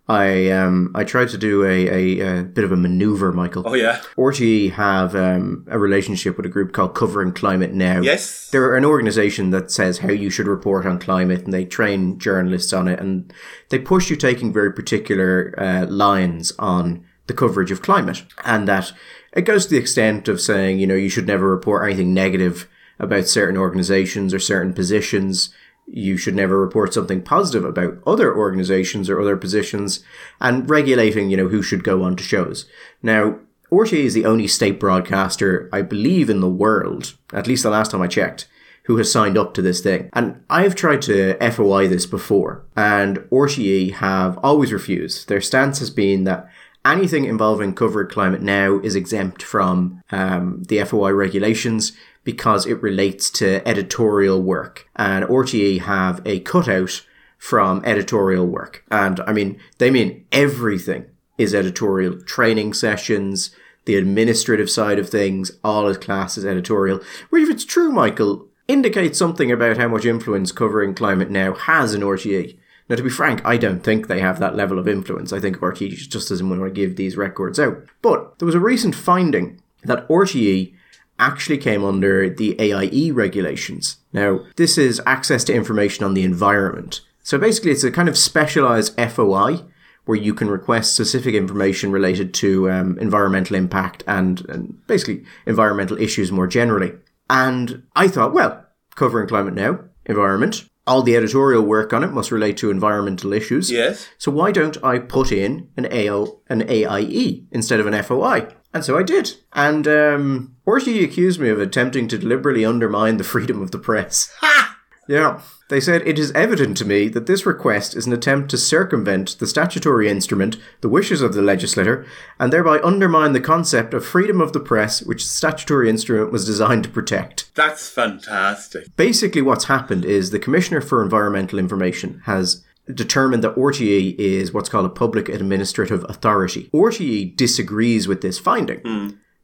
I 0.09 0.51
um 0.51 0.91
I 0.97 1.05
tried 1.05 1.29
to 1.29 1.39
do 1.39 1.65
a, 1.65 1.87
a, 1.87 2.41
a, 2.41 2.43
bit 2.43 2.65
of 2.65 2.73
a 2.73 2.77
maneuver, 2.77 3.33
Michael. 3.33 3.63
Oh 3.65 3.75
yeah. 3.75 4.01
RTE 4.17 4.73
have 4.73 5.15
um, 5.15 5.65
a 5.71 5.79
relationship 5.79 6.37
with 6.37 6.45
a 6.45 6.49
group 6.49 6.73
called 6.73 6.95
Covering 6.95 7.33
Climate 7.33 7.73
Now. 7.73 8.01
Yes. 8.01 8.51
They're 8.51 8.77
an 8.77 8.85
organisation 8.85 9.51
that 9.51 9.71
says 9.71 9.99
how 9.99 10.11
you 10.11 10.29
should 10.29 10.49
report 10.49 10.87
on 10.87 10.99
climate, 10.99 11.45
and 11.45 11.55
they 11.55 11.65
train 11.65 12.19
journalists 12.19 12.73
on 12.73 12.89
it, 12.89 12.99
and 12.99 13.33
they 13.69 13.79
push 13.79 14.11
you 14.11 14.17
taking 14.17 14.53
very 14.53 14.73
particular 14.73 15.55
uh, 15.57 15.87
lines 15.87 16.53
on 16.59 17.05
the 17.29 17.35
coverage 17.35 17.71
of 17.71 17.83
climate, 17.83 18.25
and 18.45 18.67
that 18.67 18.93
it 19.33 19.43
goes 19.43 19.67
to 19.67 19.71
the 19.71 19.81
extent 19.81 20.27
of 20.27 20.41
saying 20.41 20.81
you 20.81 20.87
know 20.87 20.97
you 20.97 21.09
should 21.09 21.29
never 21.29 21.49
report 21.49 21.85
anything 21.85 22.13
negative 22.13 22.69
about 22.99 23.29
certain 23.29 23.57
organisations 23.57 24.35
or 24.35 24.41
certain 24.41 24.73
positions 24.73 25.55
you 25.93 26.17
should 26.17 26.35
never 26.35 26.59
report 26.59 26.95
something 26.95 27.23
positive 27.23 27.65
about 27.65 27.99
other 28.07 28.35
organizations 28.35 29.11
or 29.11 29.21
other 29.21 29.37
positions 29.37 30.03
and 30.41 30.69
regulating, 30.69 31.31
you 31.31 31.37
know, 31.37 31.49
who 31.49 31.63
should 31.63 31.85
go 31.85 32.03
on 32.03 32.17
to 32.17 32.25
shows. 32.25 32.67
Now, 33.03 33.39
RTE 33.71 34.05
is 34.05 34.15
the 34.15 34.25
only 34.25 34.49
state 34.49 34.81
broadcaster, 34.81 35.69
I 35.73 35.83
believe, 35.83 36.29
in 36.31 36.41
the 36.41 36.49
world, 36.49 37.15
at 37.33 37.47
least 37.47 37.63
the 37.63 37.71
last 37.71 37.91
time 37.91 38.03
I 38.03 38.07
checked, 38.07 38.49
who 38.85 38.97
has 38.97 39.13
signed 39.13 39.39
up 39.39 39.55
to 39.55 39.63
this 39.63 39.81
thing. 39.81 40.09
And 40.13 40.43
I've 40.51 40.75
tried 40.75 41.03
to 41.03 41.37
FOI 41.51 41.89
this 41.89 42.07
before, 42.07 42.65
and 42.77 43.19
RTE 43.31 43.95
have 43.95 44.39
always 44.43 44.73
refused. 44.73 45.29
Their 45.29 45.41
stance 45.41 45.79
has 45.79 45.91
been 45.91 46.25
that 46.25 46.49
anything 46.85 47.25
involving 47.25 47.75
covered 47.75 48.11
climate 48.11 48.43
now 48.43 48.79
is 48.81 48.95
exempt 48.95 49.43
from 49.43 50.03
um, 50.11 50.63
the 50.65 50.85
FOI 50.85 51.11
regulations 51.11 51.93
because 52.25 52.67
it 52.67 52.83
relates 52.83 53.31
to 53.31 53.67
editorial 53.67 54.43
work. 54.43 54.89
And 54.97 55.25
RTE 55.25 55.81
have 55.81 56.21
a 56.25 56.41
cutout 56.41 57.05
from 57.39 57.83
editorial 57.85 58.47
work. 58.47 58.85
And 58.91 59.21
I 59.21 59.33
mean, 59.33 59.61
they 59.79 59.91
mean 59.91 60.25
everything 60.31 61.07
is 61.39 61.55
editorial 61.55 62.21
training 62.23 62.75
sessions, 62.75 63.55
the 63.85 63.97
administrative 63.97 64.71
side 64.71 64.99
of 64.99 65.09
things, 65.09 65.51
all 65.65 65.89
is 65.89 65.99
classed 65.99 66.39
as 66.39 66.47
editorial. 66.47 67.01
Which, 67.31 67.43
if 67.43 67.51
it's 67.51 67.65
true, 67.65 67.91
Michael, 67.91 68.47
indicates 68.69 69.19
something 69.19 69.51
about 69.51 69.77
how 69.77 69.89
much 69.89 70.07
influence 70.07 70.53
covering 70.53 70.95
climate 70.95 71.31
now 71.31 71.55
has 71.55 71.95
in 71.95 72.03
RTE. 72.03 72.57
Now, 72.89 72.97
to 72.97 73.03
be 73.03 73.11
frank, 73.11 73.45
I 73.45 73.57
don't 73.57 73.83
think 73.83 74.07
they 74.07 74.21
have 74.21 74.39
that 74.39 74.55
level 74.55 74.79
of 74.79 74.87
influence. 74.87 75.33
I 75.33 75.41
think 75.41 75.59
RTE 75.59 75.91
just 75.91 76.29
doesn't 76.29 76.49
want 76.49 76.63
to 76.63 76.71
give 76.71 76.97
these 76.97 77.17
records 77.17 77.59
out. 77.59 77.83
But 78.03 78.39
there 78.39 78.47
was 78.47 78.55
a 78.55 78.61
recent 78.61 78.95
finding 78.95 79.61
that 79.85 80.07
RTE 80.09 80.75
actually 81.19 81.59
came 81.59 81.85
under 81.85 82.29
the 82.29 82.57
AIE 82.61 83.11
regulations. 83.13 83.97
Now, 84.13 84.41
this 84.57 84.77
is 84.77 85.01
access 85.07 85.45
to 85.45 85.55
information 85.55 86.05
on 86.05 86.15
the 86.15 86.25
environment. 86.25 87.01
So 87.23 87.39
basically, 87.39 87.71
it's 87.71 87.85
a 87.85 87.91
kind 87.91 88.09
of 88.09 88.19
specialized 88.19 88.99
FOI 88.99 89.65
where 90.05 90.19
you 90.19 90.35
can 90.35 90.49
request 90.51 90.95
specific 90.95 91.35
information 91.35 91.93
related 91.93 92.35
to 92.35 92.71
um, 92.71 92.99
environmental 92.99 93.57
impact 93.57 94.03
and, 94.07 94.45
and 94.49 94.85
basically 94.87 95.25
environmental 95.47 95.97
issues 95.99 96.33
more 96.33 96.49
generally. 96.49 96.93
And 97.31 97.85
I 97.95 98.09
thought, 98.09 98.33
well, 98.33 98.67
covering 98.97 99.29
climate 99.29 99.55
now, 99.55 99.79
environment, 100.07 100.65
all 100.87 101.03
the 101.03 101.17
editorial 101.17 101.63
work 101.63 101.93
on 101.93 102.03
it 102.03 102.09
must 102.09 102.33
relate 102.33 102.57
to 102.59 102.71
environmental 102.71 103.33
issues. 103.33 103.71
Yes. 103.71 104.09
So 104.19 104.33
why 104.33 104.51
don't 104.51 104.83
I 104.83 104.99
put 104.99 105.31
in 105.31 105.69
an 105.77 105.87
AO, 105.87 106.41
an 106.49 106.69
AIE 106.69 107.45
instead 107.53 107.79
of 107.79 107.87
an 107.87 108.03
FOI? 108.03 108.49
And 108.75 108.85
so 108.85 108.97
I 108.97 109.03
did. 109.03 109.37
And 109.53 109.87
um, 109.87 110.57
RTE 110.67 111.05
accused 111.05 111.41
me 111.41 111.49
of 111.49 111.61
attempting 111.61 112.09
to 112.09 112.19
deliberately 112.19 112.65
undermine 112.65 113.17
the 113.17 113.25
freedom 113.33 113.61
of 113.63 113.71
the 113.71 113.79
press. 113.79 114.33
Ha! 114.41 114.79
Yeah. 115.09 115.41
They 115.69 115.81
said, 115.81 116.07
It 116.07 116.19
is 116.19 116.33
evident 116.33 116.77
to 116.79 116.85
me 116.85 117.09
that 117.09 117.27
this 117.27 117.47
request 117.47 117.97
is 117.97 118.07
an 118.07 118.13
attempt 118.13 118.51
to 118.51 118.59
circumvent 118.59 119.39
the 119.39 119.47
statutory 119.47 120.09
instrument, 120.09 120.59
the 120.83 120.89
wishes 120.89 121.23
of 121.23 121.33
the 121.33 121.43
legislator, 121.43 122.07
and 122.39 122.53
thereby 122.53 122.79
undermine 122.83 123.33
the 123.33 123.41
concept 123.41 123.95
of 123.95 124.05
freedom 124.05 124.41
of 124.41 124.53
the 124.53 124.61
press, 124.61 125.03
which 125.03 125.23
the 125.23 125.31
statutory 125.31 125.89
instrument 125.89 126.31
was 126.31 126.45
designed 126.45 126.85
to 126.85 126.91
protect. 126.91 127.55
That's 127.55 127.89
fantastic. 127.89 128.95
Basically, 128.97 129.41
what's 129.41 129.65
happened 129.65 130.05
is 130.05 130.31
the 130.31 130.39
Commissioner 130.39 130.83
for 130.83 131.03
Environmental 131.03 131.59
Information 131.59 132.21
has 132.27 132.63
determined 132.93 133.45
that 133.45 133.55
RTE 133.55 134.17
is 134.19 134.53
what's 134.53 134.69
called 134.69 134.87
a 134.87 134.91
public 134.91 135.29
administrative 135.29 136.05
authority. 136.09 136.69
RTE 136.75 137.37
disagrees 137.37 138.09
with 138.09 138.21
this 138.23 138.39
finding. 138.39 138.81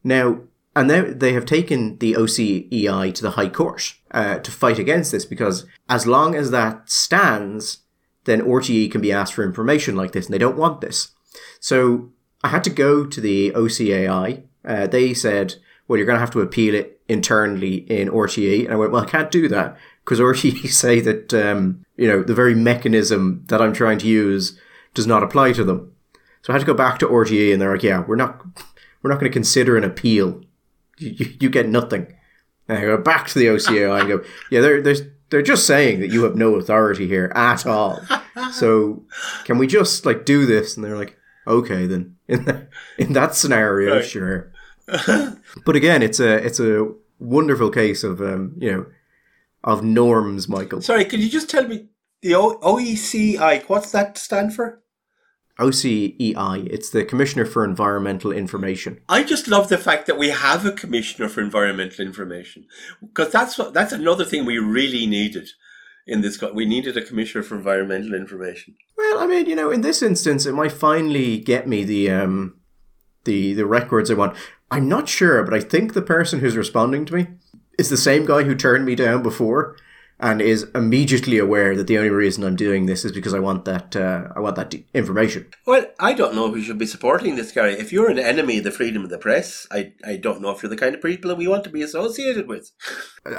Now, 0.03 0.41
and 0.75 0.87
now 0.87 1.05
they 1.13 1.33
have 1.33 1.45
taken 1.45 1.97
the 1.97 2.13
OCEI 2.13 3.13
to 3.13 3.21
the 3.21 3.31
High 3.31 3.49
Court 3.49 3.93
uh, 4.11 4.39
to 4.39 4.51
fight 4.51 4.79
against 4.79 5.11
this 5.11 5.25
because 5.25 5.65
as 5.89 6.05
long 6.05 6.35
as 6.35 6.51
that 6.51 6.89
stands, 6.89 7.79
then 8.25 8.41
RTE 8.41 8.91
can 8.91 9.01
be 9.01 9.11
asked 9.11 9.33
for 9.33 9.43
information 9.43 9.95
like 9.95 10.11
this, 10.11 10.25
and 10.25 10.33
they 10.33 10.37
don't 10.37 10.57
want 10.57 10.81
this. 10.81 11.09
So 11.59 12.11
I 12.43 12.49
had 12.49 12.63
to 12.65 12.69
go 12.69 13.05
to 13.05 13.21
the 13.21 13.51
OCAI. 13.51 14.43
Uh, 14.63 14.87
they 14.87 15.13
said, 15.13 15.55
well, 15.87 15.97
you're 15.97 16.05
going 16.05 16.17
to 16.17 16.21
have 16.21 16.31
to 16.31 16.41
appeal 16.41 16.75
it 16.75 16.98
internally 17.09 17.75
in 17.91 18.07
RTE. 18.09 18.63
And 18.65 18.73
I 18.73 18.77
went, 18.77 18.91
well, 18.91 19.03
I 19.03 19.09
can't 19.09 19.31
do 19.31 19.47
that 19.49 19.75
because 20.05 20.19
RTE 20.19 20.69
say 20.83 20.99
that, 21.01 21.33
um, 21.33 21.83
you 21.97 22.07
know, 22.07 22.23
the 22.23 22.33
very 22.33 22.55
mechanism 22.55 23.43
that 23.47 23.61
I'm 23.61 23.73
trying 23.73 23.97
to 23.99 24.07
use 24.07 24.57
does 24.93 25.07
not 25.07 25.23
apply 25.23 25.51
to 25.53 25.63
them. 25.63 25.91
So 26.43 26.53
I 26.53 26.55
had 26.55 26.59
to 26.61 26.65
go 26.65 26.73
back 26.73 26.99
to 26.99 27.07
RTE 27.07 27.51
and 27.51 27.61
they're 27.61 27.73
like, 27.73 27.83
yeah, 27.83 28.03
we're 28.07 28.15
not, 28.15 28.41
we're 29.01 29.09
not 29.09 29.19
going 29.19 29.29
to 29.29 29.33
consider 29.33 29.75
an 29.75 29.83
appeal. 29.83 30.41
You, 30.97 31.09
you, 31.17 31.33
you 31.41 31.49
get 31.49 31.67
nothing. 31.67 32.15
And 32.67 32.77
I 32.77 32.81
go 32.81 32.97
back 32.97 33.27
to 33.29 33.39
the 33.39 33.47
OCAI 33.47 33.99
and 33.99 34.07
go, 34.09 34.23
yeah, 34.51 34.61
they're, 34.61 34.81
they're, 34.81 34.95
they're 35.29 35.41
just 35.41 35.67
saying 35.67 35.99
that 35.99 36.11
you 36.11 36.23
have 36.23 36.35
no 36.35 36.55
authority 36.55 37.07
here 37.07 37.31
at 37.35 37.65
all. 37.65 38.01
So 38.51 39.03
can 39.45 39.57
we 39.57 39.67
just 39.67 40.05
like 40.05 40.25
do 40.25 40.45
this? 40.45 40.75
And 40.75 40.83
they're 40.83 40.97
like, 40.97 41.17
okay, 41.45 41.85
then 41.85 42.15
in 42.27 42.45
that, 42.45 42.69
in 42.97 43.13
that 43.13 43.35
scenario, 43.35 43.97
Right. 43.97 44.05
sure. 44.05 44.51
But 45.65 45.75
again, 45.75 46.01
it's 46.01 46.19
a 46.19 46.35
it's 46.45 46.59
a 46.59 46.91
wonderful 47.19 47.69
case 47.69 48.03
of 48.03 48.21
um, 48.21 48.55
you 48.59 48.71
know 48.71 48.85
of 49.63 49.83
norms, 49.83 50.47
Michael. 50.47 50.81
Sorry, 50.81 51.05
could 51.05 51.19
you 51.19 51.29
just 51.29 51.49
tell 51.49 51.67
me 51.67 51.87
the 52.21 52.35
o- 52.35 52.59
OECI? 52.59 53.63
What's 53.67 53.91
that 53.91 54.17
stand 54.17 54.53
for? 54.53 54.81
OCEI. 55.59 56.67
It's 56.71 56.89
the 56.89 57.03
Commissioner 57.03 57.45
for 57.45 57.65
Environmental 57.65 58.31
Information. 58.31 59.01
I 59.09 59.23
just 59.23 59.47
love 59.47 59.67
the 59.67 59.77
fact 59.77 60.07
that 60.07 60.17
we 60.17 60.29
have 60.29 60.65
a 60.65 60.71
commissioner 60.71 61.27
for 61.27 61.41
environmental 61.41 62.05
information 62.05 62.65
because 63.01 63.31
that's 63.31 63.57
what, 63.57 63.73
that's 63.73 63.91
another 63.91 64.23
thing 64.23 64.45
we 64.45 64.57
really 64.57 65.05
needed 65.05 65.49
in 66.07 66.21
this. 66.21 66.41
We 66.41 66.65
needed 66.65 66.95
a 66.95 67.01
commissioner 67.03 67.43
for 67.43 67.57
environmental 67.57 68.13
information. 68.13 68.75
Well, 68.97 69.19
I 69.19 69.27
mean, 69.27 69.47
you 69.47 69.55
know, 69.55 69.69
in 69.69 69.81
this 69.81 70.01
instance, 70.01 70.45
it 70.45 70.53
might 70.53 70.71
finally 70.71 71.37
get 71.39 71.67
me 71.67 71.83
the 71.83 72.09
um 72.09 72.59
the 73.25 73.53
the 73.53 73.65
records 73.65 74.09
I 74.09 74.13
want. 74.13 74.37
I'm 74.71 74.87
not 74.87 75.09
sure, 75.09 75.43
but 75.43 75.53
I 75.53 75.59
think 75.59 75.93
the 75.93 76.01
person 76.01 76.39
who's 76.39 76.57
responding 76.57 77.05
to 77.05 77.15
me 77.15 77.27
is 77.77 77.89
the 77.89 77.97
same 77.97 78.25
guy 78.25 78.43
who 78.43 78.55
turned 78.55 78.85
me 78.85 78.95
down 78.95 79.23
before. 79.23 79.77
And 80.21 80.41
is 80.41 80.67
immediately 80.75 81.37
aware 81.37 81.77
that 81.77 81.87
the 81.87 81.97
only 81.97 82.09
reason 82.09 82.43
I'm 82.43 82.57
doing 82.57 82.87
this 82.87 83.05
is 83.05 83.13
because 83.13 83.33
I 83.33 83.39
want 83.39 83.63
that 83.63 83.95
uh, 83.95 84.27
I 84.35 84.41
want 84.41 84.57
that 84.57 84.69
d- 84.69 84.85
information. 84.93 85.47
Well, 85.65 85.85
I 85.97 86.11
don't 86.11 86.35
know 86.35 86.47
if 86.47 86.53
we 86.53 86.61
should 86.61 86.77
be 86.77 86.85
supporting 86.85 87.37
this 87.37 87.53
guy. 87.53 87.67
If 87.69 87.93
you're 87.93 88.09
an 88.09 88.19
enemy 88.19 88.57
of 88.57 88.65
the 88.65 88.71
freedom 88.71 89.05
of 89.05 89.11
the 89.11 89.17
press, 89.17 89.65
I, 89.71 89.93
I 90.05 90.17
don't 90.17 90.41
know 90.41 90.49
if 90.49 90.61
you're 90.61 90.69
the 90.69 90.75
kind 90.75 90.93
of 90.93 91.01
people 91.01 91.29
that 91.29 91.37
we 91.37 91.47
want 91.47 91.63
to 91.63 91.69
be 91.69 91.81
associated 91.81 92.49
with. 92.49 92.69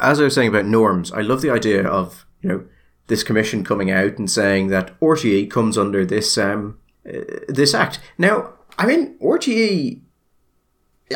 as 0.01 0.19
I 0.19 0.25
was 0.25 0.35
saying 0.35 0.49
about 0.49 0.65
norms, 0.65 1.13
I 1.13 1.21
love 1.21 1.43
the 1.43 1.51
idea 1.51 1.87
of 1.87 2.25
you 2.41 2.49
know 2.49 2.65
this 3.09 3.23
commission 3.23 3.63
coming 3.63 3.91
out 3.91 4.17
and 4.17 4.31
saying 4.31 4.69
that 4.69 4.99
RTE 5.01 5.51
comes 5.51 5.77
under 5.77 6.07
this 6.07 6.39
um 6.39 6.79
uh, 7.07 7.21
this 7.47 7.75
act. 7.75 8.01
Now, 8.17 8.55
I 8.79 8.87
mean 8.87 9.19
RTE. 9.19 10.01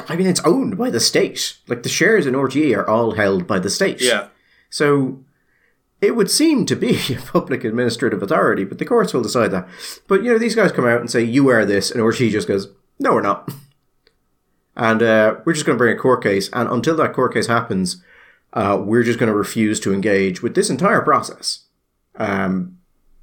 I 0.08 0.16
mean, 0.16 0.26
it's 0.26 0.44
owned 0.44 0.76
by 0.76 0.90
the 0.90 1.00
state. 1.00 1.58
Like 1.68 1.82
the 1.82 1.88
shares 1.88 2.26
in 2.26 2.34
RTE 2.34 2.76
are 2.76 2.88
all 2.88 3.12
held 3.12 3.46
by 3.46 3.58
the 3.58 3.70
state. 3.70 4.00
Yeah. 4.00 4.28
So 4.70 5.24
it 6.00 6.16
would 6.16 6.30
seem 6.30 6.66
to 6.66 6.76
be 6.76 6.98
a 7.14 7.20
public 7.20 7.64
administrative 7.64 8.22
authority, 8.22 8.64
but 8.64 8.78
the 8.78 8.84
courts 8.84 9.14
will 9.14 9.22
decide 9.22 9.50
that. 9.52 9.68
But 10.06 10.22
you 10.22 10.32
know, 10.32 10.38
these 10.38 10.54
guys 10.54 10.72
come 10.72 10.86
out 10.86 11.00
and 11.00 11.10
say 11.10 11.22
you 11.22 11.48
are 11.48 11.64
this, 11.64 11.90
and 11.90 12.00
RTE 12.00 12.30
just 12.30 12.48
goes, 12.48 12.68
"No, 12.98 13.14
we're 13.14 13.22
not," 13.22 13.50
and 14.76 15.02
uh, 15.02 15.36
we're 15.44 15.54
just 15.54 15.66
going 15.66 15.76
to 15.76 15.82
bring 15.82 15.96
a 15.96 16.00
court 16.00 16.22
case. 16.22 16.50
And 16.52 16.68
until 16.68 16.96
that 16.96 17.12
court 17.12 17.34
case 17.34 17.46
happens, 17.46 18.02
uh, 18.52 18.80
we're 18.84 19.04
just 19.04 19.18
going 19.18 19.30
to 19.30 19.36
refuse 19.36 19.80
to 19.80 19.94
engage 19.94 20.42
with 20.42 20.54
this 20.54 20.70
entire 20.70 21.02
process, 21.02 21.66
um, 22.16 22.78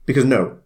because 0.05 0.26
no. 0.26 0.57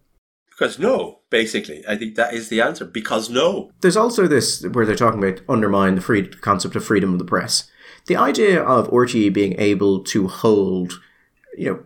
Because 0.50 0.80
no, 0.80 1.20
basically, 1.30 1.84
I 1.88 1.96
think 1.96 2.16
that 2.16 2.34
is 2.34 2.50
the 2.50 2.62
answer. 2.62 2.86
Because 2.86 3.30
no. 3.30 3.72
There's 3.82 3.98
also 3.98 4.28
this 4.28 4.66
where 4.66 4.86
they're 4.86 4.96
talking 4.96 5.24
about 5.24 5.42
undermine 5.50 5.96
the 5.96 6.02
free 6.02 6.28
concept 6.28 6.76
of 6.76 6.86
freedom 6.86 7.14
of 7.14 7.20
the 7.20 7.26
press. 7.26 7.70
The 8.08 8.16
idea 8.16 8.62
of 8.62 8.90
RTE 8.92 9.34
being 9.34 9.60
able 9.60 10.04
to 10.06 10.28
hold, 10.28 11.02
you 11.58 11.72
know, 11.72 11.84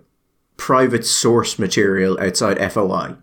private 0.57 1.05
source 1.05 1.57
material 1.57 2.19
outside 2.19 2.59
FOI, 2.71 3.15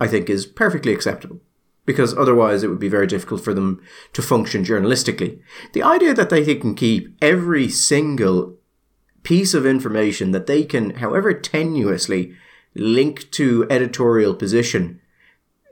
I 0.00 0.08
think 0.08 0.28
is 0.28 0.46
perfectly 0.46 0.92
acceptable. 0.92 1.40
Because 1.86 2.16
otherwise 2.16 2.62
it 2.62 2.68
would 2.68 2.78
be 2.78 2.88
very 2.88 3.06
difficult 3.06 3.42
for 3.42 3.54
them 3.54 3.82
to 4.12 4.22
function 4.22 4.64
journalistically. 4.64 5.40
The 5.72 5.82
idea 5.82 6.14
that 6.14 6.30
they 6.30 6.54
can 6.54 6.74
keep 6.74 7.16
every 7.22 7.68
single 7.68 8.56
piece 9.22 9.54
of 9.54 9.66
information 9.66 10.30
that 10.32 10.46
they 10.46 10.64
can, 10.64 10.90
however 10.96 11.32
tenuously, 11.34 12.34
link 12.74 13.30
to 13.32 13.66
editorial 13.70 14.34
position 14.34 15.00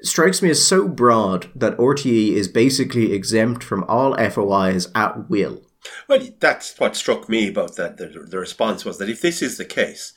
strikes 0.02 0.42
me 0.42 0.50
as 0.50 0.66
so 0.66 0.86
broad 0.88 1.48
that 1.54 1.76
RTE 1.76 2.32
is 2.32 2.48
basically 2.48 3.12
exempt 3.12 3.64
from 3.64 3.84
all 3.84 4.14
FOIs 4.16 4.88
at 4.94 5.28
will. 5.28 5.62
Well, 6.08 6.20
that's 6.40 6.78
what 6.78 6.96
struck 6.96 7.28
me 7.28 7.48
about 7.48 7.76
that. 7.76 7.96
The, 7.96 8.06
the 8.28 8.38
response 8.38 8.84
was 8.84 8.98
that 8.98 9.08
if 9.08 9.20
this 9.22 9.42
is 9.42 9.56
the 9.58 9.64
case, 9.64 10.12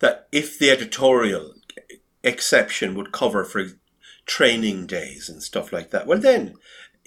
that 0.00 0.28
if 0.32 0.58
the 0.58 0.70
editorial 0.70 1.54
exception 2.22 2.94
would 2.94 3.12
cover 3.12 3.44
for 3.44 3.64
training 4.26 4.86
days 4.86 5.28
and 5.28 5.42
stuff 5.42 5.72
like 5.72 5.90
that, 5.90 6.06
well, 6.06 6.18
then 6.18 6.54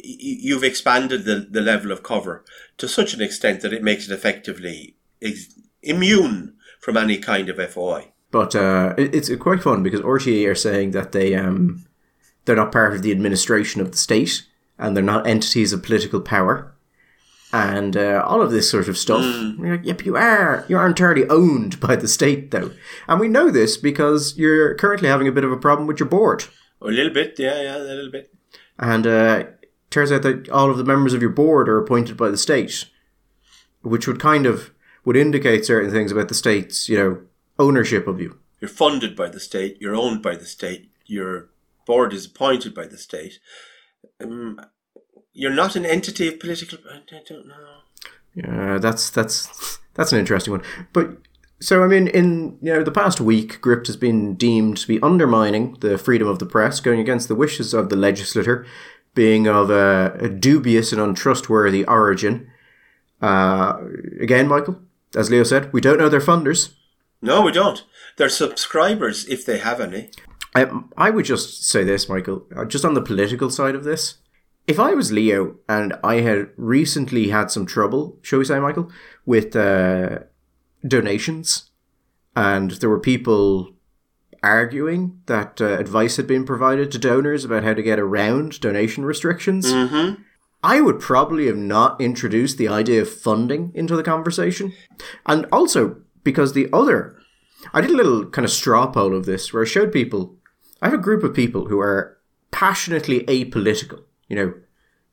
you've 0.03 0.63
expanded 0.63 1.25
the, 1.25 1.47
the 1.49 1.61
level 1.61 1.91
of 1.91 2.01
cover 2.03 2.43
to 2.77 2.87
such 2.87 3.13
an 3.13 3.21
extent 3.21 3.61
that 3.61 3.73
it 3.73 3.83
makes 3.83 4.09
it 4.09 4.13
effectively 4.13 4.95
ex- 5.21 5.53
immune 5.83 6.55
from 6.79 6.97
any 6.97 7.17
kind 7.17 7.49
of 7.49 7.57
FOI. 7.71 8.11
But 8.31 8.55
uh, 8.55 8.95
it- 8.97 9.13
it's 9.13 9.35
quite 9.35 9.61
fun 9.61 9.83
because 9.83 10.01
RTE 10.01 10.47
are 10.49 10.55
saying 10.55 10.91
that 10.91 11.11
they 11.11 11.35
um, 11.35 11.85
they're 12.45 12.55
not 12.55 12.71
part 12.71 12.93
of 12.93 13.01
the 13.01 13.11
administration 13.11 13.81
of 13.81 13.91
the 13.91 13.97
state 13.97 14.45
and 14.77 14.95
they're 14.95 15.03
not 15.03 15.27
entities 15.27 15.73
of 15.73 15.83
political 15.83 16.19
power. 16.19 16.73
And 17.53 17.97
uh, 17.97 18.23
all 18.25 18.41
of 18.41 18.51
this 18.51 18.69
sort 18.69 18.87
of 18.87 18.97
stuff. 18.97 19.23
You're 19.59 19.75
like, 19.75 19.85
yep, 19.85 20.05
you 20.05 20.15
are. 20.15 20.65
You 20.69 20.77
are 20.77 20.87
entirely 20.87 21.27
owned 21.27 21.79
by 21.81 21.97
the 21.97 22.07
state, 22.07 22.51
though. 22.51 22.71
And 23.07 23.19
we 23.19 23.27
know 23.27 23.51
this 23.51 23.75
because 23.75 24.37
you're 24.37 24.73
currently 24.75 25.09
having 25.09 25.27
a 25.27 25.33
bit 25.33 25.43
of 25.43 25.51
a 25.51 25.57
problem 25.57 25.85
with 25.85 25.99
your 25.99 26.07
board. 26.07 26.45
A 26.81 26.87
little 26.87 27.13
bit, 27.13 27.37
yeah, 27.37 27.61
yeah, 27.61 27.77
a 27.77 27.79
little 27.79 28.09
bit. 28.09 28.33
And 28.79 29.05
uh, 29.05 29.43
turns 29.89 30.11
out 30.11 30.23
that 30.23 30.49
all 30.49 30.71
of 30.71 30.77
the 30.77 30.85
members 30.85 31.13
of 31.13 31.21
your 31.21 31.29
board 31.29 31.67
are 31.67 31.77
appointed 31.77 32.15
by 32.15 32.29
the 32.29 32.37
state, 32.37 32.85
which 33.81 34.07
would 34.07 34.19
kind 34.19 34.45
of 34.45 34.71
would 35.03 35.17
indicate 35.17 35.65
certain 35.65 35.91
things 35.91 36.11
about 36.11 36.29
the 36.29 36.33
state's, 36.33 36.87
you 36.87 36.97
know, 36.97 37.21
ownership 37.59 38.07
of 38.07 38.21
you. 38.21 38.39
You're 38.59 38.69
funded 38.69 39.15
by 39.15 39.27
the 39.29 39.39
state. 39.39 39.77
You're 39.81 39.95
owned 39.95 40.21
by 40.21 40.35
the 40.35 40.45
state. 40.45 40.89
Your 41.05 41.49
board 41.85 42.13
is 42.13 42.25
appointed 42.25 42.73
by 42.73 42.87
the 42.87 42.97
state. 42.97 43.39
Um, 44.21 44.59
you're 45.33 45.53
not 45.53 45.75
an 45.75 45.85
entity 45.85 46.27
of 46.27 46.39
political. 46.39 46.79
I 46.89 47.01
don't 47.27 47.47
know. 47.47 47.55
Yeah, 48.35 48.77
that's 48.77 49.09
that's 49.09 49.79
that's 49.93 50.11
an 50.13 50.19
interesting 50.19 50.51
one. 50.51 50.63
But 50.93 51.17
so 51.59 51.83
I 51.83 51.87
mean, 51.87 52.07
in 52.07 52.57
you 52.61 52.73
know 52.73 52.83
the 52.83 52.91
past 52.91 53.21
week, 53.21 53.61
Gript 53.61 53.87
has 53.87 53.97
been 53.97 54.35
deemed 54.35 54.77
to 54.77 54.87
be 54.87 55.01
undermining 55.01 55.77
the 55.81 55.97
freedom 55.97 56.27
of 56.27 56.39
the 56.39 56.45
press, 56.45 56.79
going 56.79 56.99
against 56.99 57.27
the 57.27 57.35
wishes 57.35 57.73
of 57.73 57.89
the 57.89 57.95
legislator, 57.95 58.65
being 59.13 59.47
of 59.47 59.69
a, 59.69 60.17
a 60.19 60.29
dubious 60.29 60.91
and 60.91 61.01
untrustworthy 61.01 61.85
origin. 61.85 62.49
Uh, 63.21 63.77
again, 64.19 64.47
Michael, 64.47 64.81
as 65.15 65.29
Leo 65.29 65.43
said, 65.43 65.71
we 65.71 65.81
don't 65.81 65.99
know 65.99 66.09
their 66.09 66.19
funders. 66.19 66.73
No, 67.21 67.41
we 67.41 67.51
don't. 67.51 67.83
They're 68.17 68.29
subscribers 68.29 69.25
if 69.27 69.45
they 69.45 69.59
have 69.59 69.79
any. 69.79 70.09
I, 70.53 70.69
I 70.97 71.09
would 71.09 71.25
just 71.25 71.63
say 71.63 71.83
this, 71.83 72.09
Michael, 72.09 72.45
uh, 72.55 72.65
just 72.65 72.85
on 72.85 72.93
the 72.93 73.01
political 73.01 73.49
side 73.49 73.75
of 73.75 73.83
this. 73.83 74.15
If 74.67 74.79
I 74.79 74.93
was 74.93 75.11
Leo 75.11 75.55
and 75.67 75.93
I 76.03 76.15
had 76.15 76.49
recently 76.55 77.29
had 77.29 77.49
some 77.49 77.65
trouble, 77.65 78.19
shall 78.21 78.39
we 78.39 78.45
say, 78.45 78.59
Michael, 78.59 78.91
with 79.25 79.55
uh, 79.55 80.19
donations, 80.87 81.71
and 82.35 82.71
there 82.71 82.89
were 82.89 82.99
people 82.99 83.73
arguing 84.43 85.21
that 85.27 85.61
uh, 85.61 85.77
advice 85.77 86.17
had 86.17 86.27
been 86.27 86.45
provided 86.45 86.91
to 86.91 86.97
donors 86.97 87.45
about 87.45 87.63
how 87.63 87.73
to 87.73 87.83
get 87.83 87.99
around 87.99 88.59
donation 88.59 89.05
restrictions. 89.05 89.71
Mm-hmm. 89.71 90.21
I 90.63 90.81
would 90.81 90.99
probably 90.99 91.47
have 91.47 91.57
not 91.57 91.99
introduced 91.99 92.57
the 92.57 92.67
idea 92.67 93.01
of 93.01 93.11
funding 93.11 93.71
into 93.73 93.95
the 93.95 94.03
conversation. 94.03 94.73
And 95.25 95.45
also 95.51 95.97
because 96.23 96.53
the 96.53 96.69
other, 96.71 97.17
I 97.73 97.81
did 97.81 97.91
a 97.91 97.95
little 97.95 98.25
kind 98.29 98.45
of 98.45 98.51
straw 98.51 98.87
poll 98.87 99.15
of 99.15 99.25
this 99.25 99.51
where 99.51 99.63
I 99.63 99.67
showed 99.67 99.91
people, 99.91 100.35
I 100.81 100.87
have 100.87 100.93
a 100.93 101.01
group 101.01 101.23
of 101.23 101.33
people 101.33 101.67
who 101.67 101.79
are 101.79 102.17
passionately 102.51 103.21
apolitical. 103.21 104.03
You 104.27 104.35
know, 104.35 104.53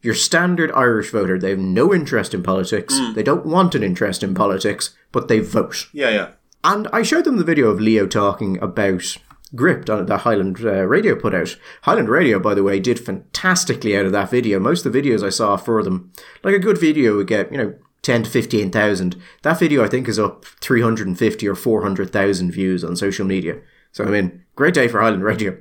your 0.01 0.14
standard 0.14 0.73
Irish 0.73 1.11
voter, 1.11 1.39
they 1.39 1.51
have 1.51 1.59
no 1.59 1.93
interest 1.93 2.33
in 2.33 2.43
politics. 2.43 2.99
They 3.14 3.23
don't 3.23 3.47
want 3.47 3.75
an 3.75 3.83
interest 3.83 4.23
in 4.23 4.35
politics, 4.35 4.97
but 5.12 5.29
they 5.29 5.41
vote. 5.41 5.89
Yeah, 5.93 6.11
yeah. 6.11 6.31
And 6.64 6.89
I 6.93 7.03
showed 7.03 7.25
them 7.25 7.37
the 7.37 7.45
video 7.45 7.69
of 7.69 7.81
Leo 7.81 8.07
talking 8.07 8.59
about 8.59 9.16
Gript 9.55 9.89
on 9.89 10.07
that 10.07 10.21
Highland 10.21 10.59
uh, 10.62 10.85
Radio 10.85 11.14
put 11.14 11.35
out. 11.35 11.57
Highland 11.83 12.09
Radio, 12.09 12.39
by 12.39 12.55
the 12.55 12.62
way, 12.62 12.79
did 12.81 13.01
fantastically 13.01 13.97
out 13.97 14.05
of 14.07 14.12
that 14.12 14.31
video. 14.31 14.59
Most 14.59 14.85
of 14.85 14.93
the 14.93 15.01
videos 15.01 15.25
I 15.25 15.31
saw 15.31 15.57
for 15.57 15.83
them, 15.83 16.12
like 16.43 16.55
a 16.55 16.59
good 16.59 16.79
video 16.79 17.16
would 17.16 17.29
get, 17.29 17.51
you 17.51 17.59
know, 17.59 17.75
10 18.03 18.25
to 18.25 18.31
15,000. 18.31 19.16
That 19.43 19.59
video, 19.59 19.83
I 19.83 19.89
think, 19.89 20.07
is 20.09 20.19
up 20.19 20.45
350 20.45 21.49
or 21.49 21.55
400,000 21.55 22.53
views 22.53 22.85
on 22.85 22.95
social 22.95 23.27
media. 23.27 23.61
So, 23.93 24.05
I 24.05 24.09
mean, 24.09 24.45
great 24.59 24.75
day 24.75 24.89
for 24.89 25.01
Highland 25.01 25.23
Radio. 25.23 25.57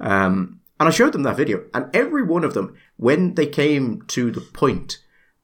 Um, 0.00 0.60
and 0.80 0.88
I 0.88 0.90
showed 0.90 1.12
them 1.12 1.22
that 1.24 1.36
video, 1.36 1.64
and 1.74 1.94
every 1.94 2.22
one 2.22 2.44
of 2.44 2.54
them, 2.54 2.74
when 2.96 3.34
they 3.34 3.46
came 3.46 4.00
to 4.08 4.30
the 4.30 4.40
point 4.40 4.96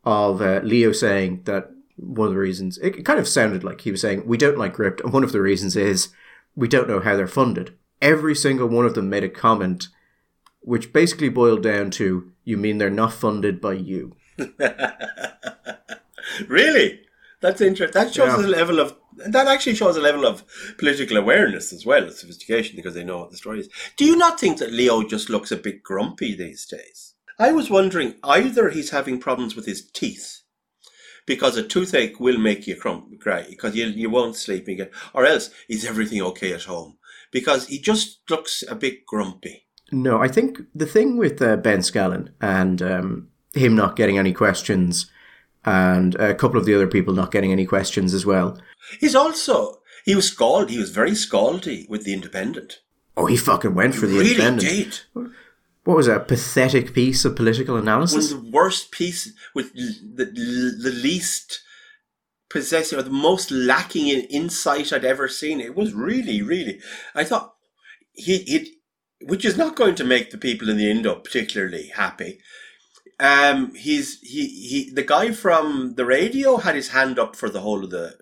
of 0.05 0.41
uh, 0.41 0.61
Leo 0.64 0.93
saying 0.93 1.43
that 1.45 1.70
one 1.97 2.28
of 2.28 2.32
the 2.34 2.41
reasons, 2.41 2.78
it 2.78 3.05
kind 3.05 3.20
of 3.20 3.28
sounded 3.28 3.62
like 3.62 3.82
he 3.82 3.91
was 3.91 4.01
saying, 4.01 4.26
we 4.26 4.39
don't 4.39 4.57
like 4.57 4.72
Gript, 4.72 5.03
and 5.03 5.12
one 5.12 5.22
of 5.22 5.32
the 5.32 5.43
reasons 5.43 5.76
is 5.76 6.09
we 6.57 6.66
don't 6.66 6.89
know 6.89 7.01
how 7.01 7.14
they're 7.14 7.28
funded. 7.28 7.76
Every 8.01 8.34
single 8.34 8.68
one 8.68 8.86
of 8.86 8.95
them 8.95 9.11
made 9.11 9.24
a 9.24 9.28
comment 9.28 9.89
which 10.61 10.93
basically 10.93 11.28
boiled 11.28 11.62
down 11.62 11.91
to, 11.91 12.32
you 12.45 12.57
mean 12.57 12.78
they're 12.78 12.89
not 12.91 13.12
funded 13.12 13.61
by 13.61 13.74
you? 13.74 14.16
really? 16.49 17.01
That's 17.41 17.61
interesting. 17.61 18.03
That 18.03 18.14
shows 18.14 18.41
Yeah. 18.41 18.47
a 18.47 18.49
level 18.49 18.80
of 18.80 18.97
that 19.26 19.46
actually 19.46 19.74
shows 19.74 19.96
a 19.96 20.00
level 20.00 20.26
of 20.26 20.44
political 20.78 21.16
awareness 21.16 21.72
as 21.72 21.84
well 21.84 22.04
as 22.04 22.20
sophistication 22.20 22.76
because 22.76 22.94
they 22.94 23.04
know 23.04 23.18
what 23.18 23.30
the 23.30 23.36
story 23.36 23.60
is. 23.60 23.68
Do 23.96 24.04
you 24.04 24.16
not 24.16 24.38
think 24.38 24.58
that 24.58 24.72
Leo 24.72 25.02
just 25.02 25.28
looks 25.28 25.52
a 25.52 25.56
bit 25.56 25.82
grumpy 25.82 26.34
these 26.34 26.66
days? 26.66 27.14
I 27.38 27.52
was 27.52 27.70
wondering 27.70 28.14
either 28.24 28.70
he's 28.70 28.90
having 28.90 29.20
problems 29.20 29.54
with 29.54 29.66
his 29.66 29.88
teeth 29.90 30.42
because 31.26 31.56
a 31.56 31.62
toothache 31.62 32.18
will 32.18 32.38
make 32.38 32.66
you 32.66 32.74
crump 32.74 33.20
cry 33.20 33.46
because 33.48 33.76
you 33.76 33.86
you 33.86 34.10
won't 34.10 34.34
sleep 34.34 34.66
again, 34.66 34.90
or 35.14 35.24
else 35.24 35.50
is 35.68 35.84
everything 35.84 36.22
okay 36.22 36.52
at 36.52 36.64
home 36.64 36.96
because 37.30 37.68
he 37.68 37.78
just 37.78 38.20
looks 38.30 38.64
a 38.68 38.74
bit 38.74 39.06
grumpy. 39.06 39.66
No, 39.92 40.20
I 40.20 40.28
think 40.28 40.60
the 40.74 40.86
thing 40.86 41.16
with 41.16 41.40
uh, 41.40 41.56
Ben 41.56 41.80
Scallan 41.80 42.30
and 42.40 42.82
um, 42.82 43.28
him 43.54 43.74
not 43.74 43.96
getting 43.96 44.18
any 44.18 44.32
questions, 44.32 45.10
and 45.68 46.14
a 46.14 46.34
couple 46.34 46.58
of 46.58 46.64
the 46.64 46.74
other 46.74 46.86
people 46.86 47.12
not 47.12 47.30
getting 47.30 47.52
any 47.52 47.66
questions 47.66 48.14
as 48.14 48.24
well. 48.24 48.58
He's 49.00 49.14
also 49.14 49.80
he 50.04 50.14
was 50.14 50.26
scald. 50.26 50.70
He 50.70 50.78
was 50.78 50.90
very 50.90 51.10
scaldy 51.10 51.88
with 51.88 52.04
the 52.04 52.14
Independent. 52.14 52.80
Oh, 53.16 53.26
he 53.26 53.36
fucking 53.36 53.74
went 53.74 53.94
for 53.94 54.06
the 54.06 54.18
really 54.18 54.30
independent. 54.30 55.06
did. 55.14 55.28
What 55.84 55.96
was 55.96 56.06
that? 56.06 56.28
Pathetic 56.28 56.94
piece 56.94 57.24
of 57.24 57.36
political 57.36 57.76
analysis. 57.76 58.16
was 58.16 58.30
the 58.30 58.50
worst 58.50 58.92
piece 58.92 59.32
with 59.54 59.72
the, 59.74 60.24
the 60.24 60.90
least 60.90 61.60
possessing 62.48 62.98
or 62.98 63.02
the 63.02 63.10
most 63.10 63.50
lacking 63.50 64.08
in 64.08 64.20
insight 64.22 64.92
I'd 64.92 65.04
ever 65.04 65.28
seen. 65.28 65.60
It 65.60 65.74
was 65.74 65.92
really, 65.92 66.40
really. 66.40 66.80
I 67.14 67.24
thought 67.24 67.54
he 68.12 68.36
it, 68.36 68.68
which 69.22 69.44
is 69.44 69.56
not 69.56 69.76
going 69.76 69.96
to 69.96 70.04
make 70.04 70.30
the 70.30 70.38
people 70.38 70.70
in 70.70 70.76
the 70.76 70.90
Indo 70.90 71.16
particularly 71.16 71.88
happy. 71.88 72.38
Um, 73.20 73.74
he's 73.74 74.20
he 74.20 74.46
he 74.46 74.90
the 74.92 75.02
guy 75.02 75.32
from 75.32 75.94
the 75.96 76.04
radio 76.04 76.58
had 76.58 76.76
his 76.76 76.90
hand 76.90 77.18
up 77.18 77.34
for 77.34 77.50
the 77.50 77.60
whole 77.60 77.82
of 77.82 77.90
the 77.90 78.16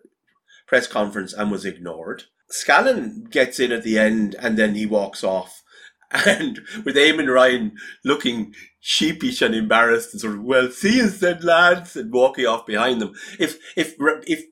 press 0.66 0.86
conference 0.86 1.32
and 1.32 1.50
was 1.50 1.64
ignored. 1.64 2.24
Scallan 2.50 3.30
gets 3.30 3.58
in 3.58 3.72
at 3.72 3.82
the 3.82 3.98
end 3.98 4.36
and 4.38 4.56
then 4.56 4.74
he 4.74 4.86
walks 4.86 5.24
off. 5.24 5.62
And 6.12 6.60
with 6.84 6.94
Eamon 6.94 7.32
Ryan 7.32 7.72
looking 8.04 8.54
sheepish 8.78 9.42
and 9.42 9.56
embarrassed 9.56 10.14
and 10.14 10.20
sort 10.20 10.34
of, 10.34 10.44
well, 10.44 10.70
see 10.70 10.98
you 10.98 11.08
then, 11.08 11.40
lads, 11.40 11.96
and 11.96 12.12
walking 12.12 12.46
off 12.46 12.64
behind 12.64 13.00
them. 13.00 13.12
If, 13.40 13.58
if, 13.76 13.96
if, 13.98 14.44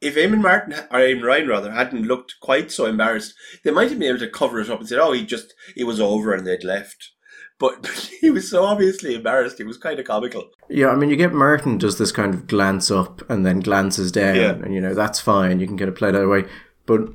if 0.00 0.16
Eamon 0.16 0.42
Martin, 0.42 0.74
or 0.90 0.98
Eamon 0.98 1.22
Ryan 1.22 1.48
rather, 1.48 1.70
hadn't 1.70 2.08
looked 2.08 2.34
quite 2.40 2.72
so 2.72 2.86
embarrassed, 2.86 3.34
they 3.62 3.70
might 3.70 3.90
have 3.90 4.00
been 4.00 4.08
able 4.08 4.18
to 4.18 4.28
cover 4.28 4.58
it 4.58 4.68
up 4.68 4.80
and 4.80 4.88
said, 4.88 4.98
oh, 4.98 5.12
he 5.12 5.24
just, 5.24 5.54
it 5.76 5.84
was 5.84 6.00
over 6.00 6.34
and 6.34 6.44
they'd 6.44 6.64
left. 6.64 7.12
But 7.58 7.86
he 8.20 8.30
was 8.30 8.50
so 8.50 8.64
obviously 8.64 9.14
embarrassed, 9.14 9.60
it 9.60 9.66
was 9.66 9.78
kind 9.78 9.98
of 9.98 10.06
comical. 10.06 10.50
Yeah, 10.68 10.88
I 10.88 10.96
mean, 10.96 11.10
you 11.10 11.16
get 11.16 11.32
Martin 11.32 11.78
does 11.78 11.96
this 11.98 12.12
kind 12.12 12.34
of 12.34 12.46
glance 12.46 12.90
up 12.90 13.28
and 13.30 13.46
then 13.46 13.60
glances 13.60 14.12
down, 14.12 14.36
Yeah. 14.36 14.50
and 14.52 14.74
you 14.74 14.80
know 14.80 14.94
that's 14.94 15.20
fine. 15.20 15.60
You 15.60 15.66
can 15.66 15.76
get 15.76 15.88
it 15.88 15.94
played 15.96 16.14
that 16.14 16.28
way. 16.28 16.44
But 16.86 17.08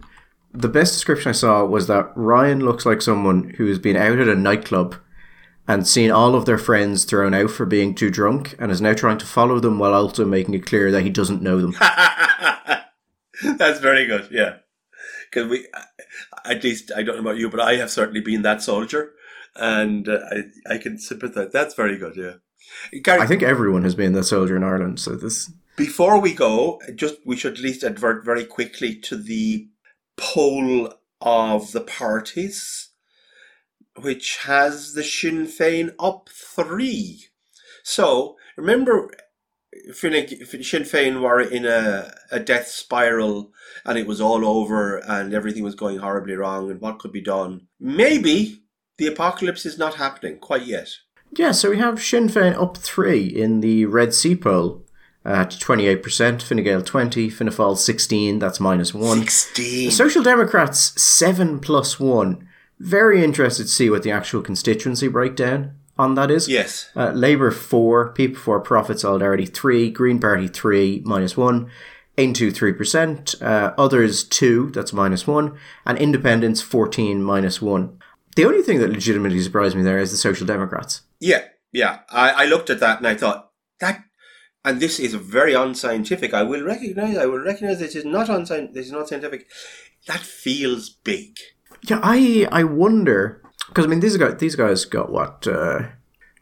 the 0.54 0.68
best 0.70 0.94
description 0.94 1.30
I 1.30 1.34
saw 1.34 1.64
was 1.64 1.88
that 1.88 2.12
Ryan 2.16 2.60
looks 2.62 2.86
like 2.86 3.02
someone 3.02 3.54
who 3.58 3.68
has 3.68 3.80
been 3.80 3.96
out 3.96 4.20
at 4.20 4.28
a 4.28 4.36
nightclub 4.36 4.96
and 5.68 5.88
seen 5.88 6.12
all 6.12 6.36
of 6.36 6.46
their 6.46 6.58
friends 6.58 7.06
thrown 7.06 7.34
out 7.34 7.52
for 7.52 7.66
being 7.66 7.94
too 7.94 8.10
drunk, 8.10 8.56
and 8.60 8.72
is 8.72 8.82
now 8.82 8.94
trying 8.94 9.20
to 9.20 9.26
follow 9.28 9.60
them 9.60 9.78
while 9.80 9.94
also 9.94 10.26
making 10.26 10.54
it 10.56 10.66
clear 10.66 10.92
that 10.92 11.04
he 11.04 11.10
doesn't 11.10 11.42
know 11.44 11.62
them. 11.62 11.76
That's 13.58 13.80
very 13.80 14.06
good, 14.06 14.28
yeah. 14.32 14.58
Because 15.30 15.50
we, 15.50 15.68
at 16.46 16.64
least, 16.64 16.92
I 16.96 17.04
don't 17.04 17.16
know 17.16 17.22
about 17.22 17.38
you, 17.38 17.50
but 17.50 17.60
I 17.62 17.76
have 17.76 17.90
certainly 17.90 18.22
been 18.22 18.42
that 18.42 18.62
soldier. 18.62 19.12
And 19.56 20.08
uh, 20.08 20.20
I, 20.32 20.74
I 20.76 20.78
can 20.78 20.98
sympathize. 20.98 21.52
That's 21.52 21.76
very 21.76 21.98
good, 21.98 22.16
yeah. 22.16 23.00
Gary, 23.02 23.22
I 23.22 23.28
think 23.28 23.44
everyone 23.44 23.84
has 23.84 23.96
been 23.96 24.14
that 24.14 24.24
soldier 24.24 24.56
in 24.56 24.64
Ireland. 24.64 25.00
So 25.00 25.16
this, 25.16 25.52
Before 25.76 26.20
we 26.20 26.34
go, 26.34 26.80
just 26.96 27.16
we 27.26 27.36
should 27.36 27.54
at 27.54 27.60
least 27.60 27.84
advert 27.84 28.24
very 28.24 28.46
quickly 28.46 28.96
to 28.96 29.18
the 29.18 29.68
poll 30.16 30.94
of 31.20 31.72
the 31.72 31.82
parties, 31.82 32.90
which 34.00 34.38
has 34.44 34.94
the 34.94 35.04
Sinn 35.04 35.48
Féin 35.48 35.94
up 36.00 36.30
three. 36.30 37.26
So 37.84 38.38
remember, 38.56 39.10
Sinn 39.92 40.14
Féin 40.14 41.22
were 41.22 41.42
in 41.42 41.66
a, 41.66 42.14
a 42.32 42.40
death 42.40 42.68
spiral, 42.68 43.52
and 43.86 43.98
it 43.98 44.08
was 44.08 44.22
all 44.22 44.46
over, 44.46 44.98
and 44.98 45.34
everything 45.34 45.64
was 45.64 45.76
going 45.76 45.98
horribly 45.98 46.36
wrong, 46.36 46.70
and 46.70 46.80
what 46.80 47.00
could 47.00 47.12
be 47.12 47.22
done? 47.22 47.68
Maybe 47.80 48.64
the 48.98 49.08
apocalypse 49.08 49.66
is 49.66 49.78
not 49.78 49.96
happening 49.96 50.38
quite 50.38 50.64
yet. 50.66 50.90
yeah. 51.38 51.52
So 51.52 51.70
we 51.72 51.78
have 51.78 52.02
Sinn 52.02 52.28
Féin 52.30 52.54
up 52.62 52.78
three 52.78 53.26
in 53.26 53.62
the 53.62 53.86
Red 53.86 54.14
C 54.14 54.36
poll 54.36 54.84
at 55.26 55.60
twenty 55.60 55.88
eight 55.88 56.04
percent. 56.04 56.42
Fine 56.44 56.64
Gael 56.64 56.82
twenty, 56.82 57.30
Fianna 57.30 57.52
Fáil 57.52 57.78
sixteen. 57.78 58.40
That's 58.40 58.60
minus 58.60 58.94
one. 58.94 59.20
Sixteen. 59.20 59.86
The 59.90 59.92
Social 59.92 60.24
Democrats, 60.24 61.00
7 61.02 61.60
plus 61.60 62.00
1. 62.00 62.48
Very 62.80 63.24
interested 63.24 63.64
to 63.64 63.70
see 63.70 63.90
what 63.90 64.02
the 64.04 64.12
actual 64.12 64.42
constituency 64.42 65.08
breakdown 65.08 65.76
on 66.00 66.16
that 66.16 66.32
is. 66.32 66.48
yes. 66.48 66.90
Uh, 66.96 67.12
Labour, 67.12 67.52
4. 67.52 68.14
People 68.14 68.40
for 68.42 68.60
Profit 68.60 69.00
Solidarity, 69.00 69.46
3. 69.46 69.92
Green 69.92 70.20
Party, 70.20 70.48
3, 70.48 71.04
minus 71.06 71.38
1. 71.38 71.70
Into 72.18 72.52
3%. 72.52 73.40
Uh, 73.42 73.74
others, 73.78 74.24
2, 74.24 74.72
that's 74.72 74.94
minus 74.94 75.28
1. 75.28 75.56
And 75.86 75.98
Independents, 76.00 76.62
14, 76.62 77.22
minus 77.22 77.62
1. 77.62 78.00
The 78.36 78.46
only 78.46 78.62
thing 78.62 78.80
that 78.80 78.90
legitimately 78.90 79.42
surprised 79.42 79.76
me 79.76 79.84
there 79.84 80.00
is 80.00 80.12
the 80.12 80.18
Social 80.18 80.48
Democrats. 80.48 81.02
Yeah, 81.20 81.44
yeah. 81.72 82.00
I, 82.10 82.30
I 82.32 82.46
looked 82.46 82.70
at 82.70 82.80
that 82.80 83.00
and 83.00 83.08
I 83.08 83.16
thought 83.16 83.52
that, 83.80 84.04
and 84.64 84.80
this 84.80 85.00
is 85.00 85.14
very 85.16 85.54
unscientific. 85.54 86.34
I 86.34 86.44
will 86.44 86.64
recognize. 86.64 87.18
I 87.18 87.26
will 87.26 87.40
recognize 87.44 87.80
this 87.80 87.96
is 87.96 88.06
not 88.06 88.30
unscientific. 88.30 88.74
This 88.74 88.86
is 88.88 88.92
not 88.92 89.10
scientific. 89.10 89.48
That 90.08 90.20
feels 90.20 90.90
big. 90.90 91.38
Yeah, 91.84 92.00
I 92.04 92.48
I 92.52 92.64
wonder 92.64 93.42
because 93.68 93.86
I 93.86 93.88
mean 93.88 94.00
these 94.00 94.18
guys 94.18 94.38
these 94.38 94.56
guys 94.56 94.86
got 94.86 95.12
what 95.12 95.48
uh, 95.48 95.88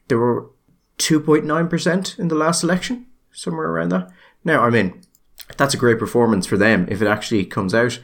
they 0.08 0.16
were 0.16 0.50
two 0.98 1.18
point 1.18 1.44
nine 1.44 1.68
percent 1.68 2.16
in 2.18 2.28
the 2.28 2.34
last 2.34 2.62
election, 2.62 3.06
somewhere 3.32 3.68
around 3.68 3.88
that. 3.90 4.10
Now, 4.44 4.62
I 4.62 4.70
mean 4.70 5.00
that's 5.56 5.74
a 5.74 5.78
great 5.78 5.98
performance 5.98 6.46
for 6.46 6.56
them 6.56 6.86
if 6.90 7.02
it 7.02 7.08
actually 7.08 7.44
comes 7.44 7.74
out. 7.74 7.98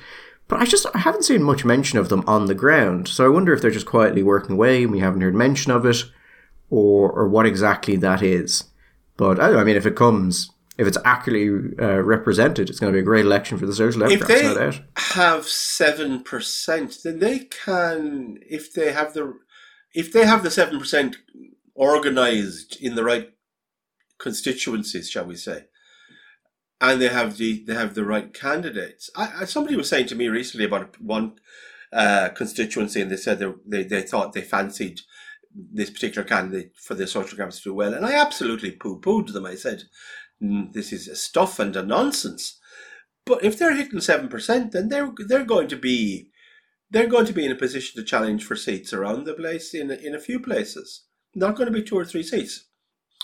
But 0.49 0.61
I 0.61 0.65
just 0.65 0.87
I 0.95 0.99
haven't 0.99 1.25
seen 1.25 1.43
much 1.43 1.65
mention 1.65 1.99
of 1.99 2.09
them 2.09 2.23
on 2.27 2.47
the 2.47 2.55
ground, 2.55 3.09
so 3.09 3.25
I 3.25 3.29
wonder 3.29 3.53
if 3.53 3.61
they're 3.61 3.71
just 3.71 3.87
quietly 3.87 4.23
working 4.23 4.53
away 4.53 4.85
and 4.85 4.93
we 4.93 5.01
haven't 5.01 5.21
heard 5.21 5.35
mention 5.35 5.73
of 5.73 5.85
it, 5.85 6.05
or 6.71 7.11
or 7.11 7.29
what 7.29 7.47
exactly 7.47 7.97
that 7.97 8.23
is. 8.23 8.65
But 9.17 9.41
I, 9.41 9.51
know, 9.51 9.59
I 9.59 9.65
mean, 9.65 9.77
if 9.77 9.87
it 9.87 9.97
comes, 9.97 10.51
if 10.79 10.87
it's 10.87 10.99
accurately 11.05 11.77
uh, 11.83 12.03
represented, 12.03 12.69
it's 12.69 12.79
going 12.79 12.93
to 12.93 12.97
be 12.97 13.01
a 13.01 13.05
great 13.05 13.25
election 13.25 13.59
for 13.59 13.67
the 13.67 13.75
Social 13.75 14.01
Democrats. 14.01 14.31
If 14.31 14.41
they 14.41 14.43
no 14.43 14.55
doubt. 14.55 14.81
have 14.97 15.47
seven 15.47 16.23
percent, 16.23 16.99
then 17.03 17.19
they 17.19 17.41
can. 17.41 18.39
If 18.49 18.73
they 18.73 18.93
have 18.93 19.15
the, 19.15 19.35
if 19.95 20.13
they 20.13 20.27
have 20.27 20.43
the 20.43 20.51
seven 20.51 20.79
percent 20.79 21.17
organized 21.75 22.81
in 22.81 22.95
the 22.95 23.05
right 23.05 23.31
constituencies, 24.19 25.11
shall 25.11 25.25
we 25.25 25.37
say, 25.37 25.65
and 26.81 27.01
they 27.01 27.09
have 27.09 27.37
the 27.37 27.65
they 27.67 27.75
have 27.75 27.95
the 27.95 28.05
right 28.05 28.33
candidates. 28.35 29.11
I, 29.17 29.33
I, 29.41 29.45
somebody 29.45 29.77
was 29.77 29.89
saying 29.89 30.07
to 30.09 30.15
me 30.15 30.29
recently 30.29 30.67
about 30.67 31.01
one 31.01 31.39
uh, 31.93 32.31
constituency, 32.31 33.01
and 33.01 33.11
they 33.11 33.17
said 33.17 33.39
they, 33.39 33.53
they 33.67 33.83
they 33.85 34.03
thought 34.03 34.33
they 34.33 34.43
fancied 34.43 35.01
this 35.55 35.91
particular 35.91 36.27
candidate 36.27 36.73
for 36.77 36.95
the 36.95 37.07
social 37.07 37.37
democrats 37.37 37.63
to 37.63 37.71
do 37.71 37.75
well, 37.75 37.95
and 37.95 38.05
I 38.05 38.15
absolutely 38.15 38.73
poo 38.73 39.01
pooed 39.01 39.33
them. 39.33 39.47
I 39.47 39.55
said, 39.55 39.85
mm, 40.43 40.73
"This 40.73 40.93
is 40.93 41.23
stuff 41.23 41.59
and 41.59 41.75
a 41.77 41.83
nonsense." 41.83 42.59
But 43.25 43.43
if 43.43 43.59
they're 43.59 43.75
hitting 43.75 44.01
seven 44.01 44.29
percent, 44.29 44.73
then 44.73 44.89
they're 44.89 45.13
they're 45.27 45.45
going 45.45 45.69
to 45.69 45.77
be 45.77 46.31
they're 46.91 47.09
going 47.09 47.27
to 47.27 47.33
be 47.33 47.45
in 47.45 47.53
a 47.53 47.57
position 47.57 48.01
to 48.01 48.07
challenge 48.07 48.45
for 48.45 48.55
seats 48.55 48.93
around 48.93 49.25
the 49.25 49.35
place 49.35 49.75
in 49.75 49.91
in 49.91 50.15
a 50.15 50.21
few 50.21 50.41
places. 50.41 51.05
Not 51.35 51.57
going 51.57 51.67
to 51.67 51.73
be 51.73 51.83
two 51.83 51.97
or 51.97 52.05
three 52.05 52.23
seats. 52.23 52.66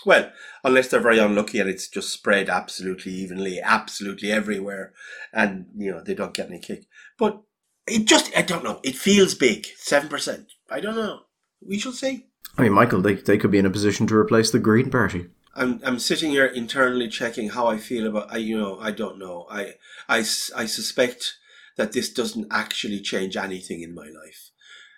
Well, 0.05 0.31
unless 0.63 0.89
they're 0.89 0.99
very 0.99 1.19
unlucky 1.19 1.59
and 1.59 1.69
it's 1.69 1.87
just 1.87 2.09
spread 2.09 2.49
absolutely 2.49 3.13
evenly, 3.13 3.61
absolutely 3.61 4.31
everywhere, 4.31 4.93
and 5.31 5.67
you 5.75 5.91
know 5.91 6.01
they 6.01 6.13
don't 6.13 6.33
get 6.33 6.49
any 6.49 6.59
kick. 6.59 6.85
But 7.17 7.41
it 7.87 8.05
just 8.05 8.35
I 8.37 8.41
don't 8.41 8.63
know. 8.63 8.79
It 8.83 8.95
feels 8.95 9.35
big, 9.35 9.67
seven 9.77 10.09
percent. 10.09 10.51
I 10.69 10.79
don't 10.79 10.95
know. 10.95 11.21
We 11.65 11.79
shall 11.79 11.91
see. 11.91 12.27
I 12.57 12.63
mean, 12.63 12.73
Michael, 12.73 13.01
they 13.01 13.15
they 13.15 13.37
could 13.37 13.51
be 13.51 13.59
in 13.59 13.65
a 13.65 13.71
position 13.71 14.07
to 14.07 14.15
replace 14.15 14.51
the 14.51 14.59
Green 14.59 14.89
Party. 14.89 15.27
I'm 15.55 15.79
I'm 15.83 15.99
sitting 15.99 16.31
here 16.31 16.45
internally 16.45 17.07
checking 17.07 17.49
how 17.49 17.67
I 17.67 17.77
feel 17.77 18.07
about. 18.07 18.33
I 18.33 18.37
you 18.37 18.57
know 18.57 18.79
I 18.79 18.91
don't 18.91 19.19
know. 19.19 19.47
I 19.49 19.75
I 20.09 20.19
I 20.19 20.65
suspect 20.65 21.37
that 21.77 21.91
this 21.91 22.11
doesn't 22.11 22.47
actually 22.51 23.01
change 23.01 23.35
anything 23.37 23.81
in 23.81 23.93
my 23.93 24.05
life. 24.05 24.51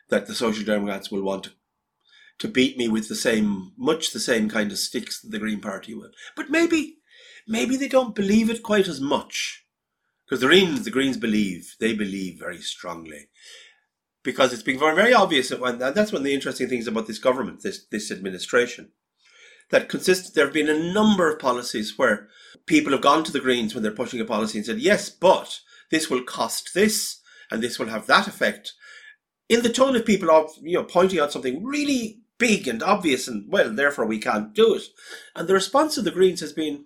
That 0.10 0.28
the 0.28 0.36
Social 0.36 0.66
Democrats 0.66 1.10
will 1.10 1.24
want 1.24 1.46
to 1.46 1.52
to 2.40 2.48
beat 2.48 2.78
me 2.78 2.88
with 2.88 3.08
the 3.08 3.16
same, 3.16 3.72
much 3.78 4.12
the 4.12 4.20
same 4.20 4.50
kind 4.50 4.72
of 4.72 4.78
sticks 4.78 5.22
that 5.22 5.32
the 5.32 5.40
Green 5.40 5.62
Party 5.62 5.94
will. 5.94 6.12
But 6.36 6.50
maybe, 6.50 6.98
maybe 7.48 7.78
they 7.78 7.88
don't 7.88 8.16
believe 8.16 8.50
it 8.50 8.64
quite 8.64 8.88
as 8.88 9.00
much. 9.00 9.66
Because 10.26 10.42
the 10.42 10.48
Greens, 10.48 10.84
the 10.84 10.92
Greens 10.92 11.18
believe, 11.18 11.76
they 11.80 11.94
believe 11.94 12.40
very 12.40 12.58
strongly. 12.58 13.30
Because 14.24 14.52
it's 14.52 14.64
been 14.64 14.80
very, 14.80 14.96
very 14.96 15.14
obvious, 15.14 15.52
and 15.52 15.80
that's 15.80 16.12
one 16.12 16.22
of 16.22 16.24
the 16.24 16.34
interesting 16.34 16.68
things 16.68 16.88
about 16.88 17.06
this 17.06 17.20
government, 17.20 17.62
this, 17.62 17.86
this 17.92 18.12
administration, 18.12 18.92
that 19.70 19.88
consists, 19.88 20.32
there 20.32 20.46
have 20.46 20.54
been 20.54 20.70
a 20.70 20.94
number 20.94 21.32
of 21.32 21.40
policies 21.40 21.98
where 21.98 22.28
people 22.66 22.92
have 22.92 23.02
gone 23.02 23.24
to 23.24 23.32
the 23.32 23.40
Greens 23.40 23.74
when 23.74 23.84
they're 23.84 23.92
pushing 23.92 24.20
a 24.20 24.26
policy 24.26 24.58
and 24.58 24.66
said, 24.66 24.80
yes, 24.80 25.10
but 25.10 25.60
this 25.92 26.10
will 26.10 26.24
cost 26.24 26.74
this, 26.74 27.22
and 27.52 27.62
this 27.62 27.78
will 27.78 27.88
have 27.88 28.08
that 28.08 28.28
effect. 28.28 28.74
In 29.48 29.62
the 29.62 29.70
tone 29.70 29.96
of 29.96 30.06
people 30.06 30.32
of, 30.32 30.50
you 30.62 30.74
know, 30.74 30.84
pointing 30.84 31.20
out 31.20 31.32
something 31.32 31.64
really 31.64 32.22
big 32.38 32.68
and 32.68 32.84
obvious 32.84 33.28
and 33.28 33.52
well 33.52 33.74
therefore 33.74 34.06
we 34.06 34.20
can't 34.20 34.54
do 34.54 34.76
it. 34.76 34.84
And 35.36 35.48
the 35.48 35.54
response 35.54 35.98
of 35.98 36.04
the 36.04 36.12
greens 36.12 36.42
has 36.42 36.54
been 36.54 36.86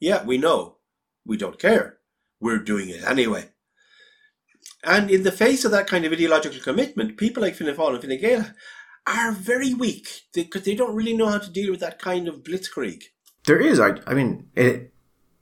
yeah 0.00 0.24
we 0.24 0.38
know. 0.38 0.76
We 1.24 1.36
don't 1.36 1.58
care. 1.58 1.98
We're 2.40 2.58
doing 2.58 2.88
it 2.88 3.04
anyway. 3.04 3.50
And 4.84 5.10
in 5.10 5.22
the 5.22 5.32
face 5.32 5.64
of 5.64 5.70
that 5.70 5.86
kind 5.86 6.04
of 6.04 6.12
ideological 6.12 6.60
commitment 6.60 7.16
people 7.16 7.42
like 7.42 7.54
Fianna 7.54 7.74
Fáil 7.74 7.94
and 7.94 8.02
Fine 8.02 8.20
Gael 8.20 8.46
are 9.06 9.32
very 9.32 9.74
weak. 9.74 10.22
Because 10.32 10.62
they, 10.62 10.74
don't 10.74 10.94
really 10.94 11.16
know 11.16 11.28
how 11.28 11.38
to 11.38 11.50
deal 11.50 11.70
with 11.70 11.80
that 11.80 11.98
kind 11.98 12.28
of 12.28 12.42
blitzkrieg 12.42 13.02
there 13.46 13.60
is 13.60 13.80
i, 13.80 13.94
I 14.06 14.14
mean 14.14 14.48
it, 14.54 14.92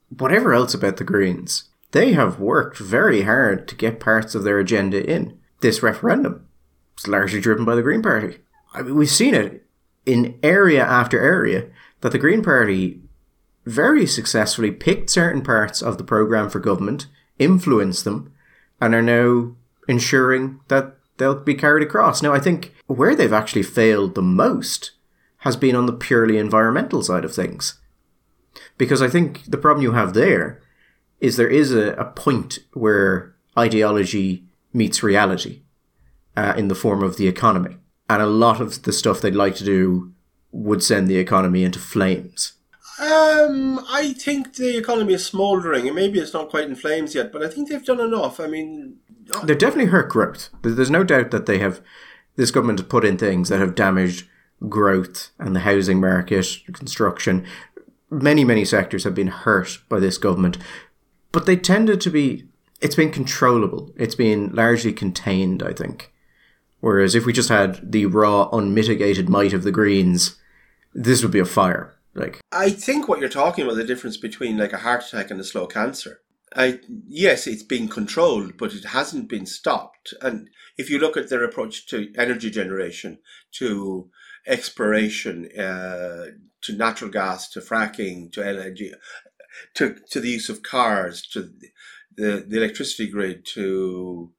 whatever 0.09 0.55
else 0.55 0.75
about 0.75 0.97
the 0.97 1.05
greens 1.05 1.71
they 1.93 2.13
have 2.13 2.39
worked 2.39 2.79
very 2.79 3.23
hard 3.23 3.67
to 3.69 3.75
get 3.75 3.99
parts 3.99 4.35
of 4.37 4.45
their 4.45 4.61
agenda 4.61 5.05
in. 5.05 5.39
This 5.61 5.83
referendum 5.83 6.47
it's 6.95 7.09
largely 7.09 7.41
driven 7.41 7.65
by 7.65 7.75
the 7.75 7.83
green 7.83 8.03
party 8.03 8.39
I 8.73 8.83
mean, 8.83 8.95
we've 8.95 9.11
seen 9.11 9.35
it 9.35 9.67
in 10.07 10.39
area 10.43 10.85
after 10.85 11.21
area 11.21 11.69
that 12.01 12.13
the 12.13 12.19
Green 12.19 12.43
Party 12.43 13.01
very 13.67 14.07
successfully 14.07 14.71
picked 14.71 15.11
certain 15.11 15.43
parts 15.43 15.83
of 15.83 15.99
the 15.99 16.05
program 16.05 16.49
for 16.49 16.61
government, 16.61 17.07
influenced 17.39 18.05
them, 18.05 18.33
and 18.81 18.95
are 18.95 19.03
now 19.03 19.55
ensuring 19.89 20.61
that 20.69 20.97
they'll 21.19 21.35
be 21.35 21.55
carried 21.55 21.87
across. 21.87 22.23
Now, 22.23 22.33
I 22.33 22.41
think 22.41 22.75
where 22.87 23.15
they've 23.15 23.33
actually 23.33 23.63
failed 23.63 24.15
the 24.15 24.23
most 24.23 24.93
has 25.39 25.57
been 25.57 25.77
on 25.77 25.87
the 25.87 25.93
purely 25.93 26.39
environmental 26.39 27.03
side 27.03 27.25
of 27.25 27.35
things. 27.35 27.79
Because 28.79 29.03
I 29.03 29.09
think 29.09 29.45
the 29.45 29.59
problem 29.59 29.83
you 29.83 29.93
have 29.93 30.15
there 30.15 30.61
is 31.21 31.37
there 31.37 31.49
is 31.49 31.73
a, 31.73 31.93
a 31.93 32.07
point 32.07 32.61
where 32.73 33.35
ideology 33.59 34.45
meets 34.73 35.03
reality 35.03 35.63
uh, 36.37 36.55
in 36.57 36.69
the 36.69 36.75
form 36.75 37.03
of 37.03 37.17
the 37.17 37.29
economy 37.29 37.77
and 38.11 38.21
a 38.21 38.27
lot 38.27 38.61
of 38.61 38.83
the 38.83 38.93
stuff 38.93 39.21
they'd 39.21 39.37
like 39.37 39.55
to 39.55 39.65
do 39.65 40.13
would 40.51 40.83
send 40.83 41.07
the 41.07 41.17
economy 41.17 41.63
into 41.63 41.79
flames. 41.79 42.55
Um, 43.01 43.87
I 43.89 44.15
think 44.19 44.57
the 44.57 44.77
economy 44.77 45.15
is 45.15 45.25
smouldering, 45.25 45.87
and 45.87 45.95
maybe 45.95 46.19
it's 46.19 46.35
not 46.35 46.51
quite 46.51 46.65
in 46.65 46.75
flames 46.75 47.15
yet, 47.15 47.31
but 47.33 47.45
I 47.45 47.49
think 47.49 47.69
they've 47.69 47.85
done 47.85 48.01
enough. 48.01 48.41
I 48.41 48.49
mean, 48.49 48.97
uh, 49.33 49.45
they've 49.45 49.57
definitely 49.57 49.93
hurt 49.93 50.11
growth. 50.11 50.51
There's 50.63 50.91
no 50.91 51.05
doubt 51.05 51.31
that 51.31 51.47
they 51.47 51.59
have. 51.59 51.81
This 52.35 52.51
government 52.51 52.81
has 52.81 52.89
put 52.89 53.05
in 53.05 53.17
things 53.17 53.49
that 53.49 53.61
have 53.61 53.77
damaged 53.77 54.27
growth 54.69 55.31
and 55.39 55.55
the 55.55 55.61
housing 55.61 56.01
market, 56.01 56.47
construction. 56.73 57.47
Many, 58.11 58.45
many 58.45 58.65
sectors 58.65 59.05
have 59.05 59.15
been 59.15 59.29
hurt 59.29 59.79
by 59.89 60.01
this 60.01 60.19
government, 60.19 60.59
but 61.31 61.47
they 61.47 61.57
tended 61.57 62.01
to 62.01 62.11
be. 62.11 62.49
It's 62.81 62.97
been 62.97 63.13
controllable. 63.13 63.93
It's 63.97 64.17
been 64.17 64.53
largely 64.53 64.93
contained. 64.93 65.63
I 65.63 65.73
think. 65.73 66.10
Whereas 66.81 67.15
if 67.15 67.27
we 67.27 67.33
just 67.33 67.49
had 67.49 67.93
the 67.93 68.07
raw, 68.07 68.49
unmitigated 68.53 69.29
might 69.29 69.53
of 69.53 69.63
the 69.63 69.73
Greens, 69.73 70.37
this 70.95 71.23
would 71.23 71.33
be 71.33 71.39
a 71.39 71.45
fire. 71.45 71.95
Like 72.15 72.41
I 72.51 72.71
think 72.71 73.09
what 73.09 73.21
you're 73.21 73.29
talking 73.29 73.65
about 73.65 73.77
the 73.77 73.85
difference 73.85 74.17
between 74.17 74.59
like 74.59 74.73
a 74.73 74.79
heart 74.79 75.05
attack 75.05 75.31
and 75.31 75.41
a 75.41 75.45
slow 75.45 75.67
cancer. 75.67 76.21
I 76.57 76.81
yes, 77.07 77.47
it's 77.47 77.63
been 77.63 77.87
controlled, 77.87 78.57
but 78.57 78.75
it 78.75 78.85
hasn't 78.87 79.29
been 79.29 79.47
stopped. 79.47 80.13
And 80.21 80.51
if 80.77 80.91
you 80.91 80.99
look 80.99 81.17
at 81.17 81.29
their 81.29 81.45
approach 81.45 81.87
to 81.89 82.13
energy 82.17 82.51
generation, 82.51 83.19
to 83.53 84.11
exploration, 84.47 85.49
uh, 85.57 86.27
to 86.63 86.73
natural 86.73 87.11
gas, 87.11 87.49
to 87.51 87.61
fracking, 87.61 88.33
to 88.33 88.41
LNG, 88.41 88.93
to 89.75 89.97
to 90.11 90.21
the 90.21 90.31
use 90.31 90.49
of 90.49 90.65
cars, 90.65 91.23
to 91.29 91.53
the 92.17 92.45
the 92.49 92.57
electricity 92.57 93.09
grid, 93.09 93.47
to 93.55 94.33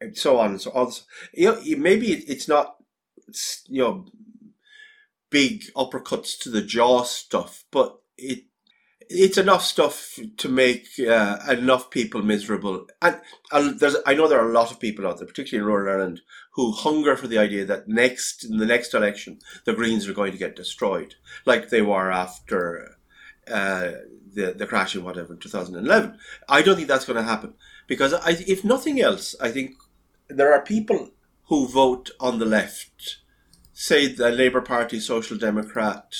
and 0.00 0.16
so 0.16 0.38
on 0.38 0.50
and 0.50 0.60
so 0.60 0.70
on. 0.72 0.92
You 1.32 1.52
know, 1.52 1.76
maybe 1.78 2.12
it's 2.12 2.48
not, 2.48 2.76
you 3.66 3.82
know, 3.82 4.06
big 5.30 5.64
uppercuts 5.76 6.38
to 6.40 6.50
the 6.50 6.62
jaw 6.62 7.02
stuff, 7.02 7.64
but 7.70 7.98
it 8.16 8.44
it's 9.10 9.38
enough 9.38 9.62
stuff 9.62 10.18
to 10.38 10.48
make 10.48 10.86
uh, 10.98 11.38
enough 11.50 11.90
people 11.90 12.22
miserable. 12.22 12.86
And, 13.02 13.20
and 13.52 13.78
there's, 13.78 13.96
I 14.06 14.14
know 14.14 14.28
there 14.28 14.40
are 14.40 14.48
a 14.48 14.52
lot 14.52 14.70
of 14.70 14.80
people 14.80 15.06
out 15.06 15.18
there, 15.18 15.26
particularly 15.26 15.62
in 15.62 15.70
rural 15.70 15.92
Ireland, 15.92 16.22
who 16.54 16.72
hunger 16.72 17.16
for 17.16 17.26
the 17.26 17.38
idea 17.38 17.64
that 17.66 17.88
next 17.88 18.44
in 18.44 18.56
the 18.58 18.66
next 18.66 18.94
election 18.94 19.40
the 19.64 19.74
Greens 19.74 20.08
are 20.08 20.14
going 20.14 20.32
to 20.32 20.38
get 20.38 20.56
destroyed, 20.56 21.16
like 21.44 21.68
they 21.68 21.82
were 21.82 22.10
after 22.10 22.96
uh, 23.48 23.92
the 24.32 24.54
the 24.56 24.66
crash 24.66 24.94
in 24.94 25.04
whatever 25.04 25.34
in 25.34 25.38
2011. 25.38 26.18
I 26.48 26.62
don't 26.62 26.76
think 26.76 26.88
that's 26.88 27.04
going 27.04 27.16
to 27.16 27.28
happen 27.28 27.54
because 27.86 28.14
I, 28.14 28.30
if 28.46 28.64
nothing 28.64 29.00
else, 29.00 29.34
I 29.40 29.50
think 29.50 29.74
there 30.36 30.52
are 30.52 30.60
people 30.60 31.10
who 31.46 31.68
vote 31.68 32.10
on 32.20 32.38
the 32.38 32.46
left, 32.46 33.18
say 33.72 34.06
the 34.06 34.30
Labour 34.30 34.60
Party, 34.60 34.98
Social 34.98 35.36
Democrat, 35.36 36.14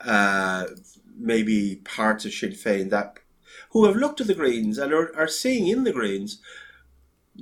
uh, 0.00 0.66
maybe 1.16 1.76
parts 1.84 2.24
of 2.24 2.32
Sinn 2.32 2.52
Féin, 2.52 2.90
that 2.90 3.18
who 3.70 3.84
have 3.86 3.96
looked 3.96 4.20
at 4.20 4.26
the 4.26 4.34
Greens 4.34 4.78
and 4.78 4.92
are, 4.92 5.14
are 5.16 5.28
seeing 5.28 5.68
in 5.68 5.84
the 5.84 5.92
Greens 5.92 6.40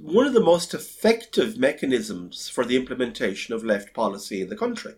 one 0.01 0.27
of 0.27 0.33
the 0.33 0.41
most 0.41 0.73
effective 0.75 1.59
mechanisms 1.59 2.49
for 2.49 2.65
the 2.65 2.77
implementation 2.77 3.55
of 3.55 3.65
left 3.65 3.93
policy 3.93 4.41
in 4.41 4.49
the 4.49 4.57
country. 4.57 4.95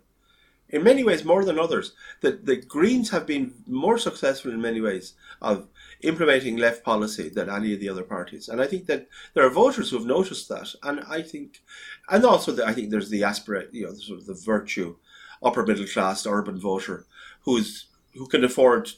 In 0.69 0.83
many 0.83 1.05
ways, 1.05 1.25
more 1.25 1.45
than 1.45 1.59
others, 1.59 1.93
the, 2.21 2.33
the 2.33 2.57
Greens 2.57 3.11
have 3.11 3.27
been 3.27 3.55
more 3.67 3.99
successful 3.99 4.51
in 4.51 4.61
many 4.61 4.81
ways 4.81 5.15
of 5.41 5.69
implementing 6.03 6.57
left 6.57 6.85
policy 6.85 7.29
than 7.29 7.49
any 7.49 7.75
of 7.75 7.81
the 7.81 7.89
other 7.89 8.03
parties. 8.03 8.49
And 8.49 8.61
I 8.61 8.67
think 8.67 8.87
that 8.87 9.09
there 9.35 9.45
are 9.45 9.51
voters 9.51 9.91
who 9.91 9.99
have 9.99 10.07
noticed 10.07 10.49
that. 10.49 10.75
And 10.83 11.01
I 11.09 11.23
think, 11.23 11.63
and 12.09 12.25
also 12.25 12.65
I 12.65 12.73
think 12.73 12.91
there's 12.91 13.11
the 13.11 13.25
aspirate, 13.25 13.73
you 13.73 13.85
know, 13.85 13.93
the 13.93 14.01
sort 14.01 14.21
of 14.21 14.27
the 14.27 14.35
virtue, 14.35 14.97
upper 15.43 15.65
middle 15.65 15.87
class 15.87 16.27
urban 16.27 16.59
voter 16.59 17.07
who's 17.43 17.87
who 18.15 18.27
can 18.27 18.45
afford 18.45 18.93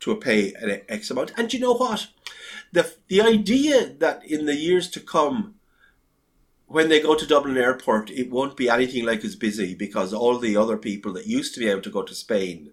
to 0.00 0.16
pay 0.16 0.52
an 0.54 0.80
X 0.88 1.10
amount. 1.10 1.32
And 1.36 1.52
you 1.52 1.60
know 1.60 1.74
what? 1.74 2.08
The 2.72 2.92
the 3.08 3.20
idea 3.20 3.92
that 3.98 4.24
in 4.24 4.46
the 4.46 4.56
years 4.56 4.90
to 4.90 5.00
come, 5.00 5.54
when 6.66 6.88
they 6.88 7.00
go 7.00 7.14
to 7.14 7.26
Dublin 7.26 7.56
Airport, 7.56 8.10
it 8.10 8.30
won't 8.30 8.56
be 8.56 8.68
anything 8.68 9.04
like 9.04 9.24
as 9.24 9.36
busy 9.36 9.74
because 9.74 10.12
all 10.12 10.38
the 10.38 10.56
other 10.56 10.76
people 10.76 11.12
that 11.14 11.26
used 11.26 11.54
to 11.54 11.60
be 11.60 11.68
able 11.68 11.82
to 11.82 11.90
go 11.90 12.02
to 12.02 12.14
Spain 12.14 12.72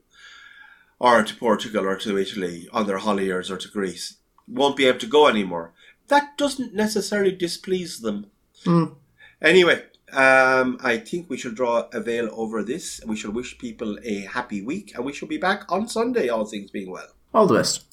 or 1.00 1.24
to 1.24 1.36
Portugal 1.36 1.86
or 1.86 1.96
to 1.98 2.18
Italy 2.18 2.68
on 2.72 2.86
their 2.86 2.98
holidays 2.98 3.50
or 3.50 3.58
to 3.58 3.68
Greece 3.70 4.18
won't 4.48 4.76
be 4.76 4.86
able 4.86 5.00
to 5.00 5.08
go 5.08 5.28
anymore. 5.28 5.74
That 6.08 6.38
doesn't 6.38 6.74
necessarily 6.74 7.32
displease 7.32 8.00
them. 8.00 8.28
Mm. 8.66 8.96
Anyway, 9.42 9.84
um, 10.12 10.78
I 10.84 10.98
think 10.98 11.30
we 11.30 11.38
shall 11.38 11.52
draw 11.52 11.88
a 11.94 12.02
veil 12.02 12.30
over 12.34 12.64
this. 12.64 13.00
We 13.06 13.16
shall 13.16 13.32
wish 13.32 13.58
people 13.58 13.98
a 14.04 14.22
happy 14.22 14.62
week 14.62 14.94
and 14.96 15.06
we 15.06 15.14
shall 15.14 15.28
be 15.28 15.38
back 15.38 15.72
on 15.72 15.88
Sunday, 15.88 16.30
all 16.30 16.46
things 16.46 16.72
being 16.72 16.92
well. 16.92 17.10
All 17.34 17.48
the 17.48 17.56
best. 17.56 17.86